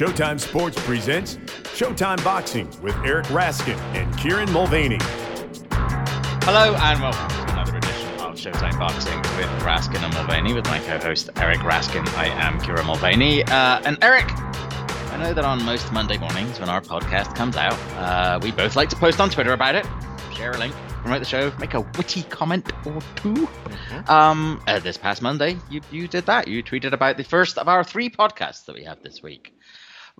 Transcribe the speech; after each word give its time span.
Showtime 0.00 0.40
Sports 0.40 0.82
presents 0.86 1.36
Showtime 1.76 2.24
Boxing 2.24 2.66
with 2.80 2.96
Eric 3.04 3.26
Raskin 3.26 3.76
and 3.94 4.16
Kieran 4.16 4.50
Mulvaney. 4.50 4.96
Hello 6.42 6.74
and 6.74 7.02
welcome 7.02 7.28
to 7.28 7.52
another 7.52 7.76
edition 7.76 8.08
of 8.20 8.34
Showtime 8.34 8.78
Boxing 8.78 9.18
with 9.18 9.62
Raskin 9.62 10.02
and 10.02 10.14
Mulvaney 10.14 10.54
with 10.54 10.64
my 10.68 10.78
co-host 10.78 11.28
Eric 11.36 11.58
Raskin. 11.58 12.08
I 12.16 12.28
am 12.28 12.58
Kieran 12.62 12.86
Mulvaney. 12.86 13.44
Uh, 13.44 13.82
and 13.84 13.98
Eric, 14.00 14.24
I 14.32 15.18
know 15.18 15.34
that 15.34 15.44
on 15.44 15.62
most 15.66 15.92
Monday 15.92 16.16
mornings 16.16 16.58
when 16.58 16.70
our 16.70 16.80
podcast 16.80 17.36
comes 17.36 17.58
out, 17.58 17.78
uh, 17.98 18.40
we 18.42 18.52
both 18.52 18.76
like 18.76 18.88
to 18.88 18.96
post 18.96 19.20
on 19.20 19.28
Twitter 19.28 19.52
about 19.52 19.74
it, 19.74 19.86
share 20.34 20.52
a 20.52 20.56
link, 20.56 20.72
promote 21.02 21.18
the 21.18 21.26
show, 21.26 21.52
make 21.58 21.74
a 21.74 21.82
witty 21.98 22.22
comment 22.22 22.72
or 22.86 23.02
2 23.16 23.48
Mm-hmm. 23.90 24.10
Um, 24.10 24.62
uh, 24.66 24.78
this 24.78 24.96
past 24.96 25.20
Monday, 25.20 25.58
you 25.68 25.80
you 25.90 26.06
did 26.06 26.26
that. 26.26 26.46
You 26.46 26.62
tweeted 26.62 26.92
about 26.92 27.16
the 27.16 27.24
first 27.24 27.58
of 27.58 27.66
our 27.68 27.82
three 27.82 28.08
podcasts 28.08 28.64
that 28.66 28.74
we 28.74 28.84
have 28.84 29.02
this 29.02 29.22
week. 29.22 29.52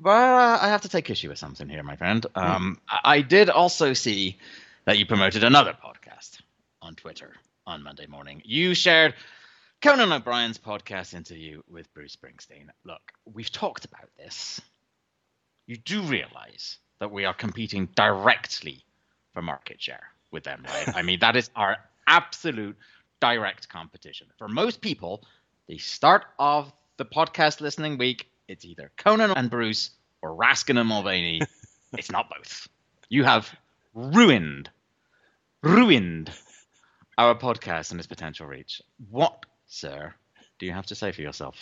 But 0.02 0.62
I 0.62 0.68
have 0.68 0.80
to 0.82 0.88
take 0.88 1.10
issue 1.10 1.28
with 1.28 1.38
something 1.38 1.68
here, 1.68 1.82
my 1.82 1.96
friend. 1.96 2.24
Um, 2.34 2.78
I, 2.88 3.00
I 3.04 3.20
did 3.20 3.50
also 3.50 3.92
see 3.92 4.38
that 4.86 4.96
you 4.96 5.04
promoted 5.04 5.44
another 5.44 5.74
podcast 5.74 6.40
on 6.80 6.94
Twitter 6.94 7.34
on 7.66 7.82
Monday 7.82 8.06
morning. 8.06 8.40
You 8.46 8.74
shared 8.74 9.14
Conan 9.82 10.10
O'Brien's 10.10 10.56
podcast 10.56 11.12
interview 11.12 11.60
with 11.68 11.92
Bruce 11.92 12.16
Springsteen. 12.16 12.68
Look, 12.84 13.12
we've 13.26 13.52
talked 13.52 13.84
about 13.84 14.08
this. 14.16 14.62
You 15.66 15.76
do 15.76 16.00
realize 16.00 16.78
that 17.00 17.10
we 17.10 17.26
are 17.26 17.34
competing 17.34 17.86
directly 17.94 18.82
for 19.34 19.42
market 19.42 19.82
share 19.82 20.04
with 20.30 20.44
them, 20.44 20.64
right? 20.66 20.96
I 20.96 21.02
mean, 21.02 21.20
that 21.20 21.36
is 21.36 21.50
our 21.54 21.76
absolute 22.06 22.76
direct 23.20 23.68
competition. 23.68 24.28
For 24.38 24.48
most 24.48 24.80
people, 24.80 25.22
the 25.68 25.76
start 25.76 26.24
of 26.38 26.72
the 26.96 27.04
podcast 27.04 27.60
listening 27.60 27.98
week, 27.98 28.29
it's 28.50 28.64
either 28.64 28.90
Conan 28.96 29.30
and 29.30 29.48
Bruce 29.48 29.90
or 30.22 30.34
Raskin 30.34 30.78
and 30.78 30.88
Mulvaney. 30.88 31.40
it's 31.92 32.10
not 32.10 32.28
both. 32.28 32.68
You 33.08 33.24
have 33.24 33.48
ruined, 33.94 34.68
ruined 35.62 36.30
our 37.16 37.36
podcast 37.36 37.92
and 37.92 38.00
its 38.00 38.08
potential 38.08 38.46
reach. 38.46 38.82
What, 39.08 39.46
sir, 39.66 40.14
do 40.60 40.66
you 40.66 40.72
have 40.72 40.86
to 40.86 40.94
say 40.94 41.10
for 41.10 41.22
yourself? 41.22 41.56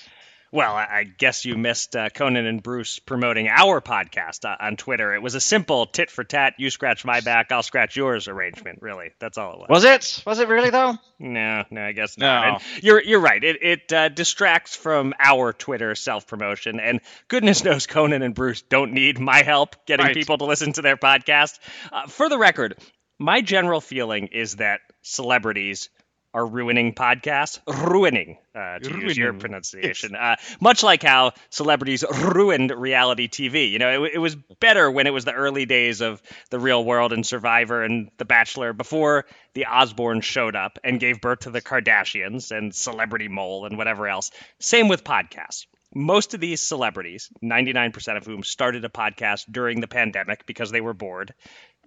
Well, 0.51 0.75
I 0.75 1.05
guess 1.05 1.45
you 1.45 1.59
missed 1.59 1.95
uh, 1.95 2.09
Conan 2.09 2.47
and 2.47 2.63
Bruce 2.63 2.99
promoting 3.01 3.49
our 3.49 3.83
podcast 3.83 4.47
uh, 4.47 4.57
on 4.59 4.77
Twitter. 4.77 5.15
It 5.15 5.21
was 5.21 5.35
a 5.35 5.43
simple 5.43 5.85
tit 5.85 6.11
for 6.11 6.25
tat, 6.25 6.55
you 6.57 6.71
scratch 6.71 7.05
my 7.05 7.21
back, 7.21 7.53
I'll 7.53 7.63
scratch 7.63 7.97
yours 7.97 8.29
arrangement, 8.29 8.79
really. 8.81 9.11
That's 9.21 9.37
all 9.37 9.53
it 9.53 9.59
was. 9.59 9.69
Was 9.69 9.85
it? 9.85 10.23
Was 10.27 10.39
it 10.39 10.49
really 10.49 10.71
though? 10.71 10.95
No, 11.19 11.65
no, 11.71 11.83
I 11.85 11.93
guess 11.93 12.17
not. 12.17 12.47
No. 12.63 12.67
You're 12.83 13.03
you're 13.03 13.21
right. 13.21 13.45
It 13.45 13.59
it 13.63 13.93
uh, 13.93 14.09
distracts 14.09 14.75
from 14.75 15.13
our 15.21 15.53
Twitter 15.53 15.95
self 15.95 16.27
promotion, 16.27 16.81
and 16.81 17.01
goodness 17.29 17.63
knows 17.63 17.87
Conan 17.87 18.23
and 18.23 18.35
Bruce 18.35 18.63
don't 18.63 18.95
need 18.95 19.19
my 19.19 19.43
help 19.43 19.85
getting 19.85 20.07
Right. 20.07 20.15
people 20.15 20.39
to 20.39 20.47
listen 20.47 20.73
to 20.73 20.81
their 20.83 20.97
podcast. 20.97 21.59
Uh, 21.93 22.07
for 22.07 22.31
the 22.31 22.39
record, 22.39 22.75
my 23.19 23.43
general 23.43 23.83
feeling 23.83 24.29
is 24.29 24.57
that 24.57 24.81
celebrities 25.03 25.91
are 26.35 26.47
ruining 26.47 26.95
podcasts, 26.95 27.59
ruining, 27.67 28.39
uh, 28.55 28.79
to 28.81 28.91
use 28.93 29.17
your 29.17 29.33
Ruining. 29.33 29.41
pronunciation. 29.41 30.15
Uh, 30.15 30.37
much 30.61 30.83
like 30.83 31.03
how 31.03 31.33
celebrities 31.51 32.05
ruined 32.11 32.71
reality 32.71 33.29
TV. 33.29 33.71
You 33.71 33.79
know, 33.79 34.05
it, 34.05 34.13
it 34.15 34.19
was 34.19 34.37
better 34.61 34.91
when 34.91 35.07
it 35.07 35.13
was 35.13 35.25
the 35.25 35.33
early 35.33 35.67
days 35.67 36.01
of 36.01 36.23
The 36.51 36.59
Real 36.61 36.85
World 36.85 37.13
and 37.13 37.27
Survivor 37.27 37.83
and 37.83 38.11
The 38.19 38.25
Bachelor 38.25 38.73
before 38.73 39.25
the 39.55 39.67
Osbournes 39.69 40.23
showed 40.25 40.55
up 40.55 40.79
and 40.85 41.01
gave 41.01 41.21
birth 41.21 41.41
to 41.41 41.51
the 41.51 41.63
Kardashians 41.63 42.51
and 42.57 42.75
Celebrity 42.75 43.29
Mole 43.29 43.65
and 43.67 43.77
whatever 43.79 44.07
else. 44.09 44.31
Same 44.61 44.89
with 44.89 45.05
podcasts. 45.05 45.67
Most 45.95 46.35
of 46.35 46.41
these 46.41 46.61
celebrities, 46.61 47.31
99% 47.43 48.19
of 48.19 48.27
whom 48.27 48.43
started 48.43 48.85
a 48.85 48.91
podcast 48.91 49.51
during 49.51 49.81
the 49.81 49.89
pandemic 49.89 50.45
because 50.45 50.71
they 50.71 50.83
were 50.83 50.93
bored, 50.93 51.33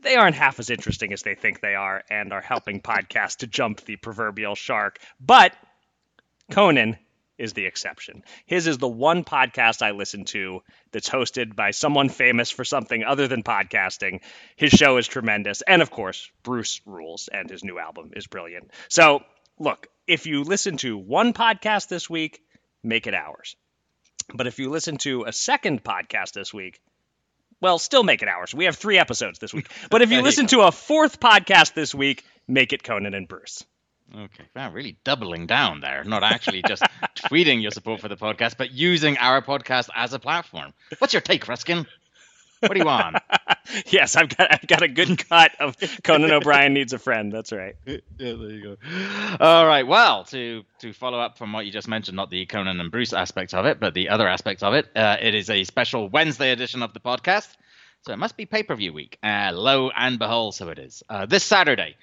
they 0.01 0.15
aren't 0.15 0.35
half 0.35 0.59
as 0.59 0.69
interesting 0.69 1.13
as 1.13 1.21
they 1.23 1.35
think 1.35 1.59
they 1.59 1.75
are 1.75 2.03
and 2.09 2.33
are 2.33 2.41
helping 2.41 2.81
podcasts 2.91 3.37
to 3.37 3.47
jump 3.47 3.81
the 3.81 3.95
proverbial 3.95 4.55
shark. 4.55 4.99
But 5.19 5.53
Conan 6.51 6.97
is 7.41 7.53
the 7.53 7.65
exception. 7.65 8.23
His 8.45 8.67
is 8.67 8.77
the 8.77 8.87
one 8.87 9.23
podcast 9.23 9.81
I 9.81 9.91
listen 9.91 10.25
to 10.25 10.61
that's 10.91 11.09
hosted 11.09 11.55
by 11.55 11.71
someone 11.71 12.09
famous 12.09 12.51
for 12.51 12.63
something 12.63 13.03
other 13.03 13.27
than 13.27 13.41
podcasting. 13.41 14.21
His 14.55 14.71
show 14.71 14.97
is 14.97 15.07
tremendous. 15.07 15.63
And 15.63 15.81
of 15.81 15.89
course, 15.89 16.29
Bruce 16.43 16.81
rules, 16.85 17.29
and 17.33 17.49
his 17.49 17.63
new 17.63 17.79
album 17.79 18.11
is 18.15 18.27
brilliant. 18.27 18.69
So, 18.89 19.23
look, 19.57 19.87
if 20.05 20.27
you 20.27 20.43
listen 20.43 20.77
to 20.77 20.97
one 20.97 21.33
podcast 21.33 21.87
this 21.87 22.07
week, 22.07 22.41
make 22.83 23.07
it 23.07 23.15
ours. 23.15 23.55
But 24.33 24.47
if 24.47 24.59
you 24.59 24.69
listen 24.69 24.97
to 24.97 25.23
a 25.23 25.33
second 25.33 25.83
podcast 25.83 26.33
this 26.33 26.53
week, 26.53 26.79
well, 27.61 27.79
still 27.79 28.03
make 28.03 28.21
it 28.21 28.27
ours. 28.27 28.53
We 28.53 28.65
have 28.65 28.75
three 28.75 28.97
episodes 28.97 29.39
this 29.39 29.53
week. 29.53 29.67
But 29.89 30.01
if 30.01 30.09
you 30.09 30.15
There 30.15 30.19
you 30.19 30.25
listen 30.25 30.47
to 30.47 30.61
a 30.61 30.71
fourth 30.71 31.19
podcast 31.19 31.73
this 31.73 31.95
week, 31.95 32.25
make 32.47 32.73
it 32.73 32.83
Conan 32.83 33.13
and 33.13 33.27
Bruce. 33.27 33.63
Okay, 34.13 34.43
wow, 34.53 34.71
really 34.71 34.97
doubling 35.05 35.47
down 35.47 35.79
there. 35.79 36.03
Not 36.03 36.23
actually 36.23 36.63
just 36.67 36.83
tweeting 37.15 37.61
your 37.61 37.71
support 37.71 38.01
for 38.01 38.09
the 38.09 38.17
podcast, 38.17 38.55
but 38.57 38.71
using 38.71 39.17
our 39.17 39.41
podcast 39.41 39.89
as 39.95 40.11
a 40.13 40.19
platform. 40.19 40.73
What's 40.99 41.13
your 41.13 41.21
take, 41.21 41.45
Raskin? 41.45 41.85
What 42.59 42.73
do 42.73 42.79
you 42.79 42.85
want? 42.85 43.17
yes, 43.87 44.15
I've 44.15 44.35
got 44.35 44.51
I've 44.51 44.67
got 44.67 44.81
a 44.81 44.87
good 44.87 45.27
cut 45.27 45.51
of 45.59 45.75
Conan 46.03 46.31
O'Brien 46.31 46.73
needs 46.73 46.93
a 46.93 46.99
friend. 46.99 47.31
That's 47.31 47.51
right. 47.51 47.75
yeah, 47.85 47.97
there 48.17 48.35
you 48.35 48.63
go. 48.63 48.77
All 49.39 49.65
right. 49.65 49.85
Well, 49.85 50.25
to 50.25 50.63
to 50.79 50.93
follow 50.93 51.19
up 51.19 51.37
from 51.37 51.53
what 51.53 51.65
you 51.65 51.71
just 51.71 51.87
mentioned, 51.87 52.15
not 52.15 52.29
the 52.29 52.45
Conan 52.45 52.79
and 52.79 52.91
Bruce 52.91 53.13
aspect 53.13 53.53
of 53.53 53.65
it, 53.65 53.79
but 53.79 53.93
the 53.93 54.09
other 54.09 54.27
aspect 54.27 54.63
of 54.63 54.73
it, 54.73 54.87
uh, 54.95 55.17
it 55.21 55.35
is 55.35 55.49
a 55.49 55.63
special 55.63 56.09
Wednesday 56.09 56.51
edition 56.51 56.81
of 56.81 56.93
the 56.93 56.99
podcast. 56.99 57.49
So 58.03 58.13
it 58.13 58.17
must 58.17 58.35
be 58.35 58.45
pay 58.45 58.63
per 58.63 58.75
view 58.75 58.93
week. 58.93 59.17
Uh, 59.21 59.51
lo 59.53 59.91
and 59.95 60.17
behold, 60.17 60.55
so 60.55 60.69
it 60.69 60.79
is. 60.79 61.03
Uh, 61.07 61.25
this 61.27 61.43
Saturday, 61.43 61.95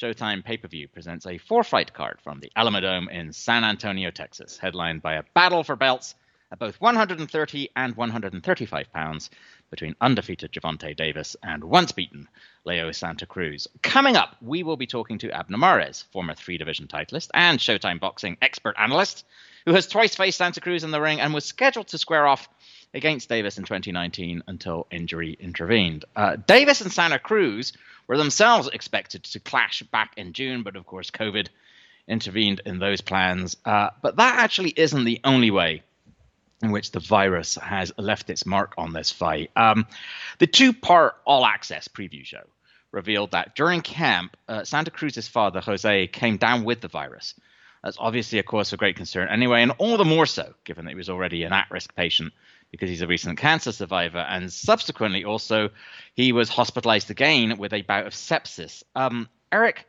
Showtime 0.00 0.44
pay 0.44 0.56
per 0.56 0.68
view 0.68 0.86
presents 0.86 1.26
a 1.26 1.38
four 1.38 1.64
fight 1.64 1.92
card 1.92 2.20
from 2.22 2.38
the 2.38 2.52
Alamodome 2.56 3.10
in 3.10 3.32
San 3.32 3.64
Antonio, 3.64 4.10
Texas, 4.10 4.56
headlined 4.56 5.02
by 5.02 5.14
a 5.14 5.24
battle 5.34 5.64
for 5.64 5.74
belts 5.74 6.14
at 6.52 6.58
both 6.58 6.80
130 6.80 7.70
and 7.74 7.96
135 7.96 8.92
pounds 8.92 9.30
between 9.70 9.96
undefeated 10.00 10.52
Gervonta 10.52 10.96
Davis 10.96 11.36
and 11.42 11.62
once 11.64 11.92
beaten 11.92 12.28
Leo 12.64 12.92
Santa 12.92 13.26
Cruz. 13.26 13.68
Coming 13.82 14.16
up, 14.16 14.36
we 14.40 14.62
will 14.62 14.76
be 14.76 14.86
talking 14.86 15.18
to 15.18 15.30
Abner 15.30 15.58
Mares, 15.58 16.02
former 16.12 16.34
three 16.34 16.58
division 16.58 16.86
titleist 16.86 17.30
and 17.34 17.58
Showtime 17.58 18.00
boxing 18.00 18.36
expert 18.42 18.76
analyst, 18.78 19.24
who 19.64 19.74
has 19.74 19.86
twice 19.86 20.14
faced 20.14 20.38
Santa 20.38 20.60
Cruz 20.60 20.84
in 20.84 20.90
the 20.90 21.00
ring 21.00 21.20
and 21.20 21.34
was 21.34 21.44
scheduled 21.44 21.88
to 21.88 21.98
square 21.98 22.26
off 22.26 22.48
against 22.94 23.28
Davis 23.28 23.58
in 23.58 23.64
2019 23.64 24.42
until 24.46 24.86
injury 24.90 25.36
intervened. 25.38 26.04
Uh, 26.16 26.36
Davis 26.36 26.80
and 26.80 26.92
Santa 26.92 27.18
Cruz 27.18 27.72
were 28.06 28.16
themselves 28.16 28.68
expected 28.68 29.22
to 29.24 29.40
clash 29.40 29.82
back 29.82 30.12
in 30.16 30.32
June, 30.32 30.62
but 30.62 30.76
of 30.76 30.86
course, 30.86 31.10
COVID 31.10 31.48
intervened 32.06 32.62
in 32.64 32.78
those 32.78 33.02
plans. 33.02 33.56
Uh, 33.64 33.90
but 34.02 34.16
that 34.16 34.38
actually 34.38 34.70
isn't 34.70 35.04
the 35.04 35.20
only 35.24 35.50
way 35.50 35.82
in 36.62 36.72
which 36.72 36.90
the 36.90 37.00
virus 37.00 37.54
has 37.56 37.92
left 37.98 38.30
its 38.30 38.44
mark 38.44 38.74
on 38.76 38.92
this 38.92 39.10
fight. 39.10 39.50
Um, 39.56 39.86
the 40.38 40.46
two 40.46 40.72
part 40.72 41.16
all 41.24 41.46
access 41.46 41.88
preview 41.88 42.24
show 42.24 42.42
revealed 42.90 43.32
that 43.32 43.54
during 43.54 43.80
camp, 43.80 44.36
uh, 44.48 44.64
Santa 44.64 44.90
Cruz's 44.90 45.28
father, 45.28 45.60
Jose, 45.60 46.06
came 46.08 46.36
down 46.36 46.64
with 46.64 46.80
the 46.80 46.88
virus. 46.88 47.34
That's 47.82 47.98
obviously 48.00 48.38
a 48.38 48.42
cause 48.42 48.70
for 48.70 48.76
great 48.76 48.96
concern 48.96 49.28
anyway, 49.28 49.62
and 49.62 49.72
all 49.78 49.96
the 49.96 50.04
more 50.04 50.26
so 50.26 50.52
given 50.64 50.84
that 50.84 50.90
he 50.90 50.96
was 50.96 51.08
already 51.08 51.44
an 51.44 51.52
at 51.52 51.70
risk 51.70 51.94
patient 51.94 52.32
because 52.70 52.88
he's 52.90 53.02
a 53.02 53.06
recent 53.06 53.38
cancer 53.38 53.72
survivor, 53.72 54.18
and 54.18 54.52
subsequently 54.52 55.24
also 55.24 55.70
he 56.14 56.32
was 56.32 56.48
hospitalized 56.48 57.10
again 57.10 57.56
with 57.56 57.72
a 57.72 57.82
bout 57.82 58.06
of 58.06 58.12
sepsis. 58.12 58.82
Um, 58.94 59.28
Eric, 59.52 59.86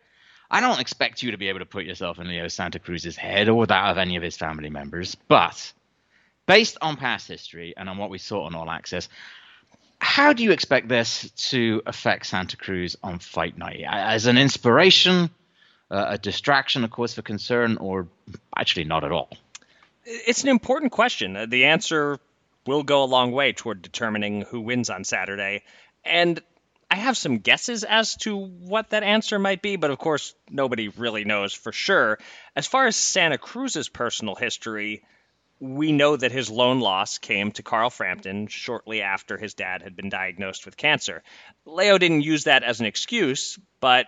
I 0.52 0.62
don't 0.62 0.79
expect 0.79 1.22
you 1.24 1.31
to 1.31 1.38
be 1.38 1.50
able 1.50 1.59
to 1.59 1.66
put 1.66 1.85
yourself 1.85 2.19
in 2.19 2.28
Leo 2.28 2.47
Santa 2.47 2.79
Cruz's 2.79 3.18
head 3.18 3.50
or 3.50 3.66
that 3.66 3.91
of 3.91 3.97
any 3.97 4.16
of 4.16 4.24
his 4.24 4.38
family 4.38 4.69
members, 4.69 5.16
but 5.16 5.74
based 6.50 6.80
on 6.82 6.98
past 6.98 7.28
history 7.28 7.76
and 7.78 7.88
on 7.88 8.00
what 8.00 8.09
we 8.09 8.18
saw 8.18 8.46
on 8.46 8.56
All 8.56 8.72
Access, 8.72 9.08
how 10.02 10.34
do 10.34 10.44
you 10.44 10.52
expect 10.52 10.88
this 10.88 11.29
to 11.52 11.84
affect 11.85 12.26
Santa 12.26 12.58
Cruz 12.58 12.97
on 13.03 13.20
fight 13.20 13.56
night? 13.56 13.84
As 13.88 14.26
an 14.26 14.40
inspiration, 14.40 15.29
uh, 15.91 16.06
a 16.09 16.18
distraction, 16.18 16.84
a 16.84 16.88
cause 16.88 17.14
for 17.14 17.22
concern, 17.22 17.78
or 17.78 18.08
actually 18.58 18.85
not 18.85 19.03
at 19.03 19.12
all? 19.12 19.29
It's 20.06 20.41
an 20.41 20.50
important 20.50 20.91
question. 20.91 21.38
Uh, 21.38 21.46
The 21.46 21.66
answer 21.66 22.20
will 22.66 22.82
go 22.82 23.03
a 23.03 23.06
long 23.06 23.32
way 23.32 23.53
toward 23.53 23.84
determining 23.84 24.41
who 24.41 24.62
wins 24.62 24.90
on 24.90 25.03
Saturday. 25.03 25.62
And 26.03 26.41
I 26.90 26.96
have 26.96 27.16
some 27.16 27.38
guesses 27.38 27.84
as 27.84 28.16
to 28.23 28.35
what 28.35 28.90
that 28.90 29.03
answer 29.03 29.38
might 29.38 29.62
be, 29.62 29.76
but 29.76 29.91
of 29.91 30.00
course, 30.00 30.34
nobody 30.50 30.88
really 30.88 31.26
knows 31.26 31.53
for 31.53 31.72
sure. 31.72 32.18
As 32.56 32.66
far 32.66 32.88
as 32.88 32.96
Santa 32.96 33.38
Cruz's 33.38 33.88
personal 33.88 34.34
history, 34.34 35.03
we 35.59 35.91
know 35.91 36.16
that 36.16 36.32
his 36.32 36.50
lone 36.50 36.79
loss 36.79 37.17
came 37.17 37.52
to 37.52 37.64
Carl 37.64 37.90
Frampton 37.90 38.47
shortly 38.47 39.02
after 39.02 39.38
his 39.38 39.53
dad 39.53 39.82
had 39.82 39.96
been 39.96 40.09
diagnosed 40.09 40.66
with 40.66 40.78
cancer. 40.78 41.22
Leo 41.66 41.97
didn't 41.97 42.22
use 42.22 42.46
that 42.46 42.64
as 42.64 42.79
an 42.79 42.85
excuse, 42.85 43.59
but 43.82 44.08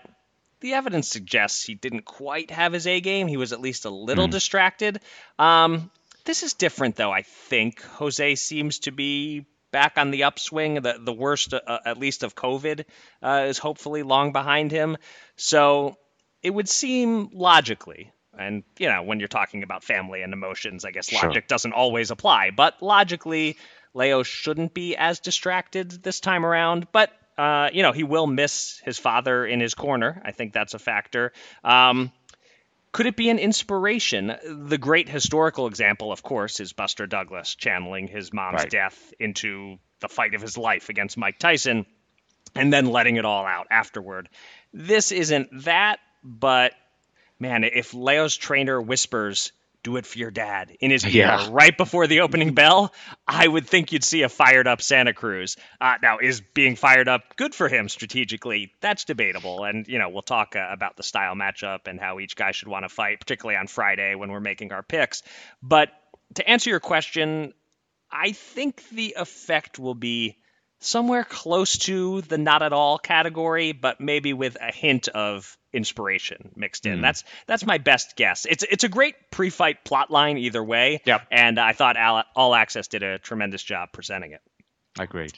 the 0.62 0.74
evidence 0.74 1.10
suggests 1.10 1.64
he 1.64 1.76
didn't 1.76 2.06
quite 2.06 2.52
have 2.52 2.72
his 2.72 2.88
A 2.88 3.02
game. 3.02 3.28
He 3.28 3.38
was 3.38 3.52
at 3.52 3.60
least 3.60 3.86
a 3.86 3.90
little 3.90 4.28
distracted. 4.28 5.00
Um, 5.38 5.92
this 6.24 6.44
is 6.44 6.54
different, 6.54 6.96
though, 6.96 7.12
I 7.12 7.24
think. 7.24 7.82
Jose 7.82 8.36
seems 8.36 8.80
to 8.80 8.92
be 8.92 9.46
back 9.72 9.98
on 9.98 10.12
the 10.12 10.26
upswing. 10.26 10.76
The 10.76 11.00
the 11.00 11.14
worst, 11.14 11.54
uh, 11.54 11.80
at 11.86 11.98
least 11.98 12.24
of 12.24 12.36
COVID, 12.36 12.86
uh, 13.24 13.46
is 13.48 13.58
hopefully 13.58 14.04
long 14.04 14.32
behind 14.32 14.72
him. 14.72 14.98
So 15.36 15.98
it 16.44 16.52
would 16.52 16.70
seem 16.70 17.30
logically, 17.34 18.12
and 18.38 18.64
you 18.80 18.88
know, 18.88 19.04
when 19.04 19.20
you're 19.20 19.28
talking 19.28 19.64
about 19.64 19.84
family 19.84 20.22
and 20.22 20.34
emotions, 20.34 20.86
I 20.86 20.92
guess 20.92 21.10
Sure. 21.10 21.28
logic 21.30 21.48
doesn't 21.48 21.74
always 21.74 22.12
apply. 22.12 22.52
But 22.52 22.82
logically, 22.82 23.58
Leo 23.94 24.24
shouldn't 24.24 24.74
be 24.74 24.96
as 24.96 25.20
distracted 25.20 25.92
this 26.04 26.20
time 26.20 26.46
around. 26.46 26.88
But 26.92 27.12
uh, 27.38 27.70
you 27.74 27.82
know, 27.82 27.92
he 27.92 28.04
will 28.04 28.28
miss 28.28 28.80
his 28.86 28.98
father 29.00 29.46
in 29.46 29.60
his 29.60 29.74
corner. 29.74 30.22
I 30.24 30.32
think 30.32 30.54
that's 30.54 30.74
a 30.74 30.80
factor. 30.80 31.32
Um, 31.64 32.12
could 32.92 33.06
it 33.06 33.16
be 33.16 33.30
an 33.30 33.40
inspiration? 33.40 34.36
The 34.68 34.78
great 34.78 35.08
historical 35.08 35.68
example, 35.68 36.12
of 36.12 36.24
course, 36.24 36.60
is 36.60 36.74
Buster 36.74 37.08
Douglas 37.08 37.56
channeling 37.56 38.08
his 38.08 38.34
mom's 38.34 38.62
Right. 38.64 38.70
death 38.70 39.14
into 39.20 39.80
the 40.02 40.10
fight 40.10 40.34
of 40.36 40.42
his 40.42 40.58
life 40.58 40.90
against 40.90 41.18
Mike 41.18 41.40
Tyson 41.40 41.86
and 42.54 42.72
then 42.72 42.86
letting 42.88 43.16
it 43.16 43.24
all 43.24 43.46
out 43.46 43.68
afterward. 43.72 44.28
This 44.74 45.12
isn't 45.14 45.64
that, 45.64 46.00
but 46.22 46.74
man, 47.42 47.64
if 47.64 47.94
Leo's 47.94 48.38
trainer 48.38 48.80
whispers, 48.82 49.52
do 49.84 49.98
it 49.98 50.06
for 50.06 50.20
your 50.20 50.30
dad 50.30 50.72
in 50.80 50.92
his 50.92 51.04
ear 51.06 51.12
Yeah. 51.12 51.48
right 51.50 51.76
before 51.76 52.06
the 52.06 52.22
opening 52.22 52.54
bell, 52.54 52.94
I 53.28 53.48
would 53.48 53.68
think 53.68 53.92
you'd 53.92 54.04
see 54.04 54.22
a 54.22 54.30
fired 54.30 54.68
up 54.68 54.80
Santa 54.82 55.12
Cruz. 55.12 55.58
Uh, 55.80 55.96
now, 56.04 56.20
is 56.20 56.40
being 56.40 56.76
fired 56.76 57.08
up 57.08 57.36
good 57.36 57.56
for 57.56 57.68
him 57.68 57.90
strategically? 57.90 58.74
That's 58.80 59.06
debatable. 59.06 59.64
And, 59.64 59.88
you 59.88 59.98
know, 59.98 60.10
we'll 60.10 60.22
talk 60.22 60.56
uh, 60.56 60.68
about 60.72 60.98
the 60.98 61.04
style 61.04 61.34
matchup 61.34 61.88
and 61.88 62.00
how 62.00 62.20
each 62.20 62.36
guy 62.36 62.52
should 62.52 62.68
want 62.68 62.86
to 62.86 62.90
fight, 62.90 63.20
particularly 63.20 63.58
on 63.58 63.66
Friday 63.66 64.14
when 64.14 64.32
we're 64.32 64.40
making 64.40 64.72
our 64.72 64.84
picks. 64.84 65.24
But 65.64 65.90
to 66.36 66.48
answer 66.48 66.70
your 66.70 66.80
question, 66.80 67.54
I 68.12 68.34
think 68.34 68.88
the 68.90 69.16
effect 69.18 69.80
will 69.80 69.96
be 69.96 70.38
somewhere 70.82 71.24
close 71.24 71.78
to 71.78 72.22
the 72.22 72.38
not 72.38 72.62
at 72.62 72.74
all 72.74 72.98
category, 72.98 73.72
but 73.72 74.02
maybe 74.02 74.34
with 74.34 74.58
a 74.60 74.72
hint 74.72 75.08
of 75.08 75.58
inspiration 75.72 76.52
mixed 76.56 76.86
in. 76.86 76.98
Hmm. 76.98 77.02
That's 77.02 77.24
that's 77.48 77.66
my 77.66 77.78
best 77.78 78.18
guess. 78.18 78.46
It's 78.46 78.64
it's 78.70 78.84
a 78.84 78.90
great 78.90 79.16
pre-fight 79.32 79.86
plot 79.86 80.12
line 80.12 80.38
either 80.38 80.64
way. 80.64 81.02
Yep. 81.06 81.28
And 81.32 81.58
I 81.60 81.72
thought 81.72 81.96
All, 81.96 82.24
all 82.36 82.56
Access 82.56 82.88
did 82.88 83.04
a 83.04 83.20
tremendous 83.20 83.64
job 83.64 83.90
presenting 83.94 84.34
it. 84.34 84.42
Agreed. 85.00 85.34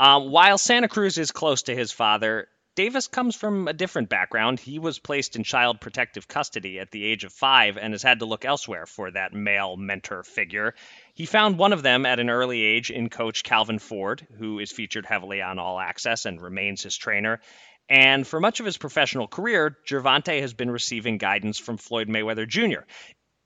Um, 0.00 0.30
while 0.30 0.56
Santa 0.56 0.88
Cruz 0.88 1.18
is 1.18 1.30
close 1.30 1.64
to 1.64 1.74
his 1.74 1.92
father, 1.92 2.48
Davis 2.76 3.08
comes 3.08 3.34
from 3.34 3.68
a 3.68 3.72
different 3.72 4.10
background. 4.10 4.60
He 4.60 4.78
was 4.78 4.98
placed 4.98 5.34
in 5.34 5.44
child 5.44 5.80
protective 5.80 6.28
custody 6.28 6.78
at 6.78 6.90
the 6.90 7.06
age 7.06 7.24
of 7.24 7.32
five 7.32 7.78
and 7.78 7.94
has 7.94 8.02
had 8.02 8.18
to 8.18 8.26
look 8.26 8.44
elsewhere 8.44 8.84
for 8.84 9.10
that 9.10 9.32
male 9.32 9.78
mentor 9.78 10.22
figure. 10.22 10.74
He 11.14 11.24
found 11.24 11.56
one 11.56 11.72
of 11.72 11.82
them 11.82 12.04
at 12.04 12.20
an 12.20 12.28
early 12.28 12.62
age 12.62 12.90
in 12.90 13.08
coach 13.08 13.44
Calvin 13.44 13.78
Ford, 13.78 14.26
who 14.38 14.58
is 14.58 14.70
featured 14.70 15.06
heavily 15.06 15.40
on 15.40 15.58
All 15.58 15.80
Access 15.80 16.26
and 16.26 16.38
remains 16.38 16.82
his 16.82 16.98
trainer. 16.98 17.40
And 17.88 18.26
for 18.26 18.40
much 18.40 18.60
of 18.60 18.66
his 18.66 18.76
professional 18.76 19.26
career, 19.26 19.78
Gervonta 19.88 20.38
has 20.42 20.52
been 20.52 20.70
receiving 20.70 21.16
guidance 21.16 21.58
from 21.58 21.78
Floyd 21.78 22.08
Mayweather 22.08 22.46
Jr. 22.46 22.80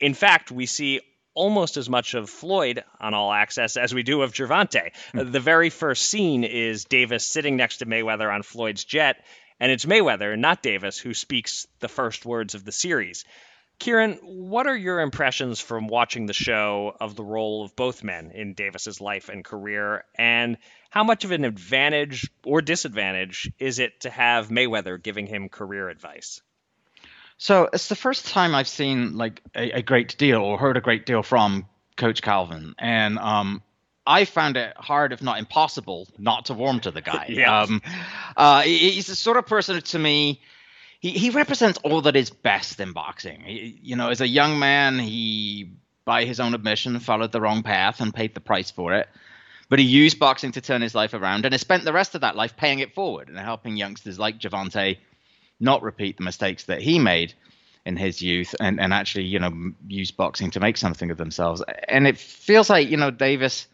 In 0.01 0.15
fact, 0.15 0.51
we 0.51 0.67
see 0.67 1.03
almost 1.35 1.77
as 1.77 1.89
much 1.89 2.15
of 2.15 2.31
Floyd 2.31 2.85
on 3.01 3.15
All 3.15 3.33
Access 3.33 3.77
as 3.77 3.95
we 3.95 4.03
do 4.03 4.23
of 4.23 4.33
Gervonta. 4.33 4.91
Hmm. 5.13 5.31
The 5.31 5.41
very 5.41 5.71
first 5.71 6.07
scene 6.07 6.45
is 6.45 6.85
Davis 6.85 7.27
sitting 7.27 7.57
next 7.57 7.79
to 7.79 7.87
Mayweather 7.87 8.33
on 8.33 8.43
Floyd's 8.43 8.85
jet, 8.85 9.25
and 9.59 9.71
it's 9.71 9.85
Mayweather, 9.85 10.39
not 10.39 10.63
Davis, 10.63 10.99
who 10.99 11.15
speaks 11.15 11.67
the 11.81 11.89
first 11.89 12.25
words 12.25 12.55
of 12.55 12.65
the 12.65 12.73
series. 12.73 13.25
Kieran, 13.79 14.19
what 14.23 14.67
are 14.67 14.77
your 14.77 15.01
impressions 15.01 15.59
from 15.59 15.89
watching 15.89 16.27
the 16.27 16.35
show 16.35 16.95
of 17.01 17.17
the 17.17 17.25
role 17.25 17.65
of 17.65 17.75
both 17.75 18.05
men 18.05 18.31
in 18.35 18.53
Davis's 18.53 19.01
life 19.01 19.31
and 19.31 19.43
career, 19.43 20.05
and 20.17 20.59
how 20.91 21.03
much 21.03 21.25
of 21.25 21.31
an 21.31 21.47
advantage 21.47 22.29
or 22.45 22.61
disadvantage 22.61 23.51
is 23.59 23.79
it 23.79 24.01
to 24.01 24.11
have 24.11 24.51
Mayweather 24.51 25.03
giving 25.03 25.27
him 25.27 25.49
career 25.49 25.89
advice? 25.89 26.43
So 27.41 27.71
it's 27.73 27.89
the 27.89 27.97
first 27.97 28.27
time 28.27 28.55
I've 28.55 28.69
seen 28.69 29.17
like 29.17 29.41
a, 29.57 29.79
a 29.79 29.83
great 29.83 30.19
deal 30.19 30.43
or 30.43 30.59
heard 30.59 30.77
a 30.77 30.81
great 30.83 31.07
deal 31.07 31.23
from 31.23 31.67
Coach 31.97 32.21
Calvin, 32.21 32.75
and 32.79 33.19
um, 33.19 33.63
I 34.07 34.27
found 34.27 34.59
it 34.59 34.77
hard, 34.77 35.15
if 35.15 35.23
not 35.23 35.39
impossible, 35.39 36.07
not 36.19 36.45
to 36.47 36.55
warm 36.55 36.81
to 36.81 36.91
the 36.91 37.01
guy. 37.01 37.25
Yeah. 37.31 37.63
Um, 37.63 37.81
uh, 38.37 38.61
he's 38.61 39.07
the 39.07 39.17
sort 39.17 39.39
of 39.39 39.47
person 39.47 39.81
to 39.81 39.99
me. 39.99 40.43
He, 41.01 41.13
he 41.13 41.31
represents 41.31 41.79
all 41.79 42.03
that 42.03 42.15
is 42.15 42.29
best 42.29 42.79
in 42.79 42.93
boxing. 42.93 43.41
He, 43.41 43.81
you 43.83 43.97
know, 43.97 44.11
as 44.11 44.21
a 44.21 44.29
young 44.29 44.59
man, 44.59 44.99
he, 44.99 45.71
by 46.05 46.27
his 46.27 46.41
own 46.41 46.53
admission, 46.53 47.01
followed 47.01 47.33
the 47.33 47.41
wrong 47.41 47.63
path 47.63 48.03
and 48.03 48.13
paid 48.13 48.35
the 48.35 48.41
price 48.41 48.71
for 48.71 48.93
it. 48.93 49.09
But 49.71 49.79
he 49.79 49.87
used 49.87 50.19
boxing 50.19 50.53
to 50.53 50.61
turn 50.61 50.83
his 50.83 50.95
life 50.95 51.15
around 51.15 51.47
and 51.47 51.55
has 51.55 51.63
spent 51.63 51.85
the 51.85 51.93
rest 51.95 52.15
of 52.15 52.21
that 52.21 52.37
life 52.37 52.55
paying 52.59 52.81
it 52.81 52.95
forward 52.95 53.31
and 53.31 53.39
helping 53.39 53.79
youngsters 53.79 54.19
like 54.19 54.39
Gervonta 54.39 54.99
not 55.61 55.83
repeat 55.83 56.17
the 56.17 56.25
mistakes 56.25 56.65
that 56.65 56.81
he 56.81 56.99
made 56.99 57.35
in 57.87 57.97
his 57.97 58.21
youth 58.21 58.55
and, 58.61 58.81
and 58.81 58.93
actually, 58.93 59.25
you 59.25 59.39
know, 59.39 59.73
use 59.89 60.11
boxing 60.11 60.51
to 60.51 60.61
make 60.61 60.77
something 60.77 61.11
of 61.11 61.17
themselves. 61.17 61.63
And 61.89 62.07
it 62.07 62.19
feels 62.19 62.69
like, 62.69 62.89
you 62.89 62.97
know, 62.97 63.11
Davis 63.11 63.67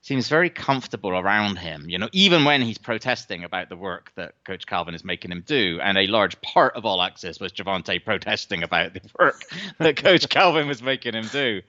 seems 0.00 0.28
very 0.28 0.50
comfortable 0.50 1.10
around 1.12 1.56
him, 1.56 1.88
you 1.88 1.96
know, 1.96 2.08
even 2.12 2.44
when 2.44 2.60
he's 2.60 2.76
protesting 2.76 3.42
about 3.42 3.70
the 3.70 3.76
work 3.76 4.12
that 4.16 4.34
Coach 4.44 4.66
Calvin 4.66 4.94
is 4.94 5.02
making 5.02 5.32
him 5.32 5.42
do. 5.46 5.78
And 5.82 5.96
a 5.96 6.06
large 6.06 6.40
part 6.42 6.76
of 6.76 6.84
All 6.84 7.00
Access 7.00 7.40
was 7.40 7.52
Gervonta 7.52 8.04
protesting 8.04 8.62
about 8.62 8.92
the 8.92 9.00
work 9.18 9.42
that 9.78 9.96
Coach 9.96 10.28
Calvin 10.28 10.68
was 10.68 10.82
making 10.82 11.14
him 11.14 11.26
do. 11.32 11.62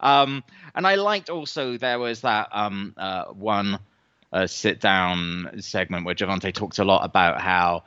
Um, 0.00 0.44
and 0.74 0.86
I 0.86 0.96
liked 0.96 1.30
also 1.30 1.76
there 1.76 1.98
was 1.98 2.20
that 2.20 2.48
um, 2.52 2.94
uh, 2.96 3.24
one 3.26 3.78
uh, 4.32 4.46
sit 4.46 4.80
down 4.80 5.50
segment 5.60 6.04
where 6.04 6.14
Gervonta 6.14 6.52
talked 6.52 6.78
a 6.78 6.84
lot 6.84 7.04
about 7.04 7.40
how 7.40 7.84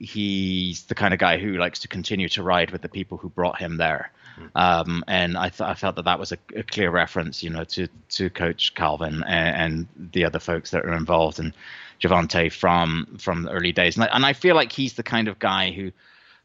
he's 0.00 0.84
the 0.84 0.94
kind 0.94 1.12
of 1.12 1.20
guy 1.20 1.38
who 1.38 1.56
likes 1.56 1.80
to 1.80 1.88
continue 1.88 2.28
to 2.30 2.42
ride 2.42 2.70
with 2.70 2.82
the 2.82 2.88
people 2.88 3.18
who 3.18 3.28
brought 3.28 3.58
him 3.58 3.76
there. 3.76 4.10
Um, 4.54 5.04
and 5.08 5.36
I, 5.36 5.48
th- 5.48 5.68
I 5.68 5.74
felt 5.74 5.96
that 5.96 6.04
that 6.04 6.18
was 6.18 6.32
a, 6.32 6.38
a 6.54 6.62
clear 6.62 6.90
reference, 6.90 7.42
you 7.42 7.50
know, 7.50 7.64
to, 7.64 7.88
to 8.10 8.30
Coach 8.30 8.74
Calvin 8.74 9.24
and, 9.24 9.56
and 9.96 10.12
the 10.12 10.24
other 10.24 10.38
folks 10.38 10.70
that 10.70 10.84
are 10.84 10.94
involved 10.94 11.40
and 11.40 11.52
Gervonta 12.00 12.52
from 12.52 13.16
from 13.18 13.42
the 13.42 13.50
early 13.50 13.72
days. 13.72 13.96
And 13.96 14.04
I, 14.04 14.08
and 14.12 14.24
I 14.24 14.32
feel 14.32 14.54
like 14.54 14.70
he's 14.70 14.92
the 14.92 15.02
kind 15.02 15.26
of 15.26 15.38
guy 15.38 15.72
who 15.72 15.90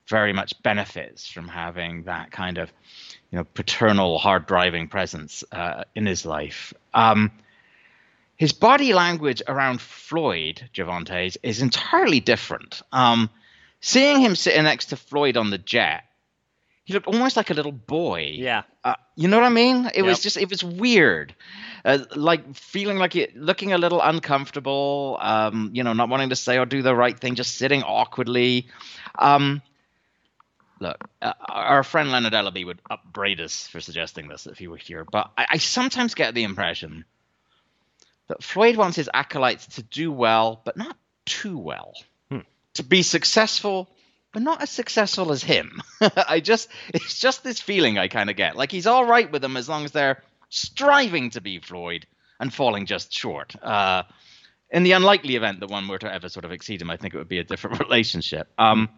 very 0.07 0.33
much 0.33 0.61
benefits 0.63 1.27
from 1.27 1.47
having 1.47 2.03
that 2.03 2.31
kind 2.31 2.57
of, 2.57 2.73
you 3.31 3.37
know, 3.37 3.43
paternal, 3.53 4.17
hard 4.17 4.47
driving 4.47 4.87
presence 4.87 5.43
uh, 5.51 5.83
in 5.95 6.05
his 6.05 6.25
life. 6.25 6.73
Um, 6.93 7.31
his 8.35 8.51
body 8.51 8.93
language 8.93 9.41
around 9.47 9.79
Floyd 9.79 10.67
Gervonta's 10.73 11.37
is 11.43 11.61
entirely 11.61 12.19
different. 12.19 12.81
Um, 12.91 13.29
seeing 13.83 14.21
him 14.21 14.33
sitting 14.33 14.63
next 14.63 14.85
to 14.87 14.95
Floyd 14.95 15.35
on 15.35 15.49
the 15.49 15.57
jet, 15.57 16.05
he 16.85 16.93
looked 16.93 17.07
almost 17.07 17.35
like 17.35 17.49
a 17.49 17.53
little 17.53 17.73
boy. 17.73 18.31
Yeah. 18.33 18.63
Uh, 18.81 18.95
you 19.17 19.27
know 19.27 19.37
what 19.37 19.45
I 19.45 19.49
mean? 19.49 19.91
It 19.93 20.03
was 20.03 20.21
just, 20.21 20.37
it 20.37 20.49
was 20.49 20.63
weird. 20.63 21.35
Uh, 21.83 21.99
like 22.15 22.55
feeling 22.55 22.97
like 22.97 23.17
it, 23.17 23.35
looking 23.35 23.73
a 23.73 23.77
little 23.77 24.01
uncomfortable, 24.01 25.17
um, 25.19 25.71
you 25.73 25.83
know, 25.83 25.91
not 25.91 26.07
wanting 26.07 26.29
to 26.29 26.35
say 26.35 26.57
or 26.57 26.65
do 26.65 26.81
the 26.81 26.95
right 26.95 27.19
thing, 27.19 27.35
just 27.35 27.55
sitting 27.55 27.83
awkwardly. 27.83 28.67
Um, 29.19 29.61
look, 30.79 31.03
uh, 31.21 31.33
our 31.49 31.83
friend 31.83 32.09
Leonard 32.09 32.33
Ellerbe 32.33 32.65
would 32.65 32.81
upbraid 32.89 33.41
us 33.41 33.67
for 33.67 33.81
suggesting 33.81 34.29
this 34.29 34.47
if 34.47 34.57
he 34.57 34.69
were 34.69 34.77
here, 34.77 35.03
but 35.03 35.29
I, 35.37 35.47
I 35.51 35.57
sometimes 35.57 36.15
get 36.15 36.33
the 36.33 36.43
impression 36.43 37.03
that 38.29 38.41
Floyd 38.41 38.77
wants 38.77 38.95
his 38.95 39.09
acolytes 39.13 39.67
to 39.75 39.83
do 39.83 40.09
well, 40.09 40.61
but 40.63 40.77
not 40.77 40.95
too 41.25 41.57
well. 41.57 41.93
To 42.75 42.83
be 42.83 43.03
successful, 43.03 43.89
but 44.31 44.41
not 44.41 44.61
as 44.61 44.69
successful 44.69 45.31
as 45.31 45.43
him. 45.43 45.81
I 46.27 46.39
just, 46.39 46.69
it's 46.89 47.19
just 47.19 47.43
this 47.43 47.61
feeling 47.61 47.97
I 47.97 48.07
kind 48.07 48.29
of 48.29 48.35
get. 48.35 48.55
Like 48.55 48.71
he's 48.71 48.87
all 48.87 49.05
right 49.05 49.31
with 49.31 49.41
them 49.41 49.57
as 49.57 49.69
long 49.69 49.85
as 49.85 49.91
they're 49.91 50.23
striving 50.49 51.29
to 51.31 51.41
be 51.41 51.59
Floyd 51.59 52.05
and 52.39 52.53
falling 52.53 52.85
just 52.85 53.13
short. 53.13 53.55
Uh, 53.63 54.03
in 54.71 54.83
the 54.83 54.93
unlikely 54.93 55.35
event 55.35 55.59
that 55.59 55.69
one 55.69 55.87
were 55.87 55.99
to 55.99 56.11
ever 56.11 56.29
sort 56.29 56.45
of 56.45 56.51
exceed 56.51 56.81
him, 56.81 56.89
I 56.89 56.97
think 56.97 57.13
it 57.13 57.17
would 57.17 57.27
be 57.29 57.37
a 57.37 57.43
different 57.43 57.79
relationship. 57.87 58.47
Um, 58.57 58.89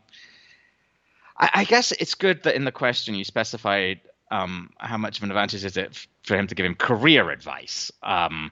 I, 1.37 1.49
I 1.53 1.63
guess 1.65 1.91
it's 1.91 2.15
good 2.15 2.43
that 2.43 2.55
in 2.55 2.63
the 2.63 2.71
question 2.71 3.13
you 3.13 3.25
specified 3.25 3.99
um, 4.31 4.71
how 4.77 4.97
much 4.97 5.17
of 5.17 5.23
an 5.23 5.31
advantage 5.31 5.63
is 5.63 5.77
it 5.77 6.07
for 6.23 6.37
him 6.37 6.47
to 6.47 6.55
give 6.55 6.65
him 6.65 6.75
career 6.75 7.29
advice. 7.29 7.91
Um, 8.01 8.51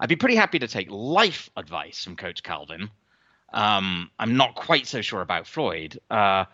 I'd 0.00 0.08
be 0.08 0.16
pretty 0.16 0.36
happy 0.36 0.58
to 0.58 0.68
take 0.68 0.90
life 0.90 1.50
advice 1.56 2.02
from 2.04 2.16
Coach 2.16 2.42
Calvin. 2.42 2.90
Um, 3.52 4.10
I'm 4.18 4.36
not 4.36 4.54
quite 4.54 4.86
so 4.86 5.00
sure 5.00 5.20
about 5.22 5.46
Floyd, 5.46 5.98
uh, 6.10 6.44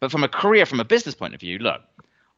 but 0.00 0.10
from 0.10 0.24
a 0.24 0.28
career, 0.28 0.66
from 0.66 0.80
a 0.80 0.84
business 0.84 1.14
point 1.14 1.34
of 1.34 1.40
view, 1.40 1.58
look, 1.58 1.82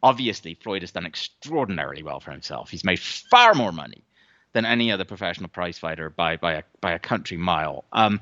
obviously 0.03 0.55
Floyd 0.55 0.83
has 0.83 0.93
done 0.93 1.07
extraordinarily 1.07 2.03
well 2.03 2.21
for 2.21 2.31
himself. 2.31 2.71
He's 2.71 2.85
made 2.85 2.99
far 3.01 3.55
more 3.55 3.73
money 3.73 4.05
than 4.53 4.65
any 4.65 4.91
other 4.93 5.05
professional 5.05 5.49
prize 5.49 5.79
fighter 5.79 6.09
by 6.09 6.37
by 6.37 6.53
a 6.55 6.63
by 6.81 6.93
a 6.93 6.99
country 6.99 7.37
mile. 7.37 7.85
Um, 7.93 8.21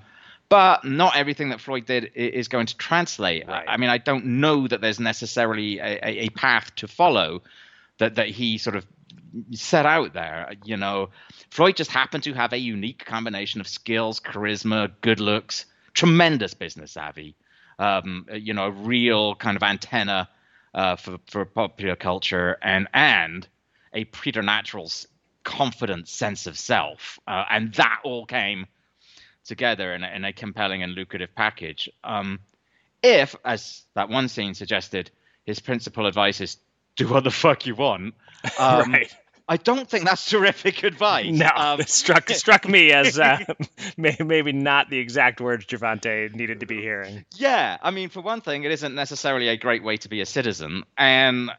but 0.49 0.85
not 0.85 1.17
everything 1.17 1.49
that 1.51 1.61
Floyd 1.61 1.87
did 1.87 2.11
is 2.15 2.49
going 2.49 2.67
to 2.67 2.77
translate. 2.77 3.45
I- 3.49 3.53
Right. 3.53 3.65
I 3.69 3.77
mean, 3.77 3.91
I 3.91 3.99
don't 3.99 4.25
know 4.41 4.67
that 4.69 4.81
there's 4.81 5.01
necessarily 5.01 5.79
a, 5.79 5.95
a, 6.03 6.25
a 6.27 6.29
path 6.31 6.75
to 6.77 6.89
follow 6.89 7.43
that 7.99 8.17
that 8.17 8.29
he 8.29 8.59
sort 8.59 8.77
of 8.77 8.85
set 9.53 9.87
out 9.87 10.13
there. 10.13 10.53
You 10.65 10.77
know, 10.77 11.11
Floyd 11.51 11.77
just 11.77 11.91
happened 11.91 12.25
to 12.25 12.33
have 12.35 12.53
a 12.53 12.59
unique 12.59 13.05
combination 13.05 13.61
of 13.61 13.69
skills, 13.69 14.21
charisma, 14.21 14.91
good 15.01 15.21
looks, 15.21 15.67
tremendous 15.95 16.55
business 16.55 16.93
savvy. 16.93 17.37
Um, 17.79 18.27
you 18.33 18.55
know, 18.55 18.67
a 18.67 18.71
real 18.71 19.35
kind 19.35 19.57
of 19.57 19.63
antenna 19.63 20.29
uh, 20.75 20.97
for 20.97 21.19
for 21.27 21.45
popular 21.45 21.97
culture, 21.97 22.57
and 22.63 22.89
and 22.93 23.47
a 23.93 24.05
preternatural 24.05 24.91
confident 25.45 26.09
sense 26.09 26.47
of 26.47 26.59
self, 26.59 27.19
uh, 27.27 27.45
and 27.51 27.73
that 27.75 28.01
all 28.05 28.27
came 28.27 28.67
together 29.45 29.95
in 29.95 30.03
a, 30.03 30.09
in 30.09 30.25
a 30.25 30.33
compelling 30.33 30.83
and 30.83 30.95
lucrative 30.95 31.35
package. 31.35 31.89
Um, 32.03 32.41
if, 33.03 33.37
as 33.45 33.83
that 33.95 34.09
one 34.09 34.29
scene 34.29 34.55
suggested, 34.55 35.11
his 35.45 35.61
principal 35.61 36.07
advice 36.07 36.41
is 36.41 36.57
do 36.97 37.07
what 37.09 37.25
the 37.25 37.31
fuck 37.31 37.67
you 37.67 37.75
want. 37.75 38.15
Um, 38.59 38.93
right. 38.93 39.15
I 39.49 39.57
don't 39.57 39.89
think 39.89 40.05
that's 40.05 40.25
terrific 40.31 40.83
advice. 40.83 41.31
No, 41.31 41.51
um, 41.55 41.81
it 41.81 41.89
struck 41.89 42.31
struck 42.31 42.69
me 42.69 42.93
as 42.93 43.19
uh, 43.21 43.39
maybe 43.97 44.53
not 44.53 44.91
the 44.91 44.99
exact 44.99 45.41
words 45.41 45.67
Gervonta 45.67 46.35
needed 46.35 46.61
to 46.61 46.67
be 46.67 46.81
hearing. 46.81 47.25
Yeah, 47.37 47.79
I 47.83 47.91
mean, 47.91 48.09
for 48.09 48.21
one 48.21 48.41
thing, 48.41 48.65
it 48.65 48.73
isn't 48.73 48.95
necessarily 48.95 49.49
a 49.49 49.57
great 49.57 49.83
way 49.83 49.97
to 49.99 50.09
be 50.09 50.21
a 50.21 50.27
citizen, 50.27 50.85
and 50.97 51.51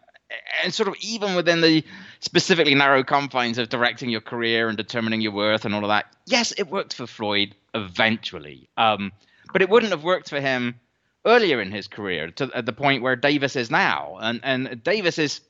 and 0.64 0.74
sort 0.74 0.90
of 0.90 0.96
even 1.02 1.36
within 1.36 1.62
the 1.62 1.84
specifically 2.20 2.74
narrow 2.74 3.04
confines 3.04 3.58
of 3.58 3.70
directing 3.70 4.10
your 4.10 4.22
career 4.22 4.68
and 4.68 4.78
determining 4.78 5.22
your 5.22 5.32
worth 5.32 5.66
and 5.66 5.76
all 5.76 5.84
of 5.84 5.90
that. 5.90 6.06
Yes, 6.26 6.52
it 6.58 6.68
worked 6.68 6.96
for 6.96 7.06
Floyd 7.06 7.54
eventually, 7.76 8.68
um, 8.76 9.12
but 9.54 9.62
it 9.62 9.70
wouldn't 9.70 9.92
have 9.92 10.04
worked 10.04 10.30
for 10.30 10.42
him 10.42 10.80
earlier 11.26 11.62
in 11.62 11.72
his 11.72 11.88
career 11.88 12.32
to 12.32 12.50
at 12.56 12.66
the 12.66 12.74
point 12.74 13.04
where 13.04 13.16
Davis 13.16 13.56
is 13.56 13.70
now, 13.70 14.18
and 14.20 14.40
and 14.44 14.84
Davis 14.84 15.20
is 15.20 15.42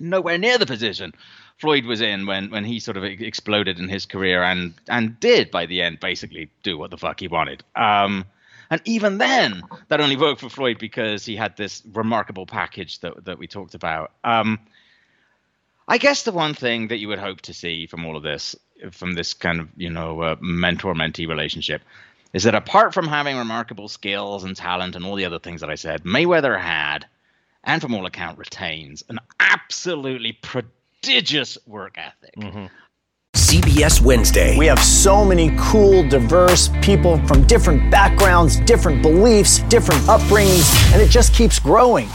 nowhere 0.00 0.38
near 0.38 0.58
the 0.58 0.66
position 0.66 1.12
Floyd 1.58 1.86
was 1.86 2.00
in 2.00 2.26
when 2.26 2.50
when 2.50 2.64
he 2.64 2.78
sort 2.78 2.96
of 2.96 3.04
exploded 3.04 3.78
in 3.78 3.88
his 3.88 4.06
career 4.06 4.42
and 4.42 4.74
and 4.88 5.18
did 5.18 5.50
by 5.50 5.66
the 5.66 5.82
end 5.82 6.00
basically 6.00 6.50
do 6.62 6.78
what 6.78 6.90
the 6.90 6.96
fuck 6.96 7.20
he 7.20 7.28
wanted. 7.28 7.64
Um, 7.74 8.24
and 8.70 8.80
even 8.84 9.18
then, 9.18 9.62
that 9.88 10.00
only 10.00 10.16
worked 10.16 10.40
for 10.40 10.50
Floyd 10.50 10.78
because 10.78 11.24
he 11.24 11.36
had 11.36 11.56
this 11.56 11.82
remarkable 11.92 12.46
package 12.46 13.00
that 13.00 13.24
that 13.24 13.38
we 13.38 13.46
talked 13.46 13.74
about. 13.74 14.12
Um, 14.22 14.60
I 15.88 15.98
guess 15.98 16.22
the 16.22 16.32
one 16.32 16.54
thing 16.54 16.88
that 16.88 16.98
you 16.98 17.08
would 17.08 17.18
hope 17.18 17.40
to 17.42 17.54
see 17.54 17.86
from 17.86 18.04
all 18.04 18.16
of 18.16 18.22
this, 18.22 18.54
from 18.92 19.14
this 19.14 19.34
kind 19.34 19.60
of 19.60 19.68
you 19.76 19.90
know 19.90 20.20
uh, 20.20 20.36
mentor 20.40 20.94
mentee 20.94 21.28
relationship, 21.28 21.82
is 22.32 22.44
that 22.44 22.54
apart 22.54 22.94
from 22.94 23.08
having 23.08 23.36
remarkable 23.36 23.88
skills 23.88 24.44
and 24.44 24.54
talent 24.54 24.94
and 24.94 25.04
all 25.04 25.16
the 25.16 25.24
other 25.24 25.38
things 25.40 25.62
that 25.62 25.70
I 25.70 25.76
said, 25.76 26.04
Mayweather 26.04 26.60
had, 26.60 27.06
and 27.64 27.82
from 27.82 27.94
all 27.94 28.06
account 28.06 28.38
retains, 28.38 29.02
an 29.08 29.18
absolutely 29.40 30.32
prodigious 31.02 31.58
work 31.66 31.96
ethic. 31.96 32.34
Mm-hmm. 32.36 32.66
CBS 33.34 34.00
Wednesday. 34.02 34.56
We 34.58 34.66
have 34.66 34.78
so 34.78 35.24
many 35.24 35.54
cool, 35.58 36.06
diverse 36.08 36.70
people 36.82 37.18
from 37.26 37.46
different 37.46 37.90
backgrounds, 37.90 38.60
different 38.60 39.02
beliefs, 39.02 39.60
different 39.68 40.00
upbringings, 40.02 40.92
and 40.92 41.00
it 41.00 41.08
just 41.08 41.34
keeps 41.34 41.58
growing. 41.58 42.08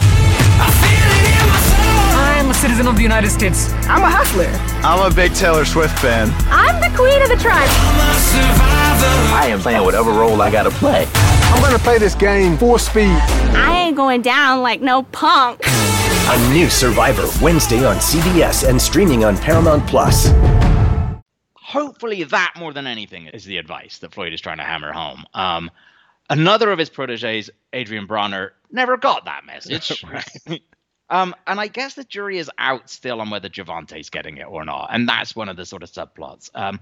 I'm 2.16 2.50
a 2.50 2.54
citizen 2.54 2.86
of 2.86 2.96
the 2.96 3.02
United 3.02 3.30
States. 3.30 3.72
I'm 3.88 4.02
a 4.02 4.10
hustler. 4.10 4.50
I'm 4.86 5.10
a 5.10 5.14
big 5.14 5.34
Taylor 5.34 5.64
Swift 5.64 5.98
fan. 5.98 6.28
I'm 6.50 6.80
the 6.80 6.96
queen 6.96 7.22
of 7.22 7.28
the 7.28 7.36
tribe. 7.36 7.68
I 9.32 9.46
am 9.48 9.60
playing 9.60 9.82
whatever 9.82 10.10
role 10.10 10.42
I 10.42 10.50
gotta 10.50 10.70
play. 10.70 11.08
I'm 11.14 11.62
gonna 11.62 11.78
play 11.78 11.98
this 11.98 12.14
game 12.14 12.58
full 12.58 12.78
speed. 12.78 13.16
I 13.56 13.84
ain't 13.86 13.96
going 13.96 14.22
down 14.22 14.60
like 14.60 14.82
no 14.82 15.04
punk. 15.04 15.62
A 16.26 16.52
new 16.54 16.70
Survivor 16.70 17.28
Wednesday 17.44 17.84
on 17.84 17.96
CBS 17.96 18.66
and 18.66 18.80
streaming 18.80 19.26
on 19.26 19.36
Paramount 19.36 19.86
Plus. 19.86 20.32
Hopefully, 21.54 22.24
that 22.24 22.54
more 22.56 22.72
than 22.72 22.86
anything 22.86 23.26
is 23.26 23.44
the 23.44 23.58
advice 23.58 23.98
that 23.98 24.14
Floyd 24.14 24.32
is 24.32 24.40
trying 24.40 24.56
to 24.56 24.64
hammer 24.64 24.90
home. 24.90 25.26
Um, 25.34 25.70
another 26.30 26.72
of 26.72 26.78
his 26.78 26.88
proteges, 26.88 27.50
Adrian 27.74 28.08
Broner, 28.08 28.52
never 28.72 28.96
got 28.96 29.26
that 29.26 29.44
message. 29.44 30.02
right. 30.10 30.62
Um, 31.10 31.34
and 31.46 31.60
I 31.60 31.66
guess 31.66 31.92
the 31.94 32.02
jury 32.02 32.38
is 32.38 32.50
out 32.56 32.88
still 32.88 33.20
on 33.20 33.28
whether 33.28 33.50
Gervonta's 33.50 34.08
getting 34.08 34.38
it 34.38 34.46
or 34.48 34.64
not, 34.64 34.88
and 34.90 35.06
that's 35.06 35.36
one 35.36 35.50
of 35.50 35.56
the 35.56 35.66
sort 35.66 35.82
of 35.82 35.90
subplots. 35.92 36.50
Um, 36.54 36.80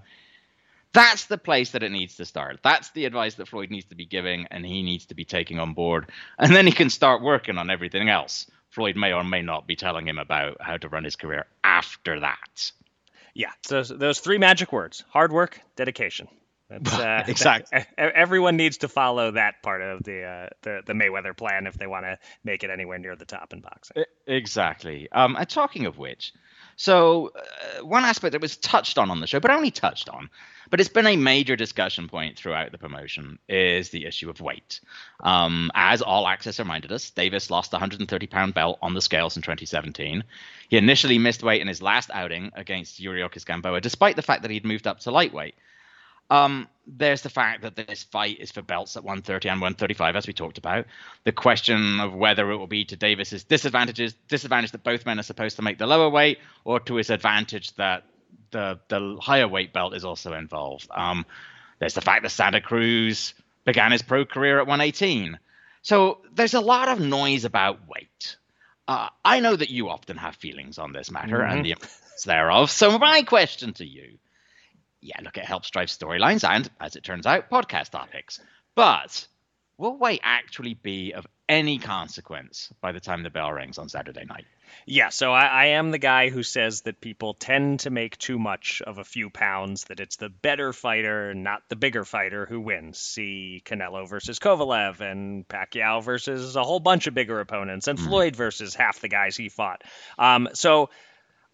that's 0.92 1.25
the 1.25 1.37
place 1.37 1.72
that 1.72 1.82
it 1.82 1.90
needs 1.90 2.16
to 2.18 2.25
start. 2.25 2.61
That's 2.62 2.90
the 2.92 3.04
advice 3.04 3.34
that 3.34 3.49
Floyd 3.49 3.70
needs 3.70 3.87
to 3.87 3.96
be 3.96 4.06
giving, 4.06 4.46
and 4.52 4.64
he 4.64 4.84
needs 4.84 5.06
to 5.06 5.16
be 5.16 5.25
taking 5.25 5.58
on 5.58 5.75
board, 5.75 6.08
and 6.38 6.54
then 6.54 6.66
he 6.66 6.72
can 6.72 6.88
start 6.88 7.20
working 7.20 7.58
on 7.58 7.68
everything 7.68 8.08
else. 8.08 8.46
Floyd 8.73 8.97
may 8.97 9.12
or 9.12 9.23
may 9.23 9.43
not 9.43 9.67
be 9.67 9.76
telling 9.76 10.09
him 10.09 10.19
about 10.19 10.57
how 10.61 10.79
to 10.79 10.88
run 10.88 11.05
his 11.05 11.17
career 11.17 11.47
after 11.62 12.21
that. 12.21 12.73
Yeah, 13.35 13.52
so 13.62 13.83
those 13.83 14.21
three 14.21 14.38
magic 14.38 14.73
words: 14.73 15.05
hard 15.11 15.33
work, 15.33 15.61
dedication. 15.76 16.29
Uh, 16.73 17.23
exactly. 17.29 17.85
everyone 17.99 18.57
needs 18.57 18.79
to 18.79 18.88
follow 18.88 19.33
that 19.33 19.62
part 19.62 19.83
of 19.83 20.02
the, 20.05 20.23
uh, 20.23 20.49
the 20.62 20.81
the 20.87 20.95
Mayweather 20.95 21.37
plan 21.37 21.67
if 21.67 21.75
they 21.75 21.87
want 21.87 22.07
to 22.07 22.19
make 22.45 22.64
it 22.64 22.71
anywhere 22.71 22.97
near 22.97 23.14
the 23.14 23.26
top 23.26 23.52
in 23.52 23.61
boxing. 23.61 24.05
Exactly. 24.26 25.07
Um, 25.12 25.37
and 25.37 25.47
talking 25.47 25.85
of 25.85 25.99
which, 25.99 26.33
so 26.76 27.33
uh, 27.35 27.85
one 27.85 28.05
aspect 28.05 28.33
that 28.33 28.41
was 28.41 28.57
touched 28.57 28.99
on 28.99 29.11
on 29.11 29.21
the 29.21 29.26
show, 29.26 29.41
but 29.41 29.50
only 29.50 29.71
touched 29.71 30.09
on, 30.09 30.31
but 30.71 30.81
it's 30.81 30.88
been 30.88 31.07
a 31.07 31.17
major 31.17 31.57
discussion 31.57 32.09
point 32.09 32.38
throughout 32.38 32.73
the 32.73 32.79
promotion, 32.79 33.38
is 33.49 33.91
the 33.91 34.07
issue 34.07 34.31
of 34.31 34.41
weight. 34.41 34.81
Um, 35.21 35.71
as 35.75 36.02
All 36.02 36.26
Access 36.26 36.59
reminded 36.59 36.93
us, 36.93 37.11
Davis 37.11 37.50
lost 37.50 37.71
the 37.71 37.76
130 37.76 38.26
pound 38.26 38.55
belt 38.55 38.79
on 38.81 38.95
the 38.95 39.02
scales 39.02 39.37
in 39.37 39.43
2017. 39.43 40.25
He 40.69 40.76
initially 40.76 41.19
missed 41.19 41.43
weight 41.43 41.61
in 41.61 41.69
his 41.69 41.83
last 41.83 42.11
outing 42.12 42.52
against 42.55 43.00
Yuriorkis 43.00 43.45
Gamboa, 43.45 43.81
despite 43.81 44.17
the 44.17 44.23
fact 44.23 44.43
that 44.43 44.50
he'd 44.50 44.64
moved 44.64 44.87
up 44.87 45.00
to 45.00 45.11
lightweight. 45.11 45.55
Um, 46.33 46.67
there's 46.87 47.21
the 47.21 47.29
fact 47.29 47.61
that 47.61 47.77
this 47.77 48.05
fight 48.05 48.41
is 48.41 48.51
for 48.51 48.62
belts 48.62 48.97
at 48.97 49.05
130 49.05 49.51
and 49.51 49.61
135, 49.61 50.17
as 50.17 50.27
we 50.27 50.33
talked 50.33 50.57
about. 50.57 50.87
The 51.25 51.33
question 51.33 52.01
of 52.01 52.15
whether 52.15 52.51
it 52.51 52.57
will 52.57 52.67
be 52.67 52.87
to 52.87 52.97
Davis's 52.97 53.45
disadvantages, 53.45 54.15
disadvantage 54.29 54.73
that 54.73 54.83
both 54.83 55.05
men 55.05 55.19
are 55.19 55.25
supposed 55.25 55.57
to 55.57 55.62
make 55.62 55.77
the 55.77 55.87
lower 55.87 56.09
weight, 56.09 56.39
or 56.65 56.81
to 56.81 56.95
his 56.95 57.11
advantage 57.11 57.75
that 57.75 58.05
the 58.51 58.81
the 58.89 59.19
higher 59.21 59.47
weight 59.47 59.75
belt 59.75 59.95
is 59.95 60.07
also 60.07 60.33
involved. 60.33 60.89
Um, 60.91 61.27
there's 61.81 61.95
the 61.95 62.01
fact 62.01 62.23
that 62.23 62.31
Santa 62.31 62.62
Cruz 62.62 63.35
began 63.67 63.93
his 63.93 64.03
pro 64.03 64.25
career 64.25 64.59
at 64.59 64.67
118. 64.67 65.39
So 65.83 66.19
there's 66.35 66.55
a 66.55 66.61
lot 66.61 66.89
of 66.89 66.99
noise 66.99 67.45
about 67.45 67.87
weight. 67.89 68.37
Uh, 68.89 69.09
I 69.23 69.41
know 69.41 69.55
that 69.55 69.69
you 69.69 69.91
often 69.91 70.17
have 70.17 70.37
feelings 70.37 70.79
on 70.79 70.93
this 70.93 71.11
matter 71.11 71.39
mm-hmm. 71.39 71.53
and 71.53 71.65
the 71.65 71.73
importance 71.73 72.25
thereof. 72.25 72.71
So 72.71 72.99
my 72.99 73.23
question 73.23 73.75
to 73.75 73.87
you 73.87 74.19
yeah, 75.02 75.18
look, 75.23 75.37
it 75.37 75.44
helps 75.44 75.71
drive 75.71 75.88
storylines 75.88 76.49
and, 76.49 76.71
as 76.80 76.97
it 76.97 77.02
turns 77.02 77.26
out, 77.26 77.50
podcast 77.50 77.90
topics. 77.90 78.40
But 78.75 79.26
will 79.76 79.99
weight 79.99 80.21
actually 80.23 80.75
be 80.75 81.12
of 81.12 81.26
any 81.49 81.78
consequence 81.78 82.73
by 82.80 82.92
the 82.92 83.00
time 83.00 83.23
the 83.23 83.30
bell 83.30 83.52
rings 83.52 83.78
on 83.78 83.88
Saturday 83.88 84.25
night? 84.25 84.47
Yeah, 84.87 85.11
so 85.11 85.32
I, 85.32 85.47
I, 85.47 85.64
am 85.66 85.90
the 85.90 85.99
guy 85.99 86.30
who 86.30 86.42
says 86.42 86.82
that 86.82 87.00
people 87.00 87.35
tend 87.35 87.80
to 87.80 87.90
make 87.90 88.16
too 88.16 88.38
much 88.38 88.80
of 88.80 88.97
a 88.97 89.04
few 89.04 89.28
pounds, 89.28 89.85
that 89.85 90.00
it's 90.00 90.16
the 90.16 90.30
better 90.30 90.73
fighter, 90.73 91.35
not 91.35 91.62
the 91.68 91.76
bigger 91.76 92.04
fighter, 92.04 92.47
who 92.47 92.61
wins. 92.61 92.99
See 92.99 93.61
Canelo 93.66 94.09
versus 94.09 94.38
Kovalev 94.38 95.00
and 95.00 95.47
Pacquiao 95.47 96.02
versus 96.02 96.56
a 96.56 96.62
whole 96.62 96.80
bunch 96.80 97.06
of 97.06 97.12
bigger 97.12 97.38
opponents, 97.40 97.87
and 97.87 97.99
mm. 97.99 98.04
Floyd 98.04 98.35
versus 98.35 98.75
half 98.75 99.00
the 99.00 99.09
guys 99.09 99.37
he 99.37 99.50
fought. 99.50 99.82
Um, 100.18 100.49
so 100.54 100.88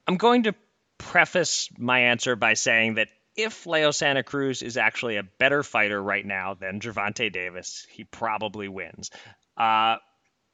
I'm 0.06 0.16
going 0.16 0.44
to 0.44 0.54
preface 0.98 1.70
my 1.76 2.00
answer 2.00 2.36
by 2.36 2.54
saying 2.54 2.94
that 2.94 3.08
if 3.38 3.66
Leo 3.66 3.92
Santa 3.92 4.24
Cruz 4.24 4.62
is 4.62 4.76
actually 4.76 5.16
a 5.16 5.22
better 5.22 5.62
fighter 5.62 6.02
right 6.02 6.26
now 6.26 6.54
than 6.54 6.80
Gervonta 6.80 7.32
Davis, 7.32 7.86
he 7.88 8.02
probably 8.02 8.66
wins. 8.66 9.10
Uh, 9.56 9.96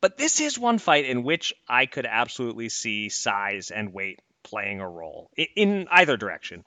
but 0.02 0.18
this 0.18 0.38
is 0.38 0.58
one 0.58 0.78
fight 0.78 1.06
in 1.06 1.24
which 1.24 1.54
I 1.66 1.86
could 1.86 2.04
absolutely 2.04 2.68
see 2.68 3.08
size 3.08 3.70
and 3.70 3.94
weight 3.94 4.20
playing 4.42 4.80
a 4.80 4.88
role 4.88 5.30
in, 5.56 5.88
either 5.90 6.18
direction. 6.18 6.62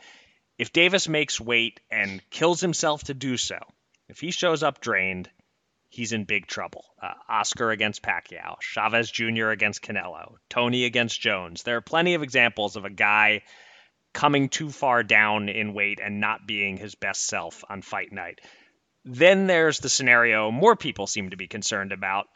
If 0.57 0.73
Davis 0.73 1.07
makes 1.07 1.39
weight 1.39 1.79
and 1.91 2.27
kills 2.31 2.61
himself 2.61 3.03
to 3.03 3.13
do 3.13 3.37
so, 3.37 3.59
if 4.09 4.19
he 4.19 4.31
shows 4.31 4.63
up 4.63 4.81
drained, 4.81 5.29
he's 5.89 6.13
in 6.13 6.23
big 6.23 6.47
trouble. 6.47 6.83
Uh, 6.99 7.13
Oscar 7.29 7.69
against 7.69 8.01
Pacquiao, 8.01 8.59
Chavez 8.59 9.11
Jr. 9.11 9.49
against 9.49 9.83
Canelo, 9.83 10.37
Toney 10.49 10.85
against 10.85 11.21
Jones. 11.21 11.61
There 11.61 11.77
are 11.77 11.81
plenty 11.81 12.15
of 12.15 12.23
examples 12.23 12.75
of 12.75 12.85
a 12.85 12.89
guy 12.89 13.43
coming 14.13 14.49
too 14.49 14.69
far 14.69 15.03
down 15.03 15.49
in 15.49 15.73
weight 15.73 15.99
and 16.03 16.19
not 16.19 16.47
being 16.47 16.77
his 16.77 16.95
best 16.95 17.25
self 17.25 17.63
on 17.69 17.81
fight 17.81 18.11
night. 18.11 18.41
Then 19.05 19.47
there's 19.47 19.79
the 19.79 19.89
scenario 19.89 20.51
more 20.51 20.75
people 20.75 21.07
seem 21.07 21.29
to 21.29 21.37
be 21.37 21.47
concerned 21.47 21.91
about. 21.91 22.27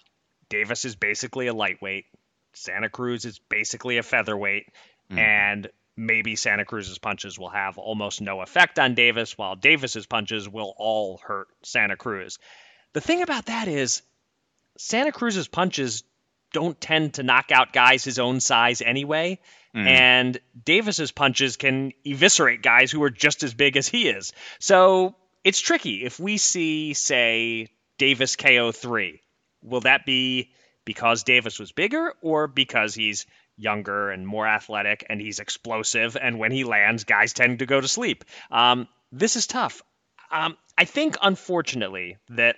Davis 0.49 0.85
is 0.85 0.95
basically 0.95 1.47
a 1.47 1.53
lightweight. 1.53 2.05
Santa 2.53 2.89
Cruz 2.89 3.25
is 3.25 3.39
basically 3.39 3.97
a 3.97 4.03
featherweight. 4.03 4.67
Mm. 5.11 5.17
And 5.17 5.69
maybe 5.97 6.35
Santa 6.35 6.65
Cruz's 6.65 6.97
punches 6.97 7.37
will 7.37 7.49
have 7.49 7.77
almost 7.77 8.21
no 8.21 8.41
effect 8.41 8.79
on 8.79 8.95
Davis, 8.95 9.37
while 9.37 9.55
Davis's 9.55 10.05
punches 10.05 10.47
will 10.47 10.73
all 10.77 11.19
hurt 11.23 11.47
Santa 11.63 11.97
Cruz. 11.97 12.39
The 12.93 13.01
thing 13.01 13.21
about 13.21 13.45
that 13.45 13.67
is, 13.67 14.01
Santa 14.77 15.11
Cruz's 15.11 15.47
punches 15.47 16.03
don't 16.53 16.79
tend 16.79 17.15
to 17.15 17.23
knock 17.23 17.51
out 17.51 17.73
guys 17.73 18.03
his 18.03 18.19
own 18.19 18.39
size 18.39 18.81
anyway. 18.81 19.39
Mm. 19.75 19.87
And 19.87 20.39
Davis's 20.65 21.11
punches 21.11 21.57
can 21.57 21.93
eviscerate 22.05 22.61
guys 22.61 22.91
who 22.91 23.01
are 23.03 23.09
just 23.09 23.43
as 23.43 23.53
big 23.53 23.77
as 23.77 23.87
he 23.87 24.09
is. 24.09 24.33
So 24.59 25.15
it's 25.43 25.59
tricky. 25.59 26.03
If 26.03 26.19
we 26.19 26.37
see, 26.37 26.93
say, 26.93 27.67
Davis 27.97 28.35
KO 28.35 28.71
three, 28.71 29.21
will 29.61 29.81
that 29.81 30.05
be 30.05 30.51
because 30.85 31.23
Davis 31.23 31.59
was 31.59 31.71
bigger 31.71 32.13
or 32.21 32.47
because 32.47 32.95
he's 32.95 33.25
younger 33.57 34.09
and 34.09 34.25
more 34.27 34.47
athletic 34.47 35.05
and 35.09 35.21
he's 35.21 35.39
explosive 35.39 36.17
and 36.17 36.39
when 36.39 36.51
he 36.51 36.63
lands, 36.63 37.03
guys 37.03 37.33
tend 37.33 37.59
to 37.59 37.65
go 37.65 37.79
to 37.79 37.87
sleep? 37.87 38.25
Um, 38.49 38.87
this 39.11 39.35
is 39.35 39.47
tough. 39.47 39.83
Um, 40.31 40.57
I 40.77 40.85
think, 40.85 41.17
unfortunately, 41.21 42.17
that 42.29 42.55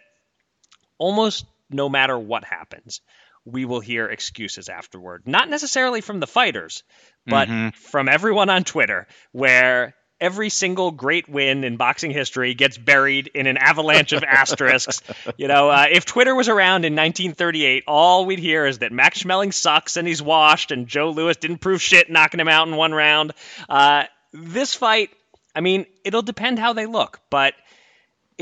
almost 0.98 1.46
no 1.70 1.90
matter 1.90 2.18
what 2.18 2.44
happens, 2.44 3.02
we 3.46 3.66
will 3.66 3.80
hear 3.80 4.08
excuses 4.08 4.70
afterward. 4.70 5.24
Not 5.26 5.50
necessarily 5.50 6.02
from 6.02 6.20
the 6.20 6.28
fighters, 6.28 6.84
but 7.26 7.48
mm-hmm. 7.48 7.70
from 7.70 8.10
everyone 8.10 8.50
on 8.50 8.64
Twitter, 8.64 9.08
where 9.32 9.96
every 10.24 10.50
single 10.50 10.92
great 10.92 11.28
win 11.28 11.66
in 11.66 11.76
boxing 11.76 12.10
history 12.10 12.54
gets 12.54 12.78
buried 12.78 13.30
in 13.34 13.46
an 13.46 13.58
avalanche 13.58 14.14
of 14.14 14.24
asterisks. 14.28 15.02
You 15.38 15.50
know, 15.50 15.70
uh, 15.70 15.88
if 15.92 16.06
Twitter 16.06 16.34
was 16.34 16.48
around 16.48 16.86
in 16.86 16.94
1938, 16.94 17.84
all 17.88 18.26
we'd 18.26 18.40
hear 18.40 18.66
is 18.66 18.80
that 18.80 18.94
Max 18.94 19.24
Schmeling 19.24 19.54
sucks 19.54 19.98
and 19.98 20.08
he's 20.08 20.22
washed, 20.22 20.72
and 20.72 20.88
Joe 20.88 21.10
Louis 21.10 21.36
didn't 21.36 21.58
prove 21.58 21.82
shit 21.82 22.10
knocking 22.10 22.40
him 22.40 22.48
out 22.48 22.68
in 22.68 22.76
one 22.78 22.94
round. 22.94 23.34
Uh, 23.68 24.06
this 24.32 24.74
fight, 24.74 25.10
I 25.54 25.60
mean, 25.60 25.86
it'll 26.06 26.22
depend 26.22 26.58
how 26.58 26.72
they 26.72 26.86
look, 26.86 27.20
but 27.30 27.54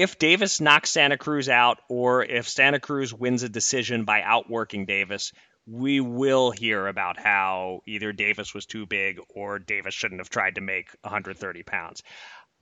if 0.02 0.18
Davis 0.18 0.60
knocks 0.60 0.90
Santa 0.90 1.16
Cruz 1.16 1.48
out 1.48 1.78
or 1.88 2.24
if 2.24 2.50
Santa 2.50 2.80
Cruz 2.80 3.14
wins 3.14 3.44
a 3.44 3.50
decision 3.50 4.04
by 4.04 4.24
outworking 4.24 4.88
Davis, 4.88 5.32
we 5.68 6.00
will 6.00 6.50
hear 6.50 6.88
about 6.88 7.20
how 7.20 7.82
either 7.86 8.12
Davis 8.12 8.52
was 8.52 8.66
too 8.66 8.88
big 8.88 9.20
or 9.30 9.60
Davis 9.60 9.94
shouldn't 9.94 10.20
have 10.20 10.32
tried 10.32 10.56
to 10.56 10.62
make 10.62 10.88
130 11.02 11.62
pounds. 11.62 12.02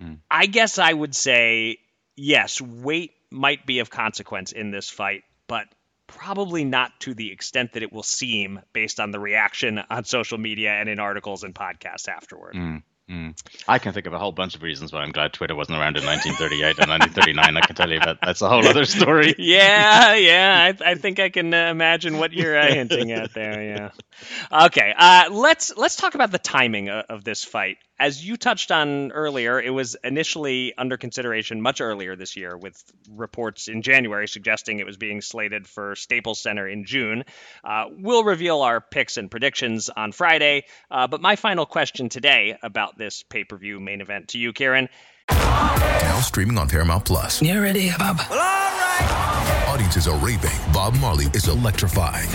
Mm. 0.04 0.20
I 0.30 0.48
guess 0.48 0.80
I 0.80 0.92
would 0.92 1.16
say 1.16 1.78
yes, 2.18 2.60
weight 2.60 3.14
might 3.32 3.66
be 3.66 3.80
of 3.80 3.90
consequence 3.90 4.52
in 4.52 4.72
this 4.72 4.90
fight, 4.90 5.24
but 5.48 5.66
probably 6.08 6.66
not 6.66 6.92
to 7.00 7.14
the 7.14 7.32
extent 7.32 7.72
that 7.72 7.84
it 7.84 7.94
will 7.94 8.04
seem 8.04 8.60
based 8.74 9.00
on 9.00 9.12
the 9.12 9.20
reaction 9.20 9.80
on 9.90 10.04
social 10.04 10.38
media 10.38 10.72
and 10.72 10.90
in 10.90 11.00
articles 11.00 11.46
and 11.46 11.56
podcasts 11.56 12.10
afterward. 12.10 12.56
Mm. 12.56 12.84
Mm. 13.10 13.36
I 13.68 13.80
can 13.80 13.94
think 13.94 14.06
of 14.06 14.14
a 14.14 14.20
whole 14.20 14.32
bunch 14.32 14.56
of 14.56 14.62
reasons 14.62 14.94
why 14.94 15.00
I'm 15.00 15.12
glad 15.12 15.34
Twitter 15.34 15.56
wasn't 15.56 15.80
around 15.80 15.98
in 15.98 16.06
1938 16.06 16.78
and 16.78 16.90
1939. 16.90 17.58
I 17.58 17.62
can 17.62 17.76
tell 17.76 17.90
you, 17.90 18.00
that 18.00 18.20
that's 18.22 18.42
a 18.44 18.50
whole 18.50 18.66
other 18.68 18.86
story. 18.86 19.34
yeah, 19.40 20.14
yeah. 20.14 20.74
I, 20.80 20.92
I 20.92 20.96
think 20.96 21.20
I 21.20 21.30
can 21.30 21.52
uh, 21.52 21.72
imagine 21.72 22.20
what 22.20 22.34
you're 22.34 22.58
uh, 22.58 22.68
hinting 22.68 23.12
at 23.12 23.34
there. 23.34 23.64
Yeah. 23.64 23.90
Okay. 24.52 24.94
Uh, 24.98 25.30
let's 25.32 25.72
let's 25.78 25.96
talk 25.96 26.14
about 26.14 26.30
the 26.30 26.40
timing 26.40 26.90
of, 26.90 27.06
of 27.08 27.24
this 27.24 27.46
fight 27.46 27.78
as 28.00 28.26
you 28.26 28.38
touched 28.38 28.72
on 28.72 29.12
earlier, 29.12 29.60
it 29.60 29.72
was 29.72 29.96
initially 30.04 30.74
under 30.78 30.98
consideration 30.98 31.62
much 31.62 31.82
earlier 31.82 32.16
this 32.16 32.38
year, 32.38 32.58
with 32.58 32.82
reports 33.10 33.68
in 33.68 33.82
January 33.82 34.28
suggesting 34.28 34.80
it 34.80 34.86
was 34.86 34.98
being 34.98 35.22
slated 35.22 35.68
for 35.68 35.96
Staples 35.96 36.42
Center 36.42 36.68
in 36.68 36.86
June. 36.86 37.26
Uh, 37.64 37.86
we'll 37.92 38.24
reveal 38.24 38.62
our 38.62 38.80
picks 38.80 39.18
and 39.18 39.30
predictions 39.30 39.90
on 39.90 40.12
Friday, 40.12 40.66
uh, 40.90 41.08
but 41.08 41.22
my 41.22 41.36
final 41.36 41.66
question 41.66 42.10
today 42.10 42.58
about 42.64 42.98
this 42.98 43.24
pay 43.24 43.44
per 43.44 43.58
view 43.58 43.80
main 43.80 44.02
event 44.02 44.30
to 44.30 44.38
you, 44.38 44.54
Kieran. 44.54 44.88
Now 45.30 46.20
streaming 46.22 46.58
on 46.58 46.70
Paramount 46.70 47.06
Plus. 47.06 47.42
You 47.42 47.62
ready, 47.62 47.92
Bob? 47.98 48.18
Well, 48.30 48.40
all 48.40 48.46
right. 48.46 49.66
Audiences 49.70 50.08
are 50.08 50.18
raving. 50.18 50.50
Bob 50.74 50.96
Marley 50.96 51.26
is 51.34 51.48
electrifying. 51.48 52.28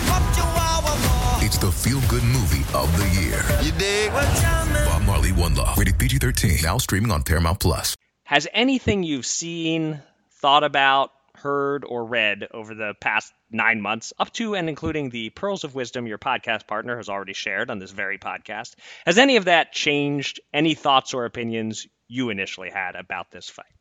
It's 1.45 1.59
the 1.59 1.71
feel 1.71 2.01
good 2.09 2.23
movie 2.23 2.65
of 2.73 2.91
the 2.97 3.07
year. 3.21 3.39
You 3.61 3.71
dig? 3.77 4.11
Bob 4.11 5.03
Marley 5.03 5.31
One 5.31 5.53
Love. 5.53 5.77
Rated 5.77 5.99
PG 5.99 6.17
13. 6.17 6.57
Now 6.63 6.79
streaming 6.79 7.11
on 7.11 7.21
Paramount 7.21 7.59
Plus. 7.59 7.95
Has 8.23 8.47
anything 8.51 9.03
you've 9.03 9.27
seen, 9.27 10.01
thought 10.41 10.63
about, 10.63 11.11
heard, 11.35 11.85
or 11.87 12.03
read 12.03 12.47
over 12.51 12.73
the 12.73 12.95
past 12.99 13.31
nine 13.51 13.79
months, 13.79 14.11
up 14.17 14.33
to 14.33 14.55
and 14.55 14.67
including 14.67 15.11
the 15.11 15.29
Pearls 15.29 15.63
of 15.63 15.75
Wisdom 15.75 16.07
your 16.07 16.17
podcast 16.17 16.65
partner 16.65 16.97
has 16.97 17.09
already 17.09 17.33
shared 17.33 17.69
on 17.69 17.77
this 17.77 17.91
very 17.91 18.17
podcast, 18.17 18.73
has 19.05 19.19
any 19.19 19.35
of 19.35 19.45
that 19.45 19.71
changed 19.71 20.39
any 20.51 20.73
thoughts 20.73 21.13
or 21.13 21.25
opinions 21.25 21.85
you 22.07 22.31
initially 22.31 22.71
had 22.71 22.95
about 22.95 23.29
this 23.29 23.47
fight? 23.47 23.74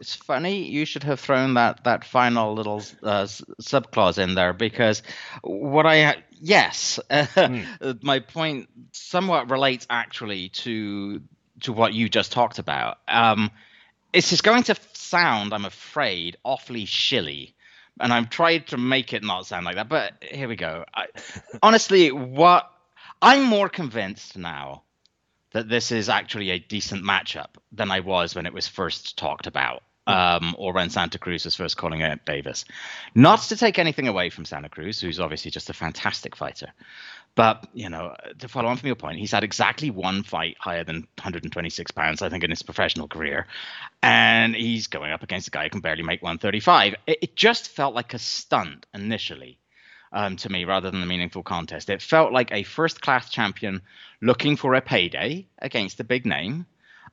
It's 0.00 0.14
funny 0.14 0.64
you 0.64 0.84
should 0.84 1.04
have 1.04 1.20
thrown 1.20 1.54
that 1.54 1.84
that 1.84 2.04
final 2.04 2.54
little 2.54 2.82
uh, 3.02 3.24
subclause 3.62 4.18
in 4.18 4.34
there 4.34 4.52
because 4.52 5.02
what 5.42 5.86
I 5.86 6.22
yes, 6.32 7.00
mm. 7.10 8.02
my 8.02 8.20
point 8.20 8.68
somewhat 8.92 9.50
relates 9.50 9.86
actually 9.88 10.50
to 10.50 11.22
to 11.60 11.72
what 11.72 11.94
you 11.94 12.08
just 12.08 12.32
talked 12.32 12.58
about. 12.58 12.98
Um, 13.08 13.50
it's 14.12 14.30
just 14.30 14.44
going 14.44 14.62
to 14.64 14.76
sound, 14.92 15.52
I'm 15.52 15.64
afraid, 15.64 16.36
awfully 16.44 16.84
shilly, 16.84 17.54
and 18.00 18.12
I've 18.12 18.30
tried 18.30 18.68
to 18.68 18.76
make 18.76 19.12
it 19.12 19.22
not 19.22 19.46
sound 19.46 19.64
like 19.64 19.76
that. 19.76 19.88
But 19.88 20.12
here 20.22 20.48
we 20.48 20.56
go. 20.56 20.84
I, 20.94 21.06
honestly, 21.62 22.12
what 22.12 22.70
I'm 23.22 23.44
more 23.44 23.68
convinced 23.68 24.36
now 24.36 24.82
that 25.56 25.70
this 25.70 25.90
is 25.90 26.10
actually 26.10 26.50
a 26.50 26.58
decent 26.58 27.02
matchup 27.02 27.56
than 27.72 27.90
I 27.90 28.00
was 28.00 28.34
when 28.34 28.44
it 28.44 28.52
was 28.52 28.68
first 28.68 29.16
talked 29.16 29.46
about. 29.46 29.82
Um, 30.08 30.54
or 30.56 30.72
when 30.72 30.88
Santa 30.88 31.18
Cruz 31.18 31.44
was 31.44 31.56
first 31.56 31.76
calling 31.76 32.00
out 32.00 32.24
Davis. 32.24 32.64
Not 33.16 33.40
to 33.48 33.56
take 33.56 33.76
anything 33.76 34.06
away 34.06 34.30
from 34.30 34.44
Santa 34.44 34.68
Cruz, 34.68 35.00
who's 35.00 35.18
obviously 35.18 35.50
just 35.50 35.68
a 35.68 35.72
fantastic 35.72 36.36
fighter. 36.36 36.72
But, 37.34 37.66
you 37.74 37.88
know, 37.88 38.14
to 38.38 38.46
follow 38.46 38.68
on 38.68 38.76
from 38.76 38.86
your 38.86 38.94
point, 38.94 39.18
he's 39.18 39.32
had 39.32 39.42
exactly 39.42 39.90
one 39.90 40.22
fight 40.22 40.56
higher 40.60 40.84
than 40.84 41.08
126 41.18 41.90
pounds, 41.90 42.22
I 42.22 42.28
think, 42.28 42.44
in 42.44 42.50
his 42.50 42.62
professional 42.62 43.08
career. 43.08 43.48
And 44.00 44.54
he's 44.54 44.86
going 44.86 45.10
up 45.10 45.24
against 45.24 45.48
a 45.48 45.50
guy 45.50 45.64
who 45.64 45.70
can 45.70 45.80
barely 45.80 46.04
make 46.04 46.22
135. 46.22 46.94
It, 47.08 47.18
it 47.22 47.34
just 47.34 47.70
felt 47.70 47.96
like 47.96 48.14
a 48.14 48.20
stunt 48.20 48.86
initially 48.94 49.58
um, 50.16 50.36
to 50.36 50.50
me 50.50 50.64
rather 50.64 50.90
than 50.90 51.02
a 51.02 51.06
meaningful 51.06 51.42
contest. 51.42 51.90
It 51.90 52.00
felt 52.00 52.32
like 52.32 52.50
a 52.50 52.62
first 52.62 53.02
class 53.02 53.28
champion 53.28 53.82
looking 54.22 54.56
for 54.56 54.74
a 54.74 54.80
payday 54.80 55.46
against 55.58 56.00
a 56.00 56.04
big 56.04 56.24
name 56.24 56.64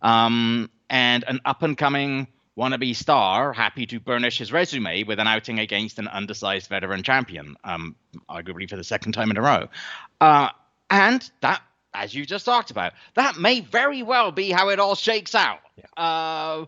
um, 0.02 0.70
and 0.90 1.26
an 1.28 1.42
up 1.44 1.64
and 1.64 1.78
coming 1.78 2.28
wannabe 2.58 2.96
star 2.96 3.52
happy 3.52 3.86
to 3.88 4.00
burnish 4.00 4.38
his 4.38 4.54
resume 4.54 5.04
with 5.04 5.20
an 5.20 5.28
outing 5.28 5.60
against 5.60 6.00
an 6.00 6.08
undersized 6.08 6.70
veteran 6.70 7.04
champion, 7.04 7.58
um, 7.66 7.96
arguably 8.30 8.70
for 8.70 8.78
the 8.78 8.84
second 8.86 9.12
time 9.12 9.30
in 9.32 9.38
a 9.38 9.42
row. 9.42 9.68
Uh, 10.22 10.50
and 10.90 11.30
that, 11.42 11.62
as 11.94 12.16
you 12.16 12.26
just 12.26 12.46
talked 12.46 12.72
about, 12.72 12.94
that 13.16 13.38
may 13.38 13.60
very 13.60 14.02
well 14.02 14.32
be 14.32 14.50
how 14.50 14.70
it 14.70 14.80
all 14.80 14.96
shakes 14.96 15.36
out. 15.36 15.60
Yeah. 15.76 16.04
Uh, 16.04 16.66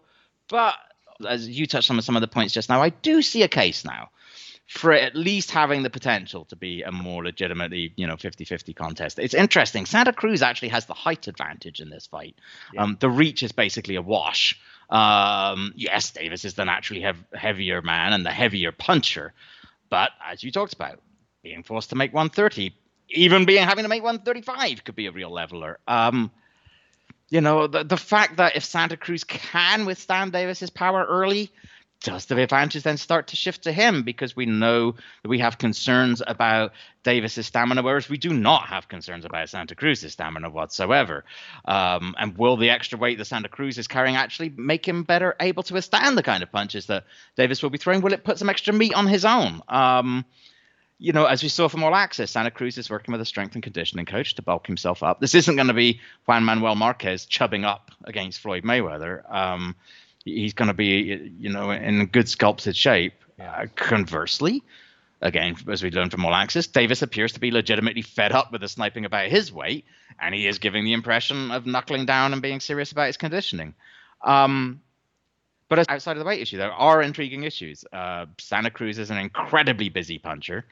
but 0.50 0.76
as 1.26 1.48
you 1.48 1.66
touched 1.66 1.90
on 1.90 2.02
some 2.02 2.18
of 2.18 2.22
the 2.22 2.28
points 2.28 2.54
just 2.54 2.68
now, 2.68 2.82
I 2.82 2.90
do 2.90 3.22
see 3.22 3.44
a 3.44 3.48
case 3.48 3.86
now 3.86 4.10
for 4.68 4.92
at 4.92 5.16
least 5.16 5.52
having 5.52 5.84
the 5.84 5.90
potential 5.90 6.46
to 6.46 6.56
be 6.56 6.82
a 6.82 6.92
more 6.92 7.24
legitimately, 7.24 7.94
you 7.96 8.08
know, 8.08 8.16
50-50 8.16 8.76
contest. 8.76 9.20
It's 9.20 9.36
interesting. 9.36 9.86
Santa 9.86 10.12
Cruz 10.12 10.42
actually 10.42 10.70
has 10.70 10.88
the 10.88 10.94
height 10.94 11.28
advantage 11.28 11.82
in 11.82 11.90
this 11.90 12.08
fight. 12.08 12.36
Yeah. 12.74 12.84
Um, 12.84 12.98
the 13.00 13.10
reach 13.10 13.44
is 13.44 13.52
basically 13.52 13.96
a 13.96 14.02
wash. 14.02 14.60
Um, 14.90 15.74
yes, 15.76 16.12
Davis 16.12 16.46
is 16.46 16.56
the 16.56 16.66
naturally 16.66 17.02
hev- 17.02 17.24
heavier 17.34 17.82
man 17.82 18.14
and 18.14 18.26
the 18.26 18.32
heavier 18.32 18.72
puncher, 18.72 19.34
but 19.90 20.12
as 20.24 20.44
you 20.44 20.52
talked 20.52 20.74
about, 20.74 21.00
being 21.44 21.64
forced 21.64 21.92
to 21.92 21.96
make 21.96 22.14
130, 22.14 22.74
even 23.10 23.46
being 23.46 23.64
having 23.64 23.84
to 23.84 23.90
make 23.90 24.04
135 24.04 24.84
could 24.84 24.96
be 24.96 25.06
a 25.06 25.12
real 25.12 25.32
leveler. 25.32 25.80
Um, 25.88 26.32
you 27.30 27.42
know, 27.42 27.68
the 27.68 27.84
the 27.84 27.98
fact 27.98 28.38
that 28.38 28.56
if 28.56 28.64
Santa 28.64 28.98
Cruz 28.98 29.24
can 29.24 29.86
withstand 29.86 30.32
Davis's 30.32 30.70
power 30.70 31.06
early, 31.08 31.52
does 32.02 32.26
the 32.26 32.40
advantage 32.42 32.84
then 32.84 32.98
start 32.98 33.28
to 33.28 33.36
shift 33.36 33.64
to 33.64 33.72
him 33.72 34.04
because 34.04 34.36
we 34.36 34.46
know 34.46 34.92
that 34.92 35.30
we 35.30 35.40
have 35.40 35.58
concerns 35.58 36.22
about 36.26 36.74
Davis's 37.04 37.48
stamina, 37.48 37.82
whereas 37.82 38.10
we 38.10 38.18
do 38.18 38.34
not 38.34 38.68
have 38.68 38.88
concerns 38.88 39.26
about 39.26 39.50
Santa 39.50 39.76
Cruz's 39.76 40.14
stamina 40.14 40.50
whatsoever. 40.50 41.26
Um, 41.66 42.16
and 42.18 42.38
will 42.38 42.58
the 42.58 42.70
extra 42.70 43.00
weight 43.00 43.18
that 43.18 43.26
Santa 43.26 43.50
Cruz 43.50 43.78
is 43.78 43.88
carrying 43.88 44.16
actually 44.16 44.50
make 44.50 44.88
him 44.88 45.04
better 45.04 45.36
able 45.40 45.64
to 45.64 45.74
withstand 45.74 46.18
the 46.18 46.24
kind 46.24 46.44
of 46.44 46.52
punches 46.52 46.86
that 46.88 47.06
Davis 47.38 47.64
will 47.64 47.72
be 47.72 47.78
throwing? 47.78 48.02
Will 48.02 48.14
it 48.14 48.24
put 48.24 48.38
some 48.38 48.50
extra 48.50 48.74
meat 48.74 48.94
on 48.94 49.08
his 49.08 49.26
own? 49.26 49.62
Um, 49.68 50.26
you 50.98 51.12
know, 51.12 51.26
as 51.26 51.44
we 51.44 51.50
saw 51.50 51.68
from 51.68 51.84
All 51.84 51.94
Access, 51.94 52.32
Santa 52.32 52.52
Cruz 52.52 52.78
is 52.78 52.90
working 52.90 53.12
with 53.12 53.22
a 53.22 53.26
strength 53.26 53.56
and 53.56 53.64
conditioning 53.64 54.06
coach 54.06 54.36
to 54.36 54.42
bulk 54.42 54.66
himself 54.66 55.04
up. 55.04 55.20
This 55.20 55.36
isn't 55.36 55.56
going 55.56 55.68
to 55.68 55.74
be 55.74 56.00
Juan 56.26 56.46
Manuel 56.46 56.76
Marquez 56.76 57.26
chubbing 57.26 57.66
up 57.66 57.92
against 58.06 58.40
Floyd 58.40 58.64
Mayweather. 58.64 59.30
Um, 59.34 59.76
he's 60.26 60.54
going 60.54 60.68
to 60.68 60.74
be, 60.74 61.32
you 61.40 61.50
know, 61.50 61.72
in 61.72 62.06
good 62.08 62.28
sculpted 62.28 62.76
shape. 62.76 63.14
Uh, 63.40 63.68
conversely, 63.76 64.64
again, 65.22 65.56
as 65.70 65.84
we 65.84 65.92
learned 65.92 66.12
from 66.12 66.26
All 66.26 66.34
Access, 66.34 66.68
Davis 66.68 67.02
appears 67.02 67.34
to 67.34 67.40
be 67.40 67.52
legitimately 67.52 68.02
fed 68.02 68.32
up 68.32 68.52
with 68.52 68.62
the 68.62 68.68
sniping 68.68 69.06
about 69.06 69.28
his 69.28 69.52
weight, 69.52 69.86
and 70.20 70.34
he 70.34 70.48
is 70.48 70.60
giving 70.60 70.84
the 70.84 70.94
impression 70.94 71.52
of 71.52 71.66
knuckling 71.66 72.06
down 72.06 72.34
and 72.34 72.42
being 72.42 72.60
serious 72.60 72.92
about 72.92 73.08
his 73.08 73.18
conditioning. 73.18 73.74
Um, 74.24 74.82
but 75.68 75.90
outside 75.90 76.14
of 76.14 76.20
the 76.20 76.26
weight 76.26 76.42
issue, 76.42 76.58
there 76.58 76.72
are 76.72 77.02
intriguing 77.02 77.44
issues. 77.44 77.84
Uh, 77.92 78.26
Santa 78.38 78.70
Cruz 78.70 79.00
is 79.00 79.12
an 79.12 79.18
incredibly 79.18 79.90
busy 79.90 80.18
puncher. 80.18 80.66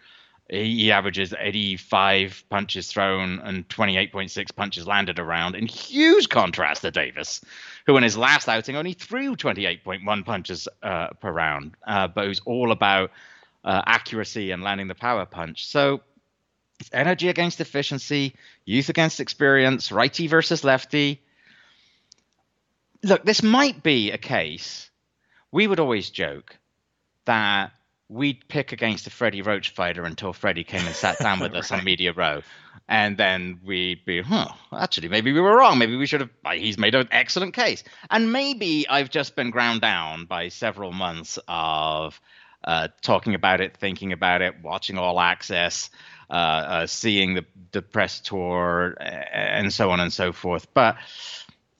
He 0.49 0.91
averages 0.91 1.34
85 1.38 2.43
punches 2.49 2.88
thrown 2.88 3.39
and 3.39 3.67
28.6 3.69 4.56
punches 4.56 4.86
landed 4.86 5.19
around, 5.19 5.56
in 5.56 5.67
huge 5.67 6.29
contrast 6.29 6.82
to 6.82 6.91
Davis, 6.91 7.41
who 7.86 7.95
in 7.97 8.03
his 8.03 8.17
last 8.17 8.49
outing 8.49 8.75
only 8.75 8.93
threw 8.93 9.36
28.1 9.36 10.25
punches 10.25 10.67
uh, 10.82 11.08
per 11.19 11.32
round, 11.32 11.75
uh, 11.88 12.08
but 12.08 12.25
who's 12.25 12.41
all 12.45 12.71
about 12.71 13.12
uh, 13.63 13.82
accuracy 13.86 14.51
and 14.51 14.63
landing 14.63 14.88
the 14.88 14.95
power 14.95 15.25
punch. 15.25 15.65
So 15.65 16.01
it's 16.79 16.89
energy 16.91 17.29
against 17.29 17.62
efficiency, 17.62 18.36
youth 18.65 18.89
against 18.89 19.21
experience, 19.21 19.91
righty 19.91 20.27
versus 20.27 20.63
lefty. 20.63 21.21
Look, 23.01 23.23
this 23.23 23.41
might 23.41 23.82
be 23.82 24.12
a 24.12 24.17
case. 24.17 24.89
We 25.51 25.67
would 25.67 25.79
always 25.79 26.10
joke 26.10 26.58
that 27.25 27.71
we'd 28.09 28.47
pick 28.47 28.71
against 28.71 29.07
a 29.07 29.09
Freddie 29.09 29.41
Roach 29.41 29.69
fighter 29.71 30.03
until 30.03 30.33
Freddie 30.33 30.63
came 30.63 30.85
and 30.85 30.95
sat 30.95 31.19
down 31.19 31.39
with 31.39 31.53
us 31.55 31.71
right. 31.71 31.79
on 31.79 31.85
Media 31.85 32.13
Row. 32.13 32.41
And 32.89 33.17
then 33.17 33.59
we'd 33.63 34.03
be, 34.05 34.21
huh, 34.21 34.49
actually, 34.77 35.07
maybe 35.07 35.31
we 35.31 35.39
were 35.39 35.55
wrong. 35.55 35.77
Maybe 35.77 35.95
we 35.95 36.05
should 36.05 36.21
have, 36.21 36.29
he's 36.53 36.77
made 36.77 36.95
an 36.95 37.07
excellent 37.11 37.53
case. 37.53 37.83
And 38.11 38.31
maybe 38.33 38.87
I've 38.89 39.09
just 39.09 39.35
been 39.35 39.51
ground 39.51 39.81
down 39.81 40.25
by 40.25 40.49
several 40.49 40.91
months 40.91 41.39
of 41.47 42.19
uh, 42.63 42.89
talking 43.01 43.35
about 43.35 43.61
it, 43.61 43.77
thinking 43.77 44.11
about 44.11 44.41
it, 44.41 44.55
watching 44.61 44.97
All 44.97 45.19
Access, 45.19 45.89
uh, 46.29 46.33
uh, 46.33 46.87
seeing 46.87 47.35
the, 47.35 47.45
the 47.71 47.81
press 47.81 48.19
tour, 48.19 48.95
and 48.99 49.71
so 49.71 49.91
on 49.91 49.99
and 49.99 50.11
so 50.11 50.31
forth. 50.31 50.73
But 50.73 50.97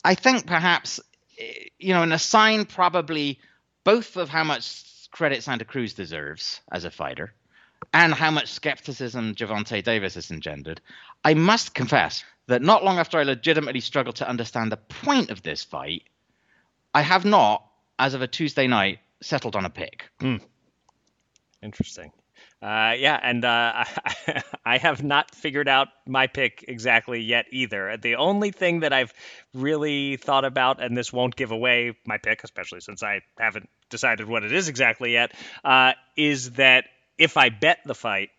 I 0.04 0.16
think 0.16 0.46
perhaps, 0.46 1.00
eh, 1.40 1.66
you 1.80 1.94
know, 1.94 2.04
an 2.04 2.12
assign 2.12 2.66
probably 2.66 3.40
both 3.84 4.16
of 4.16 4.30
how 4.30 4.44
much 4.44 4.93
credit 5.14 5.44
Santa 5.44 5.64
Cruz 5.64 5.94
deserves 5.94 6.60
as 6.72 6.84
a 6.84 6.92
fighter 6.92 7.34
and 7.94 8.14
how 8.14 8.32
much 8.32 8.52
skepticism 8.52 9.36
Gervonta 9.36 9.84
Davis 9.84 10.16
has 10.16 10.32
engendered, 10.32 10.82
I 11.24 11.36
must 11.36 11.74
confess 11.74 12.24
that 12.48 12.62
not 12.62 12.84
long 12.84 12.98
after 13.00 13.20
I 13.20 13.24
legitimately 13.24 13.80
struggled 13.80 14.18
to 14.18 14.28
understand 14.28 14.72
the 14.72 14.78
point 14.78 15.30
of 15.30 15.44
this 15.44 15.64
fight, 15.64 16.04
I 16.94 17.02
have 17.02 17.26
not, 17.26 17.66
as 18.00 18.16
of 18.16 18.22
a 18.22 18.28
Tuesday 18.28 18.68
night, 18.68 19.00
settled 19.22 19.56
on 19.56 19.66
a 19.66 19.70
pick. 19.70 20.10
Mm. 20.20 20.42
Interesting. 21.62 22.12
Uh, 22.62 22.94
yeah, 22.98 23.20
and 23.22 23.46
uh, 23.46 23.84
I 24.66 24.78
have 24.78 25.04
not 25.04 25.36
figured 25.36 25.68
out 25.68 25.90
my 26.08 26.28
pick 26.28 26.66
exactly 26.68 27.22
yet 27.22 27.46
either. 27.52 27.98
The 27.98 28.16
only 28.16 28.52
thing 28.52 28.80
that 28.80 28.94
I've 28.94 29.14
really 29.54 30.16
thought 30.18 30.46
about, 30.46 30.82
and 30.82 30.96
this 30.96 31.12
won't 31.12 31.36
give 31.36 31.52
away 31.52 31.98
my 32.06 32.18
pick, 32.18 32.44
especially 32.44 32.80
since 32.80 33.04
I 33.04 33.22
haven't 33.38 33.70
decided 33.94 34.28
what 34.28 34.44
it 34.44 34.52
is 34.52 34.68
exactly 34.68 35.14
yet, 35.14 35.32
uh, 35.64 35.94
is 36.18 36.52
that 36.52 36.86
if 37.18 37.38
I 37.38 37.50
bet 37.50 37.80
the 37.86 37.96
fight, 37.96 38.30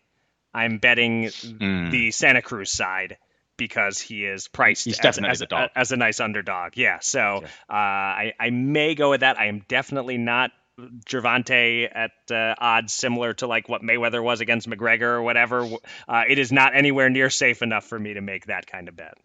I'm 0.53 0.77
betting 0.77 1.23
mm. 1.23 1.89
the 1.89 2.11
Santa 2.11 2.41
Cruz 2.41 2.71
side 2.71 3.17
because 3.57 3.99
he 3.99 4.25
is 4.25 4.47
priced 4.49 4.85
He's 4.85 4.99
as, 4.99 5.17
as, 5.17 5.41
a, 5.41 5.69
as, 5.75 5.91
a, 5.93 5.97
nice 5.97 6.19
underdog. 6.19 6.73
Yeah, 6.75 6.99
so 6.99 7.43
uh, 7.69 7.73
I, 7.73 8.33
I 8.37 8.49
may 8.49 8.95
go 8.95 9.11
with 9.11 9.21
that. 9.21 9.39
I 9.39 9.47
am 9.47 9.63
definitely 9.67 10.17
not 10.17 10.51
Gervonta 10.77 11.89
at 11.93 12.11
uh, 12.29 12.55
odds 12.57 12.93
similar 12.93 13.33
to 13.35 13.47
like 13.47 13.69
what 13.69 13.81
Mayweather 13.81 14.21
was 14.21 14.41
against 14.41 14.69
McGregor 14.69 15.03
or 15.03 15.21
whatever. 15.21 15.65
Uh, 16.07 16.23
it 16.27 16.37
is 16.37 16.51
not 16.51 16.75
anywhere 16.75 17.09
near 17.09 17.29
safe 17.29 17.61
enough 17.61 17.85
for 17.85 17.97
me 17.97 18.15
to 18.15 18.21
make 18.21 18.47
that 18.47 18.67
kind 18.67 18.89
of 18.89 18.95
bet. 18.95 19.17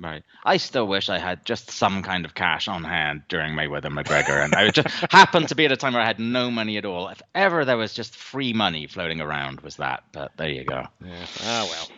Right. 0.00 0.22
I 0.44 0.58
still 0.58 0.86
wish 0.86 1.08
I 1.08 1.18
had 1.18 1.44
just 1.44 1.70
some 1.72 2.02
kind 2.02 2.24
of 2.24 2.34
cash 2.34 2.68
on 2.68 2.84
hand 2.84 3.22
during 3.28 3.54
Mayweather 3.54 3.90
McGregor, 3.90 4.44
and 4.44 4.54
I 4.54 4.70
just 4.70 4.88
happened 5.12 5.48
to 5.48 5.56
be 5.56 5.64
at 5.64 5.72
a 5.72 5.76
time 5.76 5.94
where 5.94 6.02
I 6.02 6.06
had 6.06 6.20
no 6.20 6.50
money 6.50 6.76
at 6.76 6.84
all. 6.84 7.08
If 7.08 7.20
ever 7.34 7.64
there 7.64 7.76
was 7.76 7.94
just 7.94 8.14
free 8.14 8.52
money 8.52 8.86
floating 8.86 9.20
around, 9.20 9.60
was 9.62 9.76
that? 9.76 10.04
But 10.12 10.36
there 10.36 10.50
you 10.50 10.64
go. 10.64 10.84
Yeah. 11.04 11.26
Oh 11.44 11.68
well. 11.70 11.88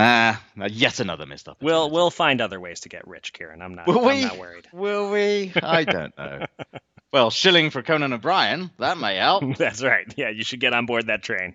Ah, 0.00 0.42
yet 0.68 1.00
another 1.00 1.26
missed 1.26 1.48
opportunity. 1.48 1.72
We'll 1.74 1.90
we'll 1.90 2.10
find 2.10 2.40
other 2.40 2.60
ways 2.60 2.80
to 2.80 2.88
get 2.88 3.08
rich, 3.08 3.32
Kieran. 3.32 3.62
I'm 3.62 3.74
not. 3.74 3.86
Will 3.86 4.00
I'm 4.00 4.16
we? 4.16 4.24
not 4.24 4.38
worried. 4.38 4.68
Will 4.72 5.10
we? 5.10 5.52
I 5.60 5.84
don't 5.84 6.16
know. 6.18 6.46
Well, 7.10 7.30
shilling 7.30 7.70
for 7.70 7.82
Conan 7.82 8.12
O'Brien, 8.12 8.70
that 8.78 8.98
may 8.98 9.16
help. 9.16 9.42
That's 9.56 9.82
right. 9.82 10.12
Yeah, 10.18 10.28
you 10.28 10.44
should 10.44 10.60
get 10.60 10.74
on 10.74 10.84
board 10.84 11.06
that 11.06 11.22
train. 11.22 11.54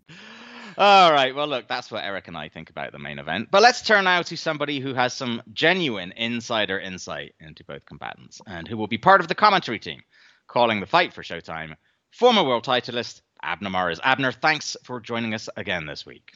All 0.77 1.11
right. 1.11 1.35
Well, 1.35 1.47
look, 1.47 1.67
that's 1.67 1.91
what 1.91 2.03
Eric 2.03 2.27
and 2.27 2.37
I 2.37 2.49
think 2.49 2.69
about 2.69 2.91
the 2.91 2.99
main 2.99 3.19
event. 3.19 3.49
But 3.51 3.61
let's 3.61 3.81
turn 3.81 4.05
now 4.05 4.21
to 4.23 4.37
somebody 4.37 4.79
who 4.79 4.93
has 4.93 5.13
some 5.13 5.41
genuine 5.53 6.13
insider 6.15 6.79
insight 6.79 7.35
into 7.39 7.63
both 7.63 7.85
combatants 7.85 8.41
and 8.47 8.67
who 8.67 8.77
will 8.77 8.87
be 8.87 8.97
part 8.97 9.21
of 9.21 9.27
the 9.27 9.35
commentary 9.35 9.79
team 9.79 10.01
calling 10.47 10.79
the 10.79 10.85
fight 10.85 11.13
for 11.13 11.23
Showtime. 11.23 11.75
Former 12.11 12.43
world 12.43 12.65
titleist 12.65 13.21
Abner 13.41 13.69
Mares. 13.69 13.99
Abner, 14.03 14.31
thanks 14.31 14.77
for 14.83 14.99
joining 14.99 15.33
us 15.33 15.49
again 15.55 15.85
this 15.85 16.05
week. 16.05 16.31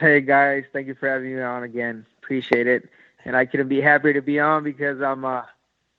Hey 0.00 0.20
guys, 0.22 0.64
thank 0.72 0.86
you 0.86 0.94
for 0.94 1.08
having 1.08 1.36
me 1.36 1.42
on 1.42 1.62
again. 1.62 2.06
Appreciate 2.22 2.66
it. 2.66 2.88
And 3.24 3.36
I 3.36 3.44
couldn't 3.44 3.68
be 3.68 3.80
happier 3.80 4.14
to 4.14 4.22
be 4.22 4.40
on 4.40 4.64
because 4.64 5.00
I'm 5.00 5.24
uh, 5.24 5.42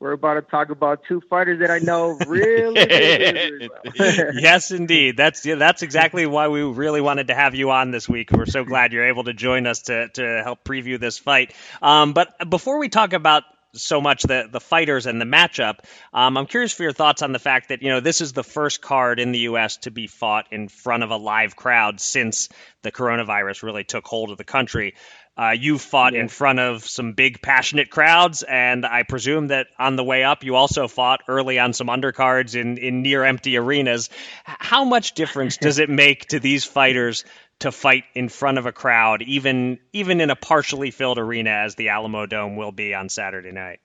we're 0.04 0.12
about 0.12 0.34
to 0.34 0.42
talk 0.42 0.70
about 0.70 1.06
two 1.08 1.22
fighters 1.30 1.62
that 1.62 1.72
I 1.72 1.80
know 1.80 2.18
really. 2.28 2.86
really 2.86 3.70
well. 3.98 4.34
yes, 4.36 4.70
indeed. 4.70 5.16
That's 5.16 5.46
yeah, 5.46 5.56
that's 5.56 5.82
exactly 5.82 6.26
why 6.26 6.50
we 6.50 6.62
really 6.62 7.00
wanted 7.00 7.28
to 7.28 7.34
have 7.34 7.56
you 7.56 7.72
on 7.72 7.92
this 7.92 8.10
week. 8.10 8.30
We're 8.32 8.46
so 8.46 8.66
glad 8.66 8.92
you're 8.92 9.08
able 9.08 9.24
to 9.24 9.34
join 9.34 9.66
us 9.66 9.84
to 9.84 10.10
to 10.10 10.42
help 10.44 10.66
preview 10.66 11.00
this 11.00 11.18
fight. 11.18 11.54
Um, 11.82 12.12
but 12.12 12.50
before 12.50 12.80
we 12.80 12.90
talk 12.90 13.14
about 13.14 13.44
so 13.76 14.02
much 14.02 14.24
the 14.24 14.48
the 14.52 14.60
fighters 14.60 15.06
and 15.06 15.20
the 15.20 15.26
matchup. 15.26 15.80
Um, 16.14 16.38
I'm 16.38 16.46
curious 16.46 16.74
for 16.74 16.84
your 16.84 16.92
thoughts 16.92 17.22
on 17.22 17.32
the 17.32 17.40
fact 17.40 17.70
that 17.70 17.82
you 17.82 17.90
know 17.90 18.00
this 18.00 18.22
is 18.22 18.34
the 18.34 18.44
first 18.44 18.82
card 18.82 19.20
in 19.20 19.32
the 19.32 19.40
U.S. 19.40 19.78
to 19.78 19.92
be 19.92 20.08
fought 20.08 20.52
in 20.52 20.68
front 20.68 21.04
of 21.04 21.12
a 21.12 21.18
live 21.18 21.56
crowd 21.56 22.00
since 22.00 22.50
the 22.84 22.92
coronavirus 22.92 23.64
really 23.64 23.84
took 23.84 24.06
hold 24.06 24.30
of 24.30 24.38
the 24.38 24.44
country. 24.44 24.94
Uh, 25.36 25.56
you 25.58 25.80
fought 25.80 26.14
yeah. 26.14 26.20
in 26.20 26.28
front 26.28 26.60
of 26.60 26.86
some 26.86 27.14
big, 27.14 27.42
passionate 27.42 27.90
crowds, 27.90 28.44
and 28.44 28.86
I 28.86 29.02
presume 29.02 29.48
that 29.48 29.68
on 29.80 29.96
the 29.96 30.04
way 30.04 30.24
up, 30.24 30.44
you 30.44 30.56
also 30.56 30.88
fought 30.88 31.22
early 31.28 31.58
on 31.58 31.74
some 31.74 31.88
undercards 31.88 32.56
in, 32.56 32.78
in 32.78 33.02
near 33.02 33.24
empty 33.24 33.58
arenas. 33.58 34.12
How 34.44 34.84
much 34.84 35.14
difference 35.14 35.58
does 35.58 35.80
it 35.80 35.90
make 35.90 36.28
to 36.28 36.40
these 36.40 36.66
fighters 36.66 37.26
to 37.60 37.72
fight 37.72 38.04
in 38.14 38.30
front 38.30 38.60
of 38.60 38.68
a 38.68 38.72
crowd, 38.72 39.24
even 39.24 39.80
even 39.92 40.22
in 40.22 40.30
a 40.30 40.36
partially 40.36 40.92
filled 40.92 41.18
arena 41.18 41.50
as 41.50 41.76
the 41.76 41.88
Alamodome 41.88 42.56
will 42.56 42.72
be 42.72 42.94
on 42.94 43.10
Saturday 43.10 43.52
night? 43.52 43.80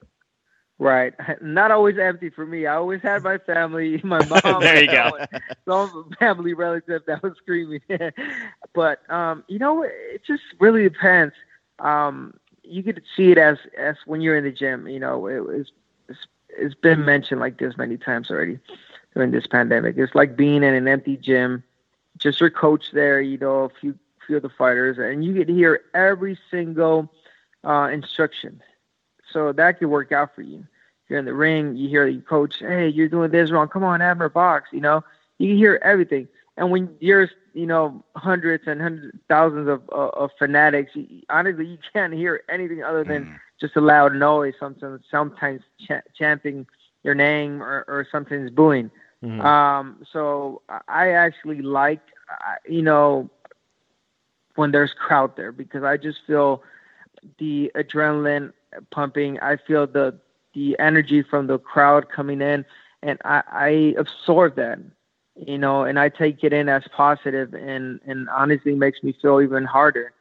Right. 0.79 1.13
Not 1.43 1.71
always 1.71 1.99
empty 1.99 2.31
for 2.31 2.47
me. 2.47 2.67
I 2.67 2.77
always 2.77 3.03
had 3.03 3.23
my 3.23 3.39
family, 3.39 4.01
my 4.05 4.25
mom. 4.27 4.61
there 4.61 4.83
you 4.83 4.91
go. 4.91 5.11
Some 5.67 6.11
family 6.19 6.55
relative 6.55 7.03
that 7.07 7.23
was 7.23 7.35
screaming. 7.39 7.81
but 8.75 9.11
um, 9.11 9.45
you 9.49 9.59
know, 9.59 9.83
it 9.83 10.23
just 10.27 10.43
really 10.61 10.85
depends. 10.85 11.35
Um, 11.81 12.35
you 12.63 12.83
could 12.83 13.03
see 13.17 13.31
it 13.31 13.39
as 13.39 13.59
as 13.77 13.97
when 14.07 14.21
you're 14.21 14.37
in 14.37 14.45
the 14.45 14.53
gym. 14.53 14.87
You 14.89 15.01
know, 15.01 15.27
it 15.27 15.41
was 15.41 15.73
it's, 16.09 16.27
it's 16.49 16.75
been 16.75 17.05
mentioned 17.05 17.41
like 17.41 17.59
this 17.59 17.77
many 17.77 17.97
times 17.97 18.31
already 18.31 18.59
during 19.15 19.33
this 19.33 19.47
pandemic. 19.47 19.97
It's 19.97 20.15
like 20.15 20.37
being 20.37 20.63
in 20.63 20.75
an 20.75 20.87
empty 20.87 21.17
gym, 21.17 21.65
just 22.19 22.41
your 22.41 22.51
coach 22.51 22.93
there. 22.93 23.21
You 23.21 23.39
know, 23.39 23.65
a 23.65 23.69
few 23.69 23.99
few 24.27 24.37
of 24.37 24.43
the 24.43 24.49
fighters, 24.49 24.99
and 24.99 25.25
you 25.25 25.35
get 25.35 25.49
to 25.49 25.55
hear 25.55 25.81
every 25.95 26.39
single 26.51 27.13
uh, 27.65 27.89
instruction 27.93 28.61
so 29.33 29.53
that 29.53 29.79
could 29.79 29.89
work 29.89 30.13
out 30.13 30.35
for 30.35 30.43
you. 30.43 30.67
You're 31.09 31.19
in 31.19 31.25
the 31.25 31.35
ring, 31.35 31.77
you 31.77 31.89
hear 31.89 32.11
the 32.11 32.21
coach, 32.21 32.59
hey, 32.59 32.89
you're 32.89 33.09
doing 33.09 33.31
this 33.31 33.51
wrong. 33.51 33.69
Come 33.69 33.85
on, 33.85 34.03
Abner, 34.03 34.29
box. 34.29 34.69
You 34.73 34.81
know, 34.81 35.03
you 35.39 35.49
can 35.49 35.57
hear 35.57 35.81
everything. 35.83 36.29
And 36.57 36.71
when 36.71 36.95
you're, 37.01 37.31
you 37.55 37.67
know, 37.67 38.05
hundreds 38.17 38.65
and 38.67 38.81
hundreds, 38.81 39.17
thousands 39.29 39.69
of, 39.69 39.83
uh, 39.91 40.09
of 40.09 40.31
fanatics, 40.39 40.93
you, 40.95 41.23
honestly, 41.31 41.67
you 41.67 41.79
can't 41.93 42.13
hear 42.13 42.43
anything 42.51 42.83
other 42.83 43.05
than 43.05 43.25
mm. 43.25 43.39
just 43.61 43.77
a 43.77 43.81
loud 43.81 44.15
noise. 44.15 44.55
Sometimes, 44.61 45.01
sometimes 45.11 45.63
ch- 45.81 46.05
chanting 46.17 46.67
your 47.05 47.15
name 47.15 47.63
or, 47.63 47.85
or 47.89 48.07
sometimes 48.11 48.51
booing. 48.51 48.91
Mm-hmm. 49.25 49.41
Um, 49.41 50.05
so 50.13 50.63
I 50.89 51.11
actually 51.13 51.63
like, 51.63 52.03
you 52.69 52.83
know, 52.83 53.31
when 54.57 54.73
there's 54.73 54.93
crowd 54.93 55.37
there 55.37 55.53
because 55.53 55.85
I 55.85 55.97
just 55.97 56.19
feel 56.27 56.63
the 57.39 57.71
adrenaline 57.75 58.53
pumping. 58.91 59.39
I 59.41 59.57
feel 59.57 59.87
the 59.87 60.19
the 60.55 60.79
energy 60.79 61.23
from 61.23 61.47
the 61.47 61.59
crowd 61.59 62.09
coming 62.09 62.41
in, 62.41 62.65
and 63.03 63.19
I, 63.25 63.43
I 63.51 63.95
absorb 63.99 64.57
that. 64.57 64.79
you 65.47 65.59
know, 65.59 65.85
and 65.85 65.99
I 65.99 66.09
take 66.09 66.43
it 66.43 66.53
in 66.53 66.69
as 66.69 66.83
positive, 66.93 67.55
and 67.55 68.01
and 68.07 68.29
honestly 68.29 68.75
makes 68.75 69.03
me 69.03 69.15
feel 69.21 69.41
even 69.41 69.65
harder. 69.65 70.13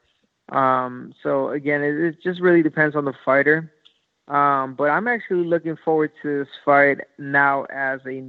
Um, 0.50 1.14
so 1.22 1.50
again, 1.50 1.84
it, 1.84 1.96
it 1.96 2.24
just 2.24 2.40
really 2.40 2.64
depends 2.64 2.96
on 2.96 3.06
the 3.06 3.14
fighter. 3.26 3.72
Um, 4.28 4.76
but 4.76 4.90
I'm 4.90 5.08
actually 5.08 5.46
looking 5.46 5.78
forward 5.84 6.12
to 6.22 6.40
this 6.40 6.54
fight 6.66 7.00
now 7.18 7.64
as 7.66 8.02
a 8.06 8.24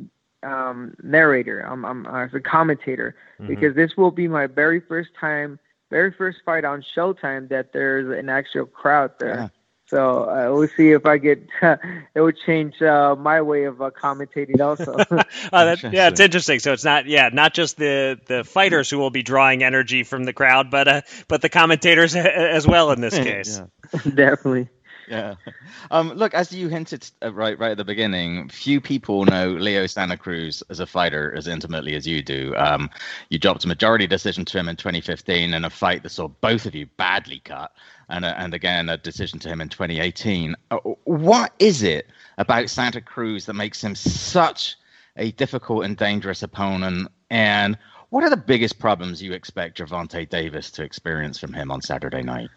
um, 0.47 0.95
narrator. 1.03 1.61
I'm, 1.61 1.85
I'm 1.85 2.07
as 2.07 2.33
a 2.35 2.41
commentator 2.41 3.17
mm-hmm. 3.41 3.49
because 3.49 3.75
this 3.75 3.97
will 3.97 4.13
be 4.13 4.29
my 4.29 4.47
very 4.47 4.81
first 4.81 5.11
time, 5.21 5.59
very 5.91 6.13
first 6.13 6.39
fight 6.45 6.65
on 6.65 6.85
Showtime 6.97 7.49
that 7.49 7.73
there's 7.73 8.17
an 8.17 8.29
actual 8.29 8.67
crowd 8.67 9.11
there. 9.19 9.51
Yeah. 9.93 9.99
So 9.99 10.25
uh, 10.25 10.55
we'll 10.55 10.69
see 10.77 10.91
if 10.91 11.07
I 11.07 11.19
get. 11.19 11.47
it 11.63 12.21
would 12.21 12.37
change 12.45 12.81
uh, 12.83 13.17
my 13.19 13.43
way 13.43 13.65
of 13.65 13.81
uh, 13.81 13.91
commentating 13.91 14.61
also. 14.61 14.97
oh, 15.11 15.17
that, 15.53 15.93
yeah, 15.93 16.09
it's 16.09 16.21
interesting. 16.21 16.59
So 16.59 16.73
it's 16.73 16.85
not 16.85 17.07
yeah, 17.07 17.31
not 17.33 17.55
just 17.55 17.77
the 17.77 18.19
the 18.27 18.45
fighters 18.45 18.91
who 18.91 18.99
will 18.99 19.11
be 19.11 19.23
drawing 19.23 19.63
energy 19.63 20.05
from 20.05 20.25
the 20.25 20.33
crowd, 20.33 20.71
but 20.71 20.89
uh, 20.89 21.01
but 21.27 21.43
the 21.43 21.49
commentators 21.49 22.15
as 22.17 22.67
well 22.67 22.91
in 22.93 23.01
this 23.01 23.15
case. 23.15 23.61
Definitely. 24.05 24.69
Yeah. 25.09 25.35
Um, 25.91 26.13
look, 26.15 26.35
as 26.35 26.53
you 26.53 26.69
hinted 26.69 27.09
uh, 27.23 27.33
right 27.33 27.59
right 27.59 27.71
at 27.71 27.77
the 27.77 27.85
beginning, 27.85 28.49
few 28.49 28.81
people 28.81 29.25
know 29.25 29.51
Leo 29.51 29.87
Santa 29.87 30.17
Cruz 30.17 30.63
as 30.71 30.81
a 30.81 30.87
fighter 30.87 31.33
as 31.35 31.47
intimately 31.47 31.95
as 31.95 32.07
you 32.07 32.23
do. 32.23 32.55
Um, 32.57 32.91
you 33.31 33.39
dropped 33.39 33.65
a 33.65 33.69
majority 33.69 34.07
decision 34.07 34.45
to 34.47 34.59
him 34.59 34.69
in 34.69 34.77
2015 34.77 35.55
in 35.55 35.65
a 35.65 35.71
fight 35.71 36.03
that 36.03 36.11
saw 36.11 36.29
both 36.29 36.67
of 36.67 36.75
you 36.75 36.87
badly 36.97 37.41
cut 37.45 37.73
and 38.09 38.25
uh, 38.25 38.35
and 38.37 38.55
again 38.55 38.89
a 38.89 38.99
decision 38.99 39.39
to 39.41 39.49
him 39.49 39.61
in 39.61 39.69
2018. 39.69 40.57
Uh, 40.71 40.79
what 41.05 41.53
is 41.59 41.83
it 41.83 42.09
about 42.37 42.69
Santa 42.69 43.01
Cruz 43.01 43.47
that 43.47 43.55
makes 43.55 43.83
him 43.83 43.95
such 43.95 44.77
a 45.17 45.31
difficult 45.33 45.85
and 45.85 45.97
dangerous 45.97 46.43
opponent? 46.43 47.09
And 47.31 47.79
what 48.11 48.25
are 48.25 48.31
the 48.31 48.37
biggest 48.37 48.79
problems 48.79 49.23
you 49.23 49.33
expect 49.33 49.79
Gervonta 49.79 50.29
Davis 50.29 50.71
to 50.73 50.83
experience 50.83 51.39
from 51.39 51.53
him 51.53 51.71
on 51.71 51.83
Saturday 51.83 52.23
night? 52.23 52.51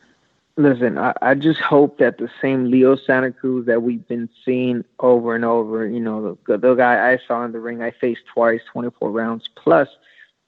Listen, 0.57 0.97
I, 0.97 1.13
I 1.21 1.35
just 1.35 1.59
hope 1.61 1.97
that 1.99 2.17
the 2.17 2.29
same 2.41 2.69
Leo 2.69 2.95
Santa 2.95 3.31
Cruz 3.31 3.65
that 3.67 3.83
we've 3.83 4.05
been 4.07 4.29
seeing 4.43 4.83
over 4.99 5.33
and 5.33 5.45
over, 5.45 5.87
you 5.87 5.99
know, 5.99 6.37
the, 6.45 6.57
the 6.57 6.75
guy 6.75 7.11
I 7.11 7.19
saw 7.25 7.43
in 7.45 7.53
the 7.53 7.59
ring, 7.59 7.81
I 7.81 7.91
faced 7.91 8.21
twice, 8.33 8.61
24 8.71 9.11
rounds 9.11 9.49
plus, 9.55 9.87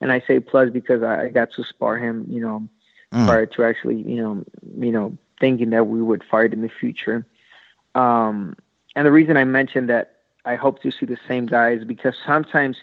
and 0.01 0.11
I 0.11 0.21
say 0.27 0.39
plus 0.39 0.69
because 0.69 1.03
I, 1.03 1.23
I 1.23 1.29
got 1.29 1.51
to 1.53 1.63
spar 1.63 1.97
him, 1.97 2.25
you 2.29 2.41
know, 2.41 2.67
mm. 3.13 3.25
prior 3.25 3.45
to 3.45 3.63
actually, 3.63 4.01
you 4.01 4.21
know, 4.21 4.43
you 4.77 4.91
know, 4.91 5.17
thinking 5.39 5.69
that 5.69 5.87
we 5.87 6.01
would 6.01 6.23
fight 6.23 6.53
in 6.53 6.61
the 6.61 6.69
future. 6.69 7.25
Um, 7.95 8.55
and 8.95 9.05
the 9.05 9.11
reason 9.11 9.37
I 9.37 9.45
mentioned 9.45 9.89
that 9.89 10.17
I 10.45 10.55
hope 10.55 10.81
to 10.81 10.91
see 10.91 11.05
the 11.05 11.17
same 11.27 11.45
guys 11.45 11.83
because 11.85 12.15
sometimes, 12.25 12.77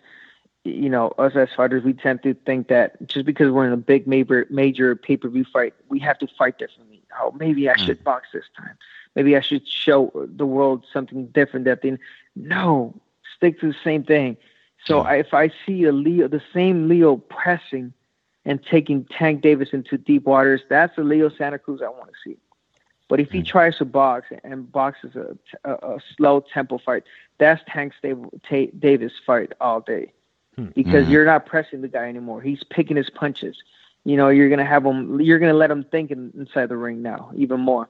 you 0.64 0.88
know, 0.88 1.08
us 1.18 1.36
as 1.36 1.48
fighters, 1.54 1.84
we 1.84 1.92
tend 1.92 2.22
to 2.22 2.34
think 2.34 2.68
that 2.68 3.06
just 3.06 3.26
because 3.26 3.50
we're 3.50 3.66
in 3.66 3.72
a 3.72 3.76
big 3.76 4.06
major 4.06 4.46
major 4.50 4.96
pay 4.96 5.16
per 5.16 5.28
view 5.28 5.44
fight, 5.44 5.74
we 5.88 5.98
have 6.00 6.18
to 6.20 6.26
fight 6.38 6.58
differently. 6.58 6.89
Oh, 7.20 7.32
maybe 7.38 7.68
I 7.68 7.74
mm. 7.74 7.86
should 7.86 8.04
box 8.04 8.28
this 8.32 8.44
time. 8.56 8.76
Maybe 9.14 9.36
I 9.36 9.40
should 9.40 9.66
show 9.66 10.12
the 10.14 10.46
world 10.46 10.86
something 10.92 11.26
different. 11.28 11.64
That 11.64 11.82
they 11.82 11.96
no 12.36 12.94
stick 13.36 13.60
to 13.60 13.68
the 13.68 13.78
same 13.82 14.04
thing. 14.04 14.36
So 14.84 15.00
I, 15.00 15.16
if 15.16 15.34
I 15.34 15.50
see 15.66 15.84
a 15.84 15.92
Leo, 15.92 16.28
the 16.28 16.42
same 16.54 16.88
Leo 16.88 17.16
pressing 17.16 17.92
and 18.44 18.64
taking 18.64 19.04
Tank 19.04 19.42
Davis 19.42 19.70
into 19.72 19.98
deep 19.98 20.24
waters, 20.24 20.62
that's 20.68 20.96
the 20.96 21.02
Leo 21.02 21.28
Santa 21.28 21.58
Cruz 21.58 21.82
I 21.82 21.88
want 21.88 22.08
to 22.08 22.14
see. 22.24 22.38
But 23.08 23.20
if 23.20 23.30
he 23.30 23.40
hmm. 23.40 23.44
tries 23.44 23.76
to 23.78 23.84
box 23.84 24.28
and 24.44 24.70
boxes 24.70 25.16
a, 25.16 25.36
a, 25.64 25.96
a 25.96 26.00
slow 26.16 26.40
tempo 26.40 26.78
fight, 26.78 27.02
that's 27.38 27.62
Tank 27.68 27.92
Davis 28.78 29.12
fight 29.26 29.52
all 29.60 29.80
day 29.80 30.12
hmm. 30.56 30.66
because 30.74 31.02
mm-hmm. 31.02 31.12
you're 31.12 31.26
not 31.26 31.44
pressing 31.44 31.82
the 31.82 31.88
guy 31.88 32.08
anymore. 32.08 32.40
He's 32.40 32.62
picking 32.62 32.96
his 32.96 33.10
punches. 33.10 33.56
You 34.04 34.16
know, 34.16 34.28
you're 34.28 34.48
gonna 34.48 34.64
have 34.64 34.84
them 34.84 35.20
You're 35.20 35.38
gonna 35.38 35.54
let 35.54 35.68
them 35.68 35.84
think 35.90 36.10
in, 36.10 36.32
inside 36.36 36.68
the 36.68 36.76
ring 36.76 37.02
now 37.02 37.30
even 37.36 37.60
more. 37.60 37.88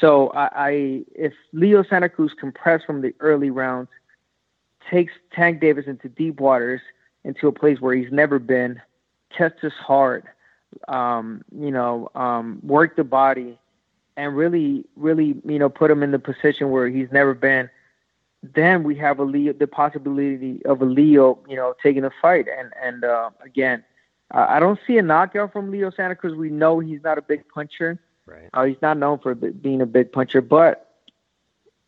So 0.00 0.28
I, 0.30 0.48
I, 0.54 1.04
if 1.14 1.32
Leo 1.52 1.84
Santa 1.84 2.08
Cruz 2.08 2.32
can 2.38 2.50
press 2.50 2.82
from 2.84 3.02
the 3.02 3.14
early 3.20 3.50
rounds, 3.50 3.88
takes 4.90 5.12
Tank 5.32 5.60
Davis 5.60 5.86
into 5.86 6.08
deep 6.08 6.40
waters, 6.40 6.80
into 7.22 7.46
a 7.46 7.52
place 7.52 7.80
where 7.80 7.94
he's 7.94 8.10
never 8.10 8.38
been, 8.38 8.80
test 9.30 9.54
his 9.60 9.72
heart 9.74 10.24
um, 10.88 11.42
you 11.56 11.70
know, 11.70 12.10
um, 12.14 12.60
work 12.62 12.96
the 12.96 13.04
body, 13.04 13.58
and 14.16 14.36
really, 14.36 14.84
really, 14.96 15.36
you 15.44 15.58
know, 15.58 15.68
put 15.68 15.90
him 15.90 16.02
in 16.02 16.10
the 16.10 16.18
position 16.18 16.70
where 16.70 16.88
he's 16.88 17.08
never 17.10 17.34
been. 17.34 17.68
Then 18.42 18.84
we 18.84 18.94
have 18.96 19.18
a 19.18 19.24
Leo, 19.24 19.52
the 19.52 19.66
possibility 19.66 20.60
of 20.66 20.82
a 20.82 20.84
Leo, 20.84 21.38
you 21.48 21.56
know, 21.56 21.74
taking 21.82 22.04
a 22.04 22.10
fight. 22.22 22.46
And 22.58 22.72
and 22.82 23.04
uh, 23.04 23.30
again, 23.44 23.82
uh, 24.32 24.46
I 24.48 24.60
don't 24.60 24.78
see 24.86 24.98
a 24.98 25.02
knockout 25.02 25.52
from 25.52 25.70
Leo 25.70 25.90
Santa 25.90 26.16
Cruz. 26.16 26.34
We 26.34 26.50
know 26.50 26.80
he's 26.80 27.02
not 27.02 27.18
a 27.18 27.22
big 27.22 27.48
puncher. 27.48 27.98
Right. 28.26 28.48
Uh, 28.54 28.64
he's 28.64 28.80
not 28.80 28.96
known 28.96 29.18
for 29.18 29.34
being 29.34 29.82
a 29.82 29.86
big 29.86 30.12
puncher, 30.12 30.40
but 30.40 30.94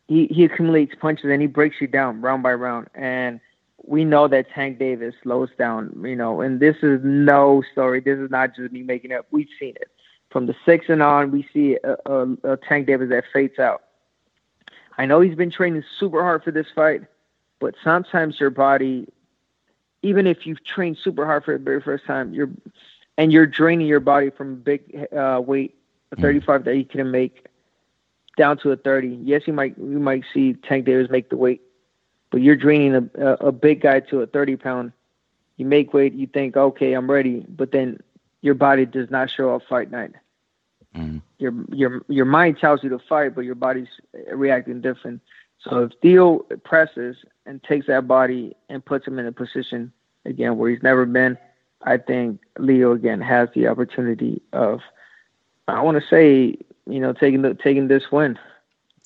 he 0.07 0.27
he 0.27 0.45
accumulates 0.45 0.93
punches 0.99 1.25
and 1.25 1.41
he 1.41 1.47
breaks 1.47 1.77
you 1.81 1.87
down 1.87 2.21
round 2.21 2.43
by 2.43 2.53
round. 2.53 2.87
And 2.93 3.39
we 3.83 4.03
know 4.03 4.27
that 4.27 4.49
Tank 4.51 4.79
Davis 4.79 5.15
slows 5.23 5.49
down, 5.57 6.01
you 6.03 6.15
know, 6.15 6.41
and 6.41 6.59
this 6.59 6.75
is 6.83 6.99
no 7.03 7.63
story. 7.71 8.01
This 8.01 8.19
is 8.19 8.29
not 8.29 8.55
just 8.55 8.71
me 8.71 8.83
making 8.83 9.13
up. 9.13 9.25
We've 9.31 9.47
seen 9.59 9.75
it. 9.75 9.89
From 10.29 10.45
the 10.45 10.55
six 10.65 10.85
and 10.89 11.01
on, 11.01 11.31
we 11.31 11.47
see 11.53 11.77
a, 11.83 11.95
a, 12.11 12.53
a 12.53 12.57
Tank 12.57 12.85
Davis 12.87 13.09
that 13.09 13.23
fades 13.31 13.59
out. 13.59 13.83
I 14.97 15.05
know 15.05 15.21
he's 15.21 15.35
been 15.35 15.51
training 15.51 15.83
super 15.99 16.21
hard 16.21 16.43
for 16.43 16.51
this 16.51 16.67
fight, 16.75 17.01
but 17.59 17.75
sometimes 17.83 18.39
your 18.39 18.49
body, 18.49 19.07
even 20.07 20.27
if 20.27 20.45
you've 20.45 20.63
trained 20.63 20.97
super 20.97 21.25
hard 21.25 21.45
for 21.45 21.57
the 21.57 21.63
very 21.63 21.81
first 21.81 22.05
time, 22.05 22.33
you're 22.33 22.49
and 23.17 23.31
you're 23.31 23.47
draining 23.47 23.87
your 23.87 23.99
body 23.99 24.29
from 24.29 24.53
a 24.53 24.55
big 24.55 25.07
uh, 25.11 25.41
weight, 25.43 25.75
a 26.11 26.15
mm. 26.15 26.21
35 26.21 26.65
that 26.65 26.77
you 26.77 26.85
can 26.85 27.09
make, 27.09 27.47
down 28.37 28.57
to 28.59 28.71
a 28.71 28.75
30. 28.75 29.19
Yes, 29.23 29.43
you 29.47 29.53
might 29.53 29.77
you 29.77 29.99
might 29.99 30.23
see 30.33 30.53
Tank 30.53 30.85
Davis 30.85 31.09
make 31.09 31.29
the 31.29 31.37
weight 31.37 31.61
but 32.29 32.41
you're 32.41 32.55
draining 32.55 32.95
a, 32.95 33.25
a, 33.25 33.33
a 33.47 33.51
big 33.51 33.81
guy 33.81 33.99
to 34.01 34.21
a 34.21 34.27
30 34.27 34.57
pound. 34.57 34.91
You 35.57 35.65
make 35.65 35.93
weight, 35.93 36.13
you 36.13 36.27
think, 36.27 36.55
okay, 36.55 36.93
I'm 36.93 37.09
ready, 37.09 37.45
but 37.47 37.71
then 37.71 37.99
your 38.41 38.53
body 38.53 38.85
does 38.85 39.09
not 39.09 39.29
show 39.29 39.55
up 39.55 39.63
fight 39.67 39.89
night. 39.89 40.11
Mm. 40.95 41.21
Your 41.39 41.53
your 41.71 42.01
your 42.07 42.25
mind 42.25 42.59
tells 42.59 42.83
you 42.83 42.89
to 42.89 42.99
fight, 42.99 43.35
but 43.35 43.41
your 43.41 43.55
body's 43.55 43.87
reacting 44.31 44.81
different. 44.81 45.21
So 45.59 45.83
if 45.83 45.91
Leo 46.03 46.39
presses 46.63 47.17
and 47.45 47.61
takes 47.63 47.87
that 47.87 48.07
body 48.07 48.55
and 48.69 48.83
puts 48.83 49.05
him 49.07 49.19
in 49.19 49.25
a 49.25 49.31
position 49.31 49.91
again 50.27 50.57
where 50.57 50.69
he's 50.69 50.83
never 50.83 51.05
been, 51.05 51.37
I 51.81 51.97
think 51.97 52.41
Leo 52.57 52.93
again 52.93 53.21
has 53.21 53.49
the 53.55 53.67
opportunity 53.67 54.41
of, 54.51 54.81
I 55.67 55.81
want 55.81 56.01
to 56.01 56.07
say, 56.09 56.57
you 56.85 56.99
know, 56.99 57.13
taking 57.13 57.41
the 57.41 57.53
taking 57.53 57.87
this 57.87 58.03
win. 58.11 58.37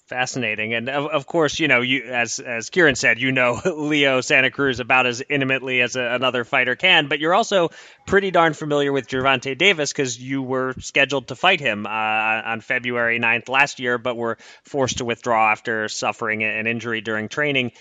Fascinating, 0.07 0.73
and 0.73 0.89
of, 0.89 1.05
of 1.05 1.25
course, 1.25 1.57
you 1.57 1.69
know, 1.69 1.79
you 1.79 2.03
as 2.03 2.39
as 2.39 2.69
Kieran 2.69 2.95
said, 2.95 3.21
you 3.21 3.31
know 3.31 3.61
Leo 3.65 4.19
Santa 4.19 4.51
Cruz 4.51 4.81
about 4.81 5.05
as 5.05 5.23
intimately 5.29 5.79
as 5.81 5.95
a, 5.95 6.01
another 6.01 6.43
fighter 6.43 6.75
can, 6.75 7.07
but 7.07 7.19
you're 7.19 7.33
also 7.33 7.69
pretty 8.05 8.29
darn 8.29 8.53
familiar 8.53 8.91
with 8.91 9.07
Gervonta 9.07 9.57
Davis 9.57 9.93
because 9.93 10.19
you 10.19 10.41
were 10.41 10.73
scheduled 10.79 11.29
to 11.29 11.35
fight 11.35 11.61
him 11.61 11.85
uh, 11.85 11.89
on 11.89 12.59
February 12.59 13.21
9th 13.21 13.47
last 13.47 13.79
year, 13.79 13.97
but 13.97 14.17
were 14.17 14.37
forced 14.63 14.97
to 14.97 15.05
withdraw 15.05 15.49
after 15.49 15.87
suffering 15.87 16.43
an 16.43 16.67
injury 16.67 16.99
during 16.99 17.29
training. 17.29 17.71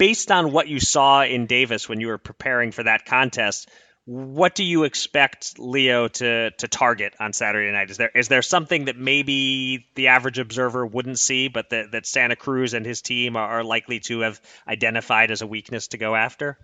Based 0.00 0.32
on 0.32 0.50
what 0.50 0.66
you 0.66 0.80
saw 0.80 1.24
in 1.24 1.44
Davis 1.44 1.86
when 1.86 2.00
you 2.00 2.06
were 2.06 2.16
preparing 2.16 2.72
for 2.72 2.82
that 2.84 3.04
contest, 3.04 3.68
what 4.06 4.54
do 4.54 4.64
you 4.64 4.84
expect 4.84 5.58
Leo 5.58 6.08
to 6.08 6.52
to 6.52 6.68
target 6.68 7.14
on 7.20 7.34
Saturday 7.34 7.70
night? 7.70 7.90
Is 7.90 7.98
there 7.98 8.10
is 8.14 8.28
there 8.28 8.40
something 8.40 8.86
that 8.86 8.96
maybe 8.96 9.86
the 9.96 10.08
average 10.08 10.38
observer 10.38 10.86
wouldn't 10.86 11.18
see, 11.18 11.48
but 11.48 11.68
that, 11.68 11.92
that 11.92 12.06
Santa 12.06 12.34
Cruz 12.34 12.72
and 12.72 12.86
his 12.86 13.02
team 13.02 13.36
are, 13.36 13.58
are 13.58 13.62
likely 13.62 14.00
to 14.00 14.20
have 14.20 14.40
identified 14.66 15.30
as 15.30 15.42
a 15.42 15.46
weakness 15.46 15.88
to 15.88 15.98
go 15.98 16.14
after? 16.14 16.56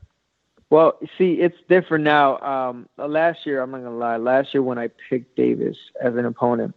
Well, 0.70 0.98
see, 1.18 1.34
it's 1.34 1.58
different 1.68 2.04
now. 2.04 2.38
Um, 2.38 2.88
last 2.96 3.40
year, 3.44 3.60
I'm 3.60 3.70
not 3.70 3.82
gonna 3.82 3.98
lie. 3.98 4.16
Last 4.16 4.54
year, 4.54 4.62
when 4.62 4.78
I 4.78 4.88
picked 5.10 5.36
Davis 5.36 5.76
as 6.02 6.16
an 6.16 6.24
opponent, 6.24 6.74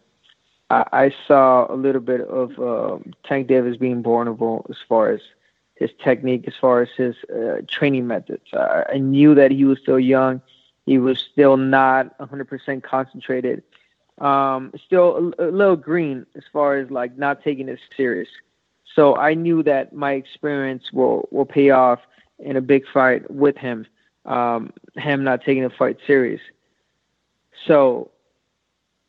I, 0.70 0.84
I 0.92 1.12
saw 1.26 1.74
a 1.74 1.78
little 1.78 2.02
bit 2.02 2.20
of 2.20 2.60
uh, 2.60 2.98
Tank 3.26 3.48
Davis 3.48 3.78
being 3.78 4.04
vulnerable 4.04 4.66
as 4.70 4.76
far 4.90 5.14
as 5.14 5.22
his 5.80 5.90
technique, 6.04 6.44
as 6.48 6.54
far 6.60 6.82
as 6.82 6.90
his 6.96 7.16
uh, 7.34 7.62
training 7.68 8.06
methods. 8.06 8.54
Uh, 8.54 8.84
I 8.94 8.98
knew 8.98 9.34
that 9.36 9.50
he 9.50 9.66
was 9.66 9.80
still 9.80 10.00
young 10.00 10.42
he 10.90 10.98
was 10.98 11.20
still 11.20 11.56
not 11.56 12.18
100% 12.18 12.82
concentrated. 12.82 13.62
Um, 14.18 14.74
still 14.84 15.34
a, 15.38 15.50
a, 15.50 15.50
little 15.52 15.76
green 15.76 16.26
as 16.36 16.42
far 16.52 16.78
as 16.78 16.90
like 16.90 17.16
not 17.16 17.44
taking 17.44 17.70
it 17.70 17.80
serious. 17.96 18.28
So 18.96 19.16
I 19.16 19.36
knew 19.36 19.62
that 19.64 19.94
my 19.94 20.14
experience 20.14 20.92
will 20.92 21.30
will 21.32 21.46
pay 21.46 21.70
off 21.70 22.00
in 22.40 22.58
a 22.58 22.62
big 22.62 22.86
fight 22.92 23.30
with 23.30 23.56
him. 23.56 23.86
Um, 24.26 24.74
him 24.96 25.24
not 25.24 25.44
taking 25.44 25.62
the 25.62 25.70
fight 25.70 26.00
serious. 26.08 26.42
So 27.68 28.10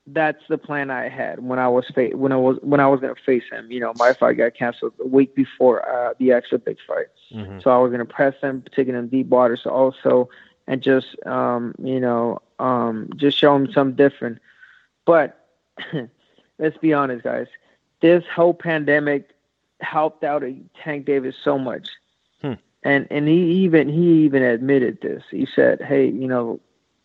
that's 0.06 0.42
the 0.48 0.58
plan 0.58 0.90
I 0.90 1.08
had 1.08 1.40
when 1.40 1.58
I 1.58 1.68
was 1.68 1.86
fa- 1.94 2.16
when 2.16 2.32
I 2.32 2.36
was 2.36 2.58
when 2.62 2.80
I 2.80 2.88
was 2.88 3.00
gonna 3.00 3.14
face 3.14 3.44
him. 3.50 3.70
You 3.70 3.80
know, 3.80 3.92
my 3.96 4.12
fight 4.12 4.36
got 4.36 4.54
canceled 4.54 4.94
a 5.00 5.06
week 5.06 5.34
before 5.34 5.88
uh, 5.88 6.14
the 6.18 6.32
actual 6.32 6.58
big 6.58 6.78
fight, 6.86 7.06
mm-hmm. 7.32 7.60
so 7.60 7.70
I 7.70 7.78
was 7.78 7.90
gonna 7.90 8.04
press 8.04 8.34
him, 8.40 8.64
taking 8.74 8.94
him 8.94 9.08
deep 9.08 9.28
water. 9.28 9.56
So 9.56 9.70
also 9.70 10.28
and 10.70 10.82
just 10.82 11.16
um, 11.26 11.74
you 11.82 12.00
know 12.00 12.40
um, 12.58 13.10
just 13.16 13.36
show 13.36 13.54
him 13.54 13.70
something 13.72 13.96
different. 13.96 14.38
But 15.04 15.46
let's 16.58 16.78
be 16.78 16.92
honest, 16.92 17.24
guys. 17.24 17.48
This 18.00 18.24
whole 18.32 18.54
pandemic 18.54 19.30
helped 19.80 20.24
out 20.24 20.42
Tank 20.82 21.06
Davis 21.06 21.34
so 21.42 21.58
much, 21.58 21.88
hmm. 22.40 22.54
and 22.84 23.06
and 23.10 23.28
he 23.28 23.64
even 23.64 23.88
he 23.88 24.24
even 24.24 24.42
admitted 24.42 25.00
this. 25.02 25.24
He 25.30 25.46
said, 25.54 25.82
"Hey, 25.82 26.06
you 26.06 26.28
know, 26.28 26.60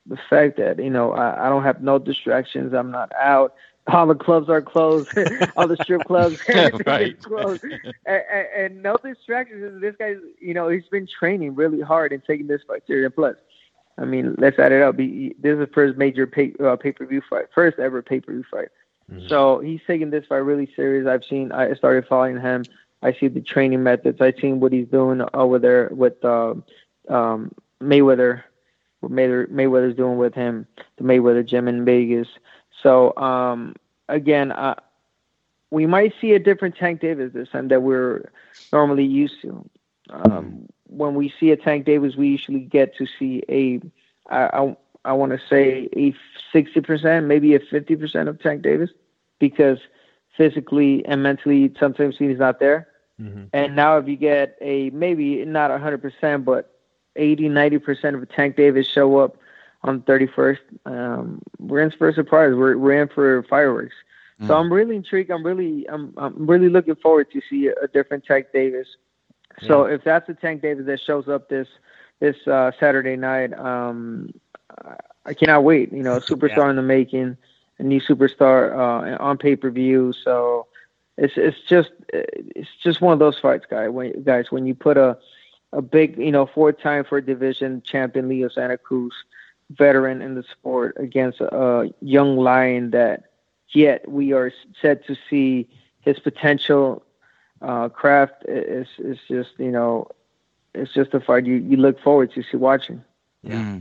the 0.05 0.17
fact 0.29 0.57
that 0.57 0.79
you 0.79 0.89
know 0.89 1.11
I, 1.13 1.47
I 1.47 1.49
don't 1.49 1.63
have 1.63 1.81
no 1.81 1.99
distractions. 1.99 2.73
I'm 2.73 2.91
not 2.91 3.11
out. 3.19 3.53
All 3.87 4.07
the 4.07 4.15
clubs 4.15 4.49
are 4.49 4.61
closed. 4.61 5.09
all 5.57 5.67
the 5.67 5.77
strip 5.77 6.03
clubs, 6.05 6.39
right. 6.87 7.19
closed, 7.21 7.63
and, 7.63 7.93
and, 8.05 8.47
and, 8.57 8.83
no 8.83 8.97
distractions. 8.97 9.79
This 9.79 9.95
guy's, 9.97 10.17
you 10.39 10.55
know, 10.55 10.69
he's 10.69 10.87
been 10.87 11.07
training 11.07 11.53
really 11.53 11.81
hard 11.81 12.11
and 12.11 12.23
taking 12.23 12.47
this 12.47 12.61
fight 12.67 12.81
serious. 12.87 13.11
Plus, 13.13 13.35
I 13.99 14.05
mean, 14.05 14.35
let's 14.39 14.57
add 14.57 14.71
it 14.71 14.81
up. 14.81 14.97
He, 14.97 15.35
this 15.39 15.53
is 15.53 15.59
the 15.59 15.67
first 15.67 15.97
major 15.97 16.25
pay 16.25 16.53
uh, 16.63 16.75
pay 16.77 16.93
per 16.93 17.05
view 17.05 17.21
fight, 17.29 17.45
first 17.53 17.77
ever 17.77 18.01
pay 18.01 18.19
per 18.19 18.31
view 18.31 18.45
fight. 18.49 18.69
Mm-hmm. 19.11 19.27
So 19.27 19.59
he's 19.59 19.81
taking 19.85 20.09
this 20.09 20.25
fight 20.25 20.37
really 20.37 20.69
serious. 20.75 21.07
I've 21.07 21.23
seen. 21.23 21.51
I 21.51 21.73
started 21.75 22.07
following 22.07 22.39
him. 22.39 22.63
I 23.03 23.13
see 23.13 23.27
the 23.27 23.41
training 23.41 23.83
methods. 23.83 24.19
I've 24.19 24.39
seen 24.41 24.59
what 24.59 24.73
he's 24.73 24.87
doing 24.87 25.21
over 25.33 25.59
there 25.59 25.89
with 25.91 26.23
uh, 26.25 26.55
um, 27.07 27.51
Mayweather 27.81 28.43
what 29.05 29.11
Mayweather, 29.11 29.47
Mayweather's 29.49 29.95
doing 29.95 30.17
with 30.17 30.33
him, 30.33 30.67
the 30.97 31.03
Mayweather 31.03 31.45
gym 31.45 31.67
in 31.67 31.85
Vegas. 31.85 32.27
So 32.81 33.15
um, 33.17 33.75
again, 34.09 34.51
uh, 34.51 34.75
we 35.71 35.85
might 35.85 36.13
see 36.19 36.33
a 36.33 36.39
different 36.39 36.75
Tank 36.75 37.01
Davis 37.01 37.33
this 37.33 37.49
time 37.49 37.67
that 37.69 37.81
we're 37.81 38.31
normally 38.71 39.05
used 39.05 39.41
to. 39.41 39.69
Um, 40.09 40.67
when 40.87 41.15
we 41.15 41.33
see 41.39 41.51
a 41.51 41.57
Tank 41.57 41.85
Davis, 41.85 42.15
we 42.15 42.29
usually 42.29 42.59
get 42.59 42.95
to 42.97 43.07
see 43.19 43.43
a, 43.49 43.81
I, 44.29 44.45
I, 44.45 44.77
I 45.05 45.13
want 45.13 45.31
to 45.31 45.39
say 45.49 45.89
a 45.95 46.13
60%, 46.55 47.25
maybe 47.25 47.55
a 47.55 47.59
50% 47.59 48.27
of 48.27 48.41
Tank 48.41 48.61
Davis, 48.61 48.89
because 49.39 49.79
physically 50.37 51.05
and 51.05 51.23
mentally 51.23 51.73
sometimes 51.79 52.17
he's 52.17 52.37
not 52.37 52.59
there. 52.59 52.87
Mm-hmm. 53.19 53.45
And 53.53 53.75
now 53.75 53.97
if 53.97 54.07
you 54.07 54.17
get 54.17 54.57
a 54.61 54.89
maybe 54.91 55.43
not 55.45 55.71
100%, 55.71 56.43
but 56.43 56.74
80, 57.15 57.49
90% 57.49 58.21
of 58.21 58.30
Tank 58.30 58.56
Davis 58.56 58.88
show 58.88 59.17
up 59.17 59.38
on 59.84 60.04
the 60.06 60.12
31st. 60.12 60.58
Um, 60.86 61.41
we're 61.60 61.82
in 61.82 61.91
for 61.91 62.10
a 62.10 62.13
surprise. 62.13 62.54
We're, 62.56 62.78
we're 62.78 63.01
in 63.01 63.08
for 63.08 63.43
fireworks. 63.43 63.95
Mm. 64.41 64.47
So 64.47 64.56
I'm 64.56 64.71
really 64.71 64.95
intrigued. 64.95 65.32
I'm 65.32 65.45
really, 65.45 65.88
I'm, 65.89 66.13
I'm 66.17 66.47
really 66.47 66.69
looking 66.69 66.95
forward 66.95 67.32
to 67.32 67.41
see 67.49 67.67
a, 67.67 67.73
a 67.84 67.88
different 67.88 68.25
Tank 68.25 68.47
Davis. 68.54 68.88
So 69.62 69.88
yeah. 69.88 69.95
if 69.95 70.04
that's 70.04 70.28
the 70.28 70.34
Tank 70.34 70.62
Davis 70.62 70.86
that 70.88 70.99
shows 70.99 71.30
up 71.30 71.49
this, 71.49 71.67
this 72.19 72.36
uh, 72.47 72.71
Saturday 72.80 73.15
night, 73.15 73.58
um, 73.58 74.34
I 75.25 75.34
cannot 75.34 75.63
wait. 75.63 75.91
You 75.91 76.04
know, 76.04 76.15
a 76.15 76.21
superstar 76.21 76.58
yeah. 76.58 76.69
in 76.71 76.75
the 76.75 76.82
making, 76.82 77.38
a 77.80 77.84
new 77.84 78.01
superstar 78.01 78.73
uh, 78.73 79.23
on 79.23 79.38
pay 79.38 79.56
per 79.56 79.69
view. 79.69 80.13
So 80.23 80.67
it's 81.17 81.34
it's 81.38 81.58
just 81.67 81.91
it's 82.10 82.69
just 82.84 83.01
one 83.01 83.13
of 83.13 83.19
those 83.19 83.39
fights, 83.39 83.65
guy. 83.69 83.88
When 83.88 84.23
guys, 84.23 84.51
when 84.51 84.65
you 84.65 84.75
put 84.75 84.97
a 84.97 85.17
a 85.73 85.82
big, 85.82 86.17
you 86.17 86.32
know, 86.32 86.45
four-time 86.45 87.04
for 87.04 87.19
division 87.21 87.82
champion 87.82 88.30
Leo 88.30 88.49
Santa 88.49 88.78
Cruz, 88.78 89.13
veteran 89.69 90.21
in 90.21 90.36
the 90.36 90.43
sport, 90.43 90.95
against 90.99 91.41
a 91.41 91.91
young 92.01 92.38
lion 92.38 92.91
that 92.91 93.23
yet 93.69 94.10
we 94.10 94.34
are 94.34 94.51
said 94.82 95.06
to 95.06 95.15
see 95.30 95.67
his 96.01 96.19
potential 96.19 97.04
uh, 97.62 97.89
craft 97.89 98.43
is 98.47 98.88
is 98.99 99.17
just 99.28 99.51
you 99.58 99.71
know 99.71 100.08
it's 100.73 100.93
just 100.93 101.13
a 101.13 101.19
fight 101.19 101.45
you, 101.45 101.56
you 101.56 101.78
look 101.78 101.99
forward 101.99 102.32
to 102.34 102.43
see 102.43 102.58
watching. 102.58 103.04
Yeah. 103.43 103.80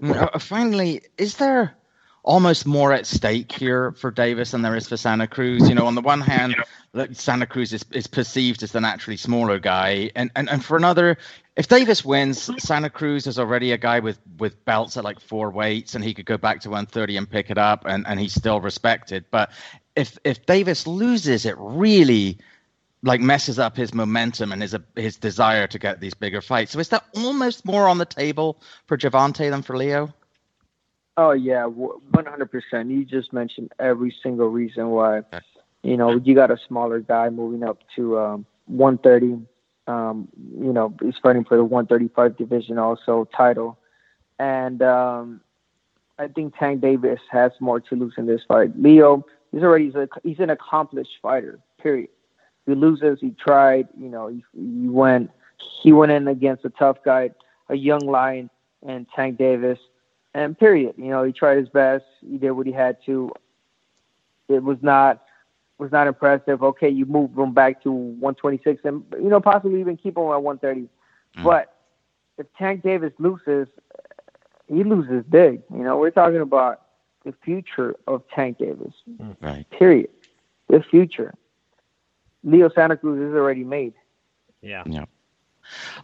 Mm. 0.00 0.16
Uh, 0.16 0.38
finally, 0.38 1.02
is 1.18 1.36
there 1.36 1.74
almost 2.24 2.66
more 2.66 2.92
at 2.92 3.06
stake 3.06 3.52
here 3.52 3.92
for 3.92 4.10
Davis 4.10 4.50
than 4.50 4.62
there 4.62 4.74
is 4.74 4.88
for 4.88 4.96
Santa 4.96 5.28
Cruz. 5.28 5.68
You 5.68 5.74
know, 5.74 5.86
on 5.86 5.94
the 5.94 6.00
one 6.00 6.20
hand, 6.20 6.56
Santa 7.12 7.46
Cruz 7.46 7.72
is, 7.72 7.84
is 7.92 8.06
perceived 8.06 8.62
as 8.62 8.72
the 8.72 8.80
naturally 8.80 9.16
smaller 9.16 9.58
guy, 9.58 10.10
and, 10.16 10.30
and 10.34 10.48
and 10.48 10.64
for 10.64 10.76
another, 10.76 11.18
if 11.54 11.68
Davis 11.68 12.04
wins, 12.04 12.50
Santa 12.58 12.90
Cruz 12.90 13.26
is 13.26 13.38
already 13.38 13.72
a 13.72 13.78
guy 13.78 14.00
with 14.00 14.18
with 14.38 14.64
belts 14.64 14.96
at 14.96 15.04
like 15.04 15.20
four 15.20 15.50
weights, 15.50 15.94
and 15.94 16.02
he 16.02 16.14
could 16.14 16.26
go 16.26 16.38
back 16.38 16.60
to 16.62 16.70
130 16.70 17.16
and 17.16 17.30
pick 17.30 17.50
it 17.50 17.58
up, 17.58 17.84
and 17.86 18.06
and 18.06 18.18
he's 18.18 18.34
still 18.34 18.60
respected. 18.60 19.24
But 19.30 19.50
if 19.94 20.18
if 20.24 20.44
Davis 20.46 20.86
loses, 20.86 21.44
it 21.44 21.56
really 21.58 22.38
like 23.02 23.20
messes 23.20 23.58
up 23.58 23.76
his 23.76 23.92
momentum 23.92 24.50
and 24.50 24.62
his 24.62 24.74
his 24.96 25.16
desire 25.16 25.66
to 25.66 25.78
get 25.78 26.00
these 26.00 26.14
bigger 26.14 26.40
fights. 26.40 26.72
So 26.72 26.78
is 26.78 26.88
that 26.88 27.04
almost 27.14 27.66
more 27.66 27.86
on 27.86 27.98
the 27.98 28.06
table 28.06 28.62
for 28.86 28.96
Gervonta 28.96 29.50
than 29.50 29.62
for 29.62 29.76
Leo? 29.76 30.14
Oh 31.16 31.32
yeah, 31.32 31.66
one 31.66 32.26
hundred 32.26 32.50
percent. 32.50 32.90
You 32.90 33.04
just 33.04 33.32
mentioned 33.32 33.72
every 33.78 34.14
single 34.22 34.48
reason 34.48 34.90
why. 34.90 35.22
You 35.82 35.96
know, 35.96 36.16
you 36.16 36.34
got 36.34 36.50
a 36.50 36.58
smaller 36.66 37.00
guy 37.00 37.28
moving 37.28 37.62
up 37.62 37.78
to 37.96 38.18
um, 38.18 38.46
one 38.66 38.98
thirty. 38.98 39.38
Um, 39.86 40.28
you 40.58 40.72
know, 40.72 40.94
he's 41.00 41.14
fighting 41.22 41.44
for 41.44 41.56
the 41.56 41.64
one 41.64 41.86
thirty 41.86 42.08
five 42.08 42.36
division 42.36 42.78
also 42.78 43.28
title, 43.36 43.78
and 44.38 44.82
um, 44.82 45.40
I 46.18 46.28
think 46.28 46.56
Tank 46.58 46.80
Davis 46.80 47.20
has 47.30 47.52
more 47.60 47.80
to 47.80 47.94
lose 47.94 48.14
in 48.16 48.26
this 48.26 48.40
fight. 48.48 48.70
Leo, 48.80 49.24
he's 49.52 49.62
already 49.62 49.86
he's, 49.86 49.94
a, 49.94 50.08
he's 50.22 50.40
an 50.40 50.50
accomplished 50.50 51.18
fighter. 51.22 51.60
Period. 51.80 52.08
He 52.66 52.74
loses. 52.74 53.18
He 53.20 53.30
tried. 53.30 53.86
You 53.96 54.08
know, 54.08 54.28
he, 54.28 54.42
he 54.54 54.88
went 54.88 55.30
he 55.82 55.92
went 55.92 56.10
in 56.10 56.26
against 56.26 56.64
a 56.64 56.70
tough 56.70 56.96
guy, 57.04 57.30
a 57.68 57.76
young 57.76 58.06
lion, 58.06 58.50
and 58.82 59.06
Tank 59.14 59.38
Davis 59.38 59.78
and 60.34 60.58
period. 60.58 60.94
You 60.98 61.06
know, 61.06 61.22
he 61.24 61.32
tried 61.32 61.58
his 61.58 61.68
best. 61.68 62.04
He 62.20 62.38
did 62.38 62.50
what 62.52 62.66
he 62.66 62.72
had 62.72 62.98
to. 63.06 63.32
It 64.48 64.62
was 64.62 64.78
not 64.82 65.22
was 65.78 65.90
not 65.90 66.06
impressive. 66.06 66.62
Okay, 66.62 66.88
you 66.88 67.06
move 67.06 67.36
him 67.36 67.52
back 67.52 67.82
to 67.82 67.90
126, 67.90 68.82
and 68.84 69.04
you 69.12 69.28
know 69.28 69.40
possibly 69.40 69.80
even 69.80 69.96
keep 69.96 70.16
him 70.16 70.24
at 70.24 70.42
130. 70.42 70.88
Mm. 71.36 71.44
But 71.44 71.74
if 72.38 72.46
Tank 72.58 72.82
Davis 72.82 73.12
loses, 73.18 73.68
he 74.66 74.84
loses 74.84 75.24
big. 75.28 75.62
You 75.72 75.82
know, 75.82 75.96
we're 75.96 76.10
talking 76.10 76.40
about 76.40 76.82
the 77.24 77.34
future 77.44 77.94
of 78.06 78.22
Tank 78.34 78.58
Davis. 78.58 78.92
Mm. 79.10 79.36
Right. 79.40 79.70
Period. 79.70 80.10
The 80.68 80.82
future. 80.82 81.34
Leo 82.42 82.68
Santa 82.68 82.96
Cruz 82.96 83.30
is 83.30 83.34
already 83.34 83.64
made. 83.64 83.94
Yeah. 84.60 84.82
Yeah. 84.86 85.04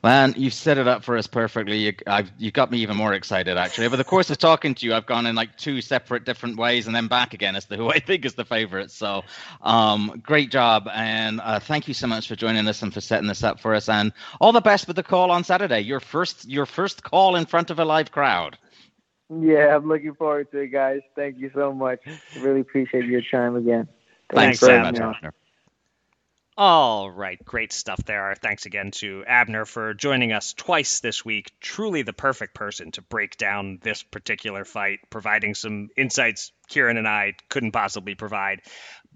Man, 0.03 0.35
you've 0.37 0.55
set 0.55 0.79
it 0.79 0.89
up 0.89 1.05
for 1.05 1.17
us 1.17 1.27
perfectly. 1.27 1.79
You, 1.79 1.93
I've, 2.07 2.31
you 2.39 2.51
got 2.51 2.71
me 2.71 2.79
even 2.79 2.97
more 2.97 3.13
excited, 3.13 3.57
actually. 3.57 3.87
Over 3.87 3.97
the 3.97 4.05
course 4.05 4.31
of 4.31 4.39
talking 4.39 4.75
to 4.75 4.87
you, 4.87 4.95
I've 4.95 5.07
gone 5.07 5.27
in 5.27 5.35
like 5.35 5.57
two 5.57 5.81
separate 5.81 6.25
different 6.25 6.57
ways 6.57 6.87
and 6.87 6.95
then 6.95 7.09
back 7.09 7.35
again 7.35 7.57
as 7.57 7.67
to 7.67 7.77
who 7.77 7.91
I 7.91 7.99
think 7.99 8.25
is 8.25 8.35
the 8.35 8.45
favorite. 8.45 8.91
So, 8.91 9.23
um, 9.63 10.21
great 10.25 10.51
job. 10.51 10.89
And 10.93 11.41
uh, 11.41 11.61
thank 11.61 11.89
you 11.89 11.95
so 11.95 12.07
much 12.07 12.29
for 12.29 12.37
joining 12.37 12.67
us 12.69 12.83
and 12.83 12.93
for 12.93 13.01
setting 13.01 13.29
this 13.29 13.45
up 13.45 13.61
for 13.61 13.75
us. 13.75 13.89
And 13.89 14.13
all 14.41 14.53
the 14.53 14.61
best 14.61 14.87
with 14.87 14.97
the 14.97 15.03
call 15.03 15.31
on 15.31 15.45
Saturday. 15.45 15.81
Your 15.81 16.01
first, 16.01 16.49
your 16.49 16.67
first 16.67 17.03
call 17.03 17.37
in 17.37 17.47
front 17.47 17.71
of 17.71 17.79
a 17.79 17.85
live 17.85 18.11
crowd. 18.11 18.59
Yeah, 19.31 19.77
I'm 19.77 19.89
looking 19.89 20.15
forward 20.15 20.51
to 20.51 20.59
it, 20.59 20.69
guys. 20.69 21.01
Thank 21.15 21.39
you 21.39 21.51
so 21.55 21.73
much. 21.73 22.01
Really 22.41 22.61
appreciate 22.61 23.05
your 23.05 23.23
time 23.31 23.55
again. 23.55 23.87
Thanks, 24.33 24.59
Thanks 24.59 24.95
so 24.95 25.09
much, 25.13 25.35
all 26.57 27.11
right, 27.11 27.43
great 27.45 27.73
stuff 27.73 28.05
there. 28.05 28.35
Thanks 28.35 28.67
again 28.67 28.91
to 28.93 29.25
Abner 29.27 29.65
for 29.65 29.95
joining 29.95 30.33
us 30.33 30.53
twice 30.53 31.01
this 31.01 31.25
week. 31.25 31.53
Truly 31.61 32.03
the 32.03 32.13
perfect 32.13 32.55
person 32.55 32.91
to 32.93 33.03
break 33.03 33.37
down 33.37 33.79
this 33.83 34.03
particular 34.03 34.65
fight, 34.65 34.99
providing 35.11 35.55
some 35.55 35.89
insights 35.97 36.53
Kieran 36.69 36.97
and 36.97 37.09
I 37.09 37.35
couldn't 37.49 37.73
possibly 37.73 38.15
provide. 38.15 38.63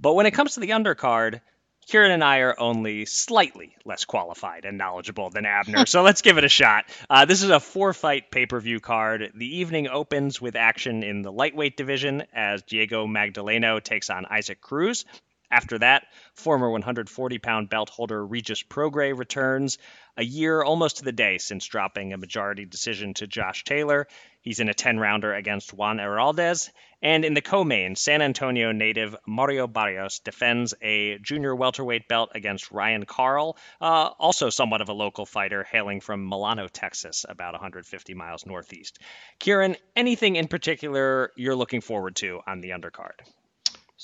But 0.01 0.15
when 0.15 0.27
it 0.27 0.33
comes 0.33 0.55
to 0.55 0.61
the 0.61 0.71
undercard, 0.71 1.41
Kieran 1.87 2.13
and 2.13 2.25
I 2.25 2.39
are 2.39 2.59
only 2.59 3.05
slightly 3.05 3.77
less 3.85 4.07
qualified 4.07 4.65
and 4.65 4.79
knowledgeable 4.79 5.29
than 5.29 5.45
Abner, 5.45 5.85
so 5.87 6.03
let's 6.03 6.23
give 6.23 6.39
it 6.39 6.45
a 6.45 6.49
shot. 6.49 6.87
Uh, 7.11 7.27
this 7.27 7.43
is 7.43 7.51
a 7.51 7.61
four 7.61 7.93
fight 7.93 8.31
pay 8.31 8.47
per 8.47 8.59
view 8.59 8.81
card. 8.81 9.33
The 9.35 9.59
evening 9.59 9.89
opens 9.89 10.41
with 10.41 10.57
action 10.57 11.03
in 11.03 11.23
the 11.23 11.33
lightweight 11.33 11.77
division 11.77 12.25
as 12.33 12.63
Diego 12.63 13.07
Magdaleno 13.07 13.83
takes 13.83 14.09
on 14.09 14.25
Isaac 14.25 14.61
Cruz. 14.61 15.05
After 15.51 15.79
that, 15.79 16.07
former 16.35 16.71
140 16.71 17.39
pound 17.39 17.69
belt 17.69 17.89
holder 17.89 18.25
Regis 18.25 18.63
Prograis 18.63 19.17
returns, 19.17 19.79
a 20.17 20.25
year 20.25 20.63
almost 20.63 20.99
to 20.99 21.05
the 21.05 21.13
day 21.13 21.39
since 21.39 21.67
dropping 21.67 22.13
a 22.13 22.17
majority 22.17 22.65
decision 22.65 23.15
to 23.15 23.27
Josh 23.27 23.65
Taylor. 23.65 24.07
He's 24.41 24.61
in 24.61 24.69
a 24.69 24.75
10 24.75 24.99
rounder 24.99 25.33
against 25.33 25.73
Juan 25.73 25.99
Heraldez. 25.99 26.71
And 27.03 27.25
in 27.25 27.35
the 27.35 27.43
co 27.43 27.65
main, 27.65 27.97
San 27.97 28.23
Antonio 28.23 28.73
native 28.73 29.15
Mario 29.27 29.67
Barrios 29.67 30.21
defends 30.21 30.75
a 30.81 31.19
junior 31.19 31.55
welterweight 31.55 32.09
belt 32.09 32.33
against 32.35 32.71
Ryan 32.71 33.05
Karl, 33.05 33.57
uh, 33.81 34.11
also 34.19 34.51
somewhat 34.51 34.81
of 34.81 34.89
a 34.89 34.95
local 34.95 35.27
fighter 35.27 35.65
hailing 35.65 36.01
from 36.01 36.29
Milano, 36.29 36.69
Texas, 36.69 37.27
about 37.29 37.53
150 37.53 38.15
miles 38.15 38.47
northeast. 38.47 38.99
Kieran, 39.39 39.77
anything 39.95 40.37
in 40.37 40.49
particular 40.49 41.33
you're 41.37 41.57
looking 41.57 41.81
forward 41.81 42.17
to 42.17 42.41
on 42.47 42.61
the 42.61 42.71
undercard? 42.71 43.21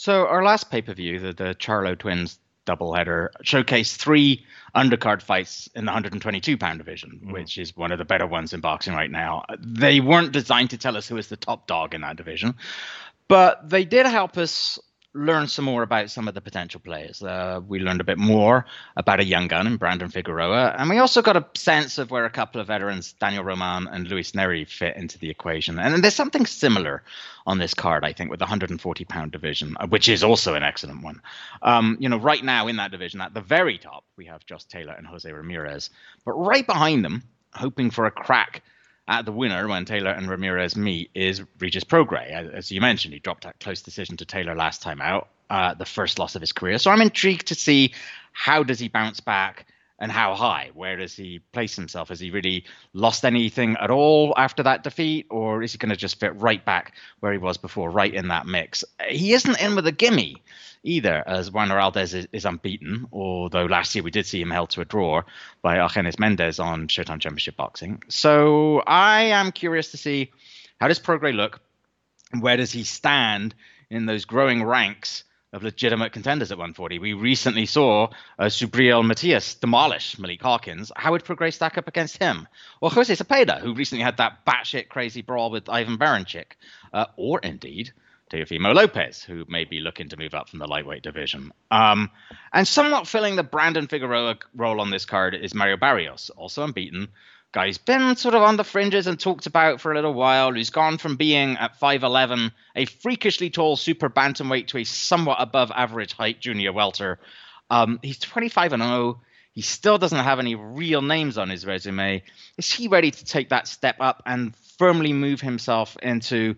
So 0.00 0.26
our 0.28 0.42
last 0.42 0.70
pay 0.70 0.80
per 0.80 0.94
view, 0.94 1.20
the, 1.20 1.34
the 1.34 1.54
Charlo 1.54 1.94
twins 1.94 2.38
doubleheader 2.66 3.28
showcased 3.44 3.96
three 3.96 4.46
undercard 4.74 5.20
fights 5.20 5.68
in 5.74 5.84
the 5.84 5.90
122 5.90 6.56
pound 6.56 6.78
division, 6.78 7.20
mm. 7.22 7.32
which 7.34 7.58
is 7.58 7.76
one 7.76 7.92
of 7.92 7.98
the 7.98 8.06
better 8.06 8.26
ones 8.26 8.54
in 8.54 8.60
boxing 8.60 8.94
right 8.94 9.10
now. 9.10 9.44
They 9.58 10.00
weren't 10.00 10.32
designed 10.32 10.70
to 10.70 10.78
tell 10.78 10.96
us 10.96 11.06
who 11.06 11.18
is 11.18 11.28
the 11.28 11.36
top 11.36 11.66
dog 11.66 11.94
in 11.94 12.00
that 12.00 12.16
division, 12.16 12.54
but 13.28 13.68
they 13.68 13.84
did 13.84 14.06
help 14.06 14.38
us 14.38 14.78
learn 15.12 15.48
some 15.48 15.64
more 15.64 15.82
about 15.82 16.08
some 16.08 16.28
of 16.28 16.34
the 16.34 16.40
potential 16.40 16.80
players. 16.80 17.22
Uh, 17.22 17.60
we 17.66 17.80
learned 17.80 18.00
a 18.00 18.04
bit 18.04 18.18
more 18.18 18.64
about 18.96 19.18
a 19.18 19.24
young 19.24 19.48
gun 19.48 19.66
in 19.66 19.76
Brandon 19.76 20.08
Figueroa, 20.08 20.76
and 20.78 20.88
we 20.88 20.98
also 20.98 21.20
got 21.20 21.36
a 21.36 21.44
sense 21.58 21.98
of 21.98 22.10
where 22.10 22.24
a 22.24 22.30
couple 22.30 22.60
of 22.60 22.68
veterans, 22.68 23.12
Daniel 23.14 23.42
Roman 23.42 23.88
and 23.88 24.06
Luis 24.06 24.32
Nery, 24.32 24.68
fit 24.68 24.96
into 24.96 25.18
the 25.18 25.28
equation. 25.28 25.78
And 25.78 26.02
there's 26.02 26.14
something 26.14 26.46
similar 26.46 27.02
on 27.46 27.58
this 27.58 27.74
card, 27.74 28.04
I 28.04 28.12
think, 28.12 28.30
with 28.30 28.38
the 28.38 28.44
140 28.44 29.04
pound 29.04 29.32
division, 29.32 29.76
uh, 29.80 29.86
which 29.88 30.08
is 30.08 30.22
also 30.22 30.54
an 30.54 30.62
excellent 30.62 31.02
one. 31.02 31.20
Um, 31.62 31.96
you 31.98 32.08
know, 32.08 32.18
right 32.18 32.44
now 32.44 32.68
in 32.68 32.76
that 32.76 32.92
division, 32.92 33.20
at 33.20 33.34
the 33.34 33.40
very 33.40 33.78
top, 33.78 34.04
we 34.16 34.26
have 34.26 34.46
Josh 34.46 34.64
Taylor 34.64 34.92
and 34.92 35.06
Jose 35.06 35.30
Ramirez, 35.30 35.90
but 36.24 36.32
right 36.32 36.66
behind 36.66 37.04
them, 37.04 37.24
hoping 37.52 37.90
for 37.90 38.06
a 38.06 38.12
crack 38.12 38.62
at 39.10 39.24
the 39.24 39.32
winner 39.32 39.66
when 39.66 39.84
Taylor 39.84 40.12
and 40.12 40.30
Ramirez 40.30 40.76
meet 40.76 41.10
is 41.14 41.42
Regis 41.58 41.82
Prograis. 41.82 42.30
As, 42.30 42.48
as 42.50 42.72
you 42.72 42.80
mentioned, 42.80 43.12
he 43.12 43.18
dropped 43.18 43.42
that 43.42 43.58
close 43.58 43.82
decision 43.82 44.16
to 44.18 44.24
Taylor 44.24 44.54
last 44.54 44.80
time 44.80 45.00
out, 45.00 45.28
uh, 45.50 45.74
the 45.74 45.84
first 45.84 46.20
loss 46.20 46.36
of 46.36 46.40
his 46.40 46.52
career. 46.52 46.78
So 46.78 46.92
I'm 46.92 47.02
intrigued 47.02 47.48
to 47.48 47.56
see 47.56 47.92
how 48.32 48.62
does 48.62 48.78
he 48.78 48.88
bounce 48.88 49.18
back 49.18 49.66
and 50.00 50.10
how 50.10 50.34
high? 50.34 50.70
Where 50.74 50.96
does 50.96 51.14
he 51.14 51.40
place 51.52 51.76
himself? 51.76 52.08
Has 52.08 52.18
he 52.18 52.30
really 52.30 52.64
lost 52.94 53.24
anything 53.24 53.76
at 53.78 53.90
all 53.90 54.32
after 54.36 54.62
that 54.62 54.82
defeat, 54.82 55.26
or 55.30 55.62
is 55.62 55.72
he 55.72 55.78
going 55.78 55.90
to 55.90 55.96
just 55.96 56.18
fit 56.18 56.34
right 56.36 56.64
back 56.64 56.94
where 57.20 57.32
he 57.32 57.38
was 57.38 57.58
before, 57.58 57.90
right 57.90 58.12
in 58.12 58.28
that 58.28 58.46
mix? 58.46 58.82
He 59.08 59.34
isn't 59.34 59.60
in 59.60 59.76
with 59.76 59.86
a 59.86 59.92
gimme 59.92 60.42
either, 60.82 61.22
as 61.26 61.50
Juan 61.50 61.68
Heraldez 61.68 62.14
is, 62.14 62.26
is, 62.32 62.46
unbeaten, 62.46 63.06
although 63.12 63.66
last 63.66 63.94
year 63.94 64.02
we 64.02 64.10
did 64.10 64.26
see 64.26 64.40
him 64.40 64.50
held 64.50 64.70
to 64.70 64.80
a 64.80 64.86
draw 64.86 65.22
by 65.60 65.76
Argenis 65.76 66.18
Mendez 66.18 66.58
on 66.58 66.88
Showtime 66.88 67.20
Championship 67.20 67.56
Boxing. 67.56 68.02
So 68.08 68.82
I 68.86 69.24
am 69.24 69.52
curious 69.52 69.90
to 69.90 69.98
see 69.98 70.30
how 70.80 70.88
does 70.88 70.98
Prograis 70.98 71.34
look? 71.34 71.60
Where 72.38 72.56
does 72.56 72.72
he 72.72 72.84
stand 72.84 73.54
in 73.90 74.06
those 74.06 74.24
growing 74.24 74.64
ranks 74.64 75.24
of 75.52 75.62
legitimate 75.62 76.12
contenders 76.12 76.52
at 76.52 76.58
140. 76.58 76.98
We 76.98 77.12
recently 77.12 77.66
saw 77.66 78.08
uh, 78.38 78.44
Subriel 78.44 79.04
Matias 79.04 79.54
demolish 79.56 80.18
Malik 80.18 80.42
Hawkins. 80.42 80.92
How 80.94 81.12
would 81.12 81.24
Prograis 81.24 81.54
stack 81.54 81.76
up 81.76 81.88
against 81.88 82.18
him? 82.18 82.46
Or 82.80 82.90
Jose 82.90 83.12
Zepeda, 83.12 83.60
who 83.60 83.74
recently 83.74 84.04
had 84.04 84.18
that 84.18 84.44
batshit 84.46 84.88
crazy 84.88 85.22
brawl 85.22 85.50
with 85.50 85.68
Ivan 85.68 85.98
Baranchyk. 85.98 86.52
Uh, 86.92 87.06
or 87.16 87.40
indeed, 87.40 87.92
Teofimo 88.30 88.74
Lopez, 88.74 89.24
who 89.24 89.44
may 89.48 89.64
be 89.64 89.80
looking 89.80 90.08
to 90.08 90.16
move 90.16 90.34
up 90.34 90.48
from 90.48 90.60
the 90.60 90.68
lightweight 90.68 91.02
division. 91.02 91.52
Um, 91.70 92.10
and 92.52 92.66
somewhat 92.66 93.08
filling 93.08 93.34
the 93.34 93.42
Brandon 93.42 93.88
Figueroa 93.88 94.36
role 94.54 94.80
on 94.80 94.90
this 94.90 95.04
card 95.04 95.34
is 95.34 95.52
Mario 95.52 95.76
Barrios, 95.76 96.30
also 96.30 96.62
unbeaten, 96.62 97.08
guy's 97.52 97.78
been 97.78 98.16
sort 98.16 98.34
of 98.34 98.42
on 98.42 98.56
the 98.56 98.64
fringes 98.64 99.06
and 99.06 99.18
talked 99.18 99.46
about 99.46 99.80
for 99.80 99.90
a 99.90 99.94
little 99.94 100.14
while. 100.14 100.52
who's 100.52 100.70
gone 100.70 100.98
from 100.98 101.16
being 101.16 101.56
at 101.56 101.78
5'11, 101.80 102.52
a 102.76 102.84
freakishly 102.84 103.50
tall 103.50 103.76
super 103.76 104.08
bantamweight, 104.08 104.68
to 104.68 104.78
a 104.78 104.84
somewhat 104.84 105.38
above 105.40 105.72
average 105.74 106.12
height 106.12 106.40
junior 106.40 106.72
welter. 106.72 107.18
Um, 107.70 107.98
he's 108.02 108.18
25 108.18 108.72
and 108.74 108.82
0. 108.82 109.20
He 109.52 109.62
still 109.62 109.98
doesn't 109.98 110.18
have 110.18 110.38
any 110.38 110.54
real 110.54 111.02
names 111.02 111.36
on 111.36 111.50
his 111.50 111.66
resume. 111.66 112.22
Is 112.56 112.72
he 112.72 112.88
ready 112.88 113.10
to 113.10 113.24
take 113.24 113.48
that 113.48 113.66
step 113.66 113.96
up 113.98 114.22
and 114.26 114.54
firmly 114.78 115.12
move 115.12 115.40
himself 115.40 115.96
into 116.02 116.54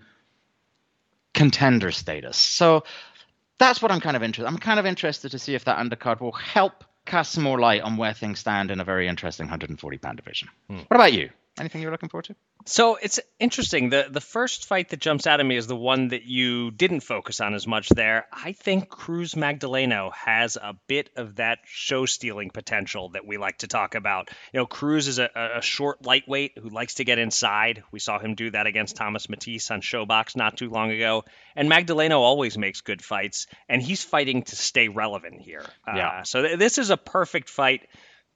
contender 1.32 1.90
status? 1.90 2.36
So 2.36 2.84
that's 3.58 3.80
what 3.80 3.90
I'm 3.90 4.00
kind 4.00 4.16
of 4.16 4.22
interested. 4.22 4.46
I'm 4.46 4.58
kind 4.58 4.78
of 4.78 4.84
interested 4.84 5.30
to 5.30 5.38
see 5.38 5.54
if 5.54 5.64
that 5.64 5.78
undercard 5.78 6.20
will 6.20 6.32
help 6.32 6.84
cast 7.12 7.32
some 7.32 7.44
more 7.44 7.60
light 7.60 7.82
on 7.82 7.98
where 7.98 8.14
things 8.14 8.38
stand 8.38 8.70
in 8.70 8.80
a 8.80 8.84
very 8.84 9.06
interesting 9.06 9.44
140 9.44 9.98
pound 9.98 10.16
division. 10.16 10.48
Hmm. 10.68 10.78
What 10.88 10.96
about 10.96 11.12
you? 11.12 11.28
Anything 11.60 11.82
you're 11.82 11.90
looking 11.90 12.08
forward 12.08 12.24
to? 12.24 12.34
So 12.64 12.96
it's 12.96 13.20
interesting. 13.38 13.90
The 13.90 14.06
the 14.10 14.22
first 14.22 14.64
fight 14.64 14.88
that 14.88 15.00
jumps 15.00 15.26
out 15.26 15.38
at 15.38 15.44
me 15.44 15.56
is 15.56 15.66
the 15.66 15.76
one 15.76 16.08
that 16.08 16.24
you 16.24 16.70
didn't 16.70 17.00
focus 17.00 17.40
on 17.40 17.52
as 17.52 17.66
much 17.66 17.90
there. 17.90 18.26
I 18.32 18.52
think 18.52 18.88
Cruz 18.88 19.34
Magdaleno 19.34 20.12
has 20.14 20.56
a 20.56 20.74
bit 20.86 21.10
of 21.14 21.36
that 21.36 21.58
show 21.66 22.06
stealing 22.06 22.48
potential 22.48 23.10
that 23.10 23.26
we 23.26 23.36
like 23.36 23.58
to 23.58 23.66
talk 23.66 23.94
about. 23.94 24.30
You 24.54 24.60
know, 24.60 24.66
Cruz 24.66 25.08
is 25.08 25.18
a, 25.18 25.28
a 25.58 25.60
short 25.60 26.06
lightweight 26.06 26.56
who 26.56 26.70
likes 26.70 26.94
to 26.94 27.04
get 27.04 27.18
inside. 27.18 27.82
We 27.92 27.98
saw 27.98 28.18
him 28.18 28.34
do 28.34 28.50
that 28.52 28.66
against 28.66 28.96
Thomas 28.96 29.28
Mattice 29.28 29.70
on 29.70 29.82
ShoBox 29.82 30.34
not 30.34 30.56
too 30.56 30.70
long 30.70 30.90
ago. 30.90 31.24
And 31.54 31.70
Magdaleno 31.70 32.18
always 32.18 32.56
makes 32.56 32.80
good 32.80 33.02
fights, 33.02 33.46
and 33.68 33.82
he's 33.82 34.02
fighting 34.02 34.44
to 34.44 34.56
stay 34.56 34.88
relevant 34.88 35.42
here. 35.42 35.66
Yeah. 35.86 36.08
Uh, 36.08 36.24
so 36.24 36.42
th- 36.42 36.58
this 36.58 36.78
is 36.78 36.88
a 36.88 36.96
perfect 36.96 37.50
fight 37.50 37.86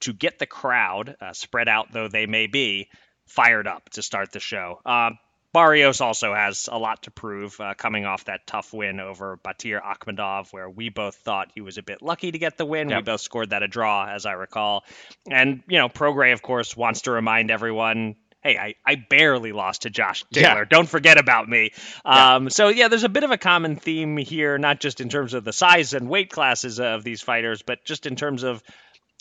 to 0.00 0.12
get 0.12 0.38
the 0.38 0.46
crowd, 0.46 1.16
uh, 1.20 1.32
spread 1.32 1.68
out 1.68 1.92
though 1.92 2.08
they 2.08 2.26
may 2.26 2.46
be, 2.46 2.90
fired 3.26 3.66
up 3.66 3.88
to 3.90 4.02
start 4.02 4.32
the 4.32 4.40
show. 4.40 4.80
Uh, 4.84 5.10
Barrios 5.52 6.02
also 6.02 6.34
has 6.34 6.68
a 6.70 6.78
lot 6.78 7.04
to 7.04 7.10
prove 7.10 7.58
uh, 7.60 7.72
coming 7.74 8.04
off 8.04 8.26
that 8.26 8.46
tough 8.46 8.74
win 8.74 9.00
over 9.00 9.38
Batyr 9.38 9.80
Akhmedov, 9.82 10.52
where 10.52 10.68
we 10.68 10.90
both 10.90 11.14
thought 11.14 11.50
he 11.54 11.62
was 11.62 11.78
a 11.78 11.82
bit 11.82 12.02
lucky 12.02 12.30
to 12.30 12.38
get 12.38 12.58
the 12.58 12.66
win. 12.66 12.90
Yep. 12.90 12.98
We 12.98 13.02
both 13.04 13.20
scored 13.22 13.50
that 13.50 13.62
a 13.62 13.68
draw, 13.68 14.06
as 14.06 14.26
I 14.26 14.32
recall. 14.32 14.84
And, 15.30 15.62
you 15.66 15.78
know, 15.78 15.88
Prograis, 15.88 16.34
of 16.34 16.42
course, 16.42 16.76
wants 16.76 17.02
to 17.02 17.12
remind 17.12 17.50
everyone 17.50 18.16
hey, 18.42 18.58
I, 18.58 18.74
I 18.84 18.94
barely 18.94 19.52
lost 19.52 19.82
to 19.82 19.90
Josh 19.90 20.24
Taylor. 20.32 20.60
Yeah. 20.60 20.64
Don't 20.68 20.88
forget 20.88 21.18
about 21.18 21.48
me. 21.48 21.72
Um, 22.04 22.44
yeah. 22.44 22.48
So, 22.50 22.68
yeah, 22.68 22.88
there's 22.88 23.04
a 23.04 23.08
bit 23.08 23.24
of 23.24 23.30
a 23.32 23.38
common 23.38 23.76
theme 23.76 24.16
here, 24.18 24.56
not 24.58 24.78
just 24.78 25.00
in 25.00 25.08
terms 25.08 25.34
of 25.34 25.42
the 25.42 25.52
size 25.52 25.94
and 25.94 26.08
weight 26.08 26.30
classes 26.30 26.78
of 26.78 27.02
these 27.02 27.22
fighters, 27.22 27.62
but 27.62 27.84
just 27.84 28.06
in 28.06 28.14
terms 28.14 28.44
of 28.44 28.62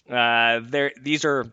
uh, 0.10 0.60
these 1.02 1.26
are 1.26 1.52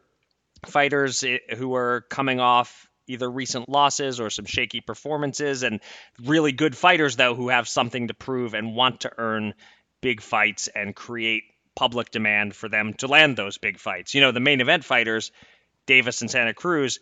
fighters 0.67 1.23
eh, 1.25 1.39
who 1.57 1.75
are 1.75 2.03
coming 2.09 2.41
off 2.41 2.89
either 3.07 3.31
recent 3.31 3.69
losses 3.69 4.21
or 4.21 4.31
some 4.31 4.45
shaky 4.45 4.81
performances, 4.81 5.63
and 5.63 5.81
really 6.25 6.53
good 6.53 6.77
fighters, 6.77 7.17
though, 7.17 7.35
who 7.35 7.49
have 7.49 7.69
something 7.69 8.09
to 8.09 8.15
prove 8.15 8.55
and 8.55 8.75
want 8.75 9.01
to 9.01 9.13
earn 9.19 9.55
big 10.01 10.21
fights 10.21 10.69
and 10.69 10.95
create 10.95 11.45
public 11.75 12.11
demand 12.11 12.55
for 12.55 12.69
them 12.69 12.95
to 12.95 13.07
land 13.07 13.37
those 13.37 13.59
big 13.59 13.79
fights. 13.79 14.15
You 14.15 14.21
know, 14.21 14.33
the 14.33 14.41
main 14.41 14.61
event 14.61 14.85
fighters, 14.85 15.33
Davis 15.87 16.21
and 16.21 16.31
Santa 16.31 16.55
Cruz, 16.55 17.01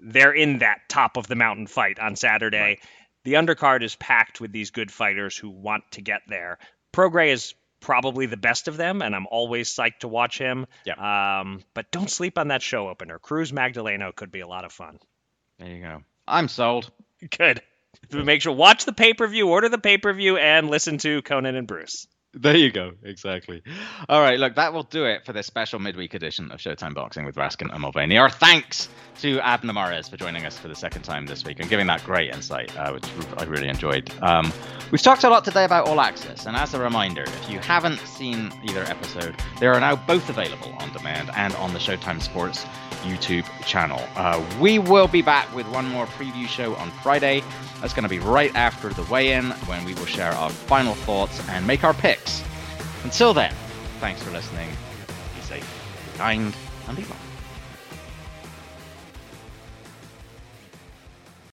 they're 0.00 0.32
in 0.32 0.58
that 0.58 0.88
top 0.88 1.16
of 1.16 1.26
the 1.26 1.36
mountain 1.36 1.66
fight 1.66 1.98
on 1.98 2.16
Saturday. 2.16 2.58
Right. 2.58 2.80
The 3.24 3.34
undercard 3.34 3.82
is 3.82 3.96
packed 3.96 4.40
with 4.40 4.52
these 4.52 4.70
good 4.70 4.90
fighters 4.90 5.36
who 5.36 5.50
want 5.50 5.84
to 5.92 6.02
get 6.02 6.22
there. 6.28 6.58
Prograis 6.92 7.32
is 7.32 7.54
probably 7.84 8.26
the 8.26 8.36
best 8.36 8.66
of 8.66 8.76
them, 8.76 9.02
and 9.02 9.14
I'm 9.14 9.26
always 9.30 9.72
psyched 9.72 10.00
to 10.00 10.08
watch 10.08 10.38
him. 10.38 10.66
Yeah. 10.84 11.40
Um, 11.40 11.62
but 11.74 11.90
don't 11.92 12.10
sleep 12.10 12.38
on 12.38 12.48
that 12.48 12.62
show 12.62 12.88
opener. 12.88 13.18
Cruz 13.18 13.52
Magdaleno 13.52 14.14
could 14.14 14.32
be 14.32 14.40
a 14.40 14.48
lot 14.48 14.64
of 14.64 14.72
fun. 14.72 14.98
There 15.58 15.68
you 15.68 15.82
go. 15.82 16.02
I'm 16.26 16.48
sold. 16.48 16.90
Good. 17.38 17.62
Make 18.10 18.42
sure 18.42 18.52
watch 18.52 18.86
the 18.86 18.92
pay 18.92 19.14
per 19.14 19.26
view, 19.26 19.48
order 19.48 19.68
the 19.68 19.78
pay 19.78 19.98
per 19.98 20.12
view, 20.12 20.36
and 20.36 20.68
listen 20.68 20.98
to 20.98 21.22
Conan 21.22 21.54
and 21.54 21.66
Bruce. 21.66 22.08
There 22.34 22.56
you 22.56 22.72
go. 22.72 22.92
Exactly. 23.02 23.62
All 24.08 24.20
right. 24.20 24.38
Look, 24.38 24.56
that 24.56 24.72
will 24.72 24.82
do 24.82 25.04
it 25.04 25.24
for 25.24 25.32
this 25.32 25.46
special 25.46 25.78
midweek 25.78 26.14
edition 26.14 26.50
of 26.50 26.58
Showtime 26.58 26.94
Boxing 26.94 27.24
with 27.24 27.36
Raskin 27.36 27.72
and 27.72 27.80
Mulvaney. 27.80 28.18
Our 28.18 28.28
thanks 28.28 28.88
to 29.20 29.38
Abner 29.40 29.72
Mares 29.72 30.08
for 30.08 30.16
joining 30.16 30.44
us 30.44 30.58
for 30.58 30.66
the 30.66 30.74
second 30.74 31.02
time 31.02 31.26
this 31.26 31.44
week 31.44 31.60
and 31.60 31.68
giving 31.70 31.86
that 31.86 32.02
great 32.04 32.34
insight, 32.34 32.76
uh, 32.76 32.92
which 32.92 33.04
I 33.38 33.44
really 33.44 33.68
enjoyed. 33.68 34.12
Um, 34.20 34.52
we've 34.90 35.00
talked 35.00 35.22
a 35.22 35.28
lot 35.30 35.44
today 35.44 35.64
about 35.64 35.86
All 35.88 36.00
Access, 36.00 36.46
and 36.46 36.56
as 36.56 36.74
a 36.74 36.80
reminder, 36.80 37.22
if 37.22 37.50
you 37.50 37.60
haven't 37.60 37.98
seen 38.00 38.52
either 38.64 38.82
episode, 38.82 39.36
they 39.60 39.66
are 39.68 39.78
now 39.78 39.94
both 39.94 40.28
available 40.28 40.74
on 40.80 40.92
demand 40.92 41.30
and 41.36 41.54
on 41.56 41.72
the 41.72 41.78
Showtime 41.78 42.20
Sports 42.20 42.66
YouTube 43.04 43.44
channel. 43.66 44.02
Uh, 44.16 44.42
we 44.60 44.78
will 44.78 45.08
be 45.08 45.22
back 45.22 45.52
with 45.54 45.66
one 45.68 45.88
more 45.88 46.06
preview 46.06 46.46
show 46.48 46.74
on 46.76 46.90
Friday. 47.02 47.42
That's 47.80 47.94
going 47.94 48.04
to 48.04 48.08
be 48.08 48.18
right 48.18 48.54
after 48.54 48.88
the 48.88 49.04
weigh 49.04 49.32
in 49.32 49.50
when 49.66 49.84
we 49.84 49.94
will 49.94 50.06
share 50.06 50.32
our 50.32 50.50
final 50.50 50.94
thoughts 50.94 51.46
and 51.50 51.66
make 51.66 51.84
our 51.84 51.94
picks. 51.94 52.42
Until 53.04 53.34
then, 53.34 53.54
thanks 54.00 54.22
for 54.22 54.30
listening. 54.30 54.70
Be 55.36 55.42
safe, 55.42 56.10
be 56.12 56.18
kind, 56.18 56.54
and 56.88 56.96
be 56.96 57.04
well. 57.04 57.23